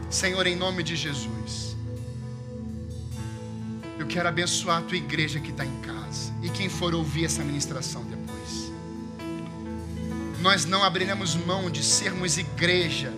Senhor, 0.09 0.47
em 0.47 0.55
nome 0.55 0.83
de 0.83 0.95
Jesus, 0.95 1.75
eu 3.99 4.07
quero 4.07 4.29
abençoar 4.29 4.77
a 4.77 4.81
tua 4.81 4.97
igreja 4.97 5.39
que 5.39 5.51
está 5.51 5.65
em 5.65 5.81
casa 5.81 6.33
e 6.41 6.49
quem 6.49 6.69
for 6.69 6.95
ouvir 6.95 7.25
essa 7.25 7.43
ministração 7.43 8.03
depois 8.03 8.16
nós 10.39 10.65
não 10.65 10.83
abriremos 10.83 11.35
mão 11.35 11.69
de 11.69 11.83
sermos 11.83 12.37
igreja 12.37 13.11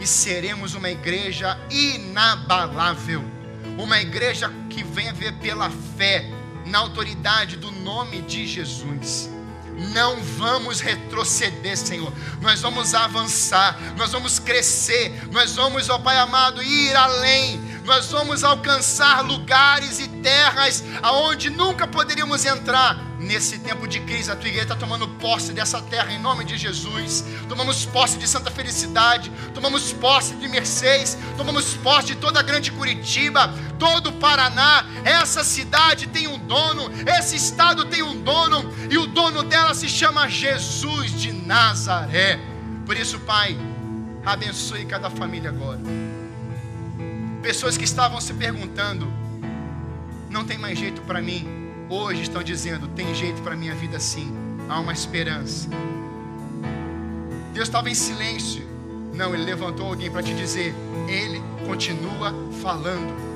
e 0.00 0.06
seremos 0.06 0.74
uma 0.74 0.90
igreja 0.90 1.58
inabalável, 1.70 3.24
uma 3.78 4.00
igreja 4.00 4.50
que 4.70 4.82
venha 4.82 5.12
ver 5.12 5.34
pela 5.34 5.70
fé 5.96 6.30
na 6.66 6.78
autoridade 6.78 7.56
do 7.56 7.70
nome 7.70 8.22
de 8.22 8.46
Jesus. 8.46 9.30
Não 9.92 10.20
vamos 10.20 10.80
retroceder, 10.80 11.76
Senhor. 11.76 12.12
Nós 12.40 12.60
vamos 12.60 12.94
avançar, 12.94 13.78
nós 13.96 14.10
vamos 14.10 14.38
crescer, 14.38 15.12
nós 15.30 15.54
vamos, 15.54 15.88
ó 15.88 15.98
Pai 15.98 16.18
amado, 16.18 16.62
ir 16.62 16.96
além. 16.96 17.60
Nós 17.88 18.12
vamos 18.12 18.44
alcançar 18.44 19.24
lugares 19.24 19.98
e 19.98 20.06
terras 20.06 20.84
aonde 21.02 21.50
nunca 21.50 21.88
poderíamos 21.88 22.44
entrar 22.44 23.08
Nesse 23.18 23.58
tempo 23.58 23.88
de 23.88 23.98
crise, 24.00 24.30
a 24.30 24.36
tua 24.36 24.46
igreja 24.48 24.62
está 24.62 24.76
tomando 24.76 25.08
posse 25.08 25.52
dessa 25.52 25.82
terra 25.82 26.12
em 26.12 26.20
nome 26.20 26.44
de 26.44 26.56
Jesus. 26.56 27.24
Tomamos 27.48 27.84
posse 27.84 28.16
de 28.16 28.28
Santa 28.28 28.48
Felicidade, 28.48 29.30
tomamos 29.52 29.92
posse 29.92 30.36
de 30.36 30.48
Mercedes, 30.48 31.18
tomamos 31.36 31.74
posse 31.74 32.08
de 32.08 32.16
toda 32.16 32.38
a 32.38 32.42
grande 32.44 32.70
Curitiba, 32.70 33.52
todo 33.76 34.10
o 34.10 34.12
Paraná. 34.12 34.86
Essa 35.04 35.42
cidade 35.42 36.06
tem 36.06 36.28
um 36.28 36.38
dono, 36.38 36.92
esse 37.18 37.34
estado 37.34 37.86
tem 37.86 38.04
um 38.04 38.22
dono, 38.22 38.72
e 38.88 38.96
o 38.96 39.06
dono 39.06 39.42
dela 39.42 39.74
se 39.74 39.88
chama 39.88 40.28
Jesus 40.28 41.10
de 41.20 41.32
Nazaré. 41.32 42.38
Por 42.86 42.96
isso, 42.96 43.18
Pai, 43.20 43.58
abençoe 44.24 44.86
cada 44.86 45.10
família 45.10 45.50
agora. 45.50 45.80
Pessoas 47.42 47.76
que 47.76 47.84
estavam 47.84 48.20
se 48.20 48.34
perguntando: 48.34 49.06
não 50.30 50.44
tem 50.44 50.58
mais 50.58 50.78
jeito 50.78 51.00
para 51.02 51.20
mim 51.20 51.58
hoje 51.88 52.22
estão 52.22 52.42
dizendo: 52.42 52.86
tem 52.88 53.14
jeito 53.14 53.40
para 53.42 53.56
minha 53.56 53.74
vida 53.74 53.98
sim, 53.98 54.32
há 54.68 54.78
uma 54.78 54.92
esperança. 54.92 55.68
Deus 57.52 57.68
estava 57.68 57.90
em 57.90 57.94
silêncio. 57.94 58.66
Não, 59.14 59.34
Ele 59.34 59.44
levantou 59.44 59.86
alguém 59.86 60.10
para 60.10 60.22
te 60.22 60.34
dizer: 60.34 60.74
Ele 61.08 61.42
continua 61.66 62.32
falando. 62.62 63.28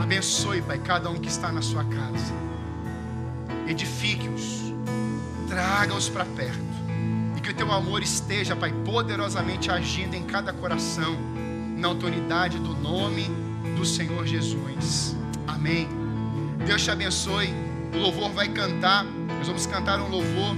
Abençoe, 0.00 0.62
Pai, 0.62 0.78
cada 0.78 1.10
um 1.10 1.18
que 1.18 1.28
está 1.28 1.52
na 1.52 1.62
sua 1.62 1.84
casa. 1.84 2.34
Edifique-os, 3.66 4.74
traga-os 5.48 6.08
para 6.08 6.24
perto. 6.24 6.68
E 7.36 7.40
que 7.40 7.50
o 7.50 7.54
teu 7.54 7.70
amor 7.70 8.02
esteja, 8.02 8.56
Pai, 8.56 8.72
poderosamente 8.84 9.70
agindo 9.70 10.14
em 10.14 10.22
cada 10.22 10.52
coração, 10.52 11.16
na 11.78 11.88
autoridade 11.88 12.58
do 12.58 12.74
nome 12.74 13.30
do 13.76 13.84
Senhor 13.84 14.26
Jesus. 14.26 15.16
Amém. 15.46 15.88
Deus 16.66 16.82
te 16.82 16.90
abençoe. 16.90 17.54
O 17.94 17.98
louvor 17.98 18.30
vai 18.30 18.48
cantar. 18.48 19.04
Nós 19.04 19.46
vamos 19.46 19.66
cantar 19.66 20.00
um 20.00 20.08
louvor, 20.08 20.56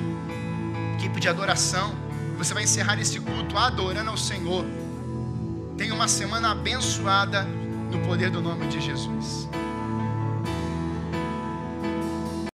equipe 0.94 1.20
de 1.20 1.28
adoração. 1.28 1.94
Você 2.38 2.54
vai 2.54 2.64
encerrar 2.64 2.98
esse 2.98 3.20
culto 3.20 3.56
adorando 3.56 4.10
ao 4.10 4.16
Senhor. 4.16 4.64
Tenha 5.76 5.94
uma 5.94 6.08
semana 6.08 6.52
abençoada 6.52 7.42
no 7.42 7.98
poder 8.06 8.30
do 8.30 8.40
nome 8.40 8.66
de 8.68 8.80
Jesus. 8.80 9.48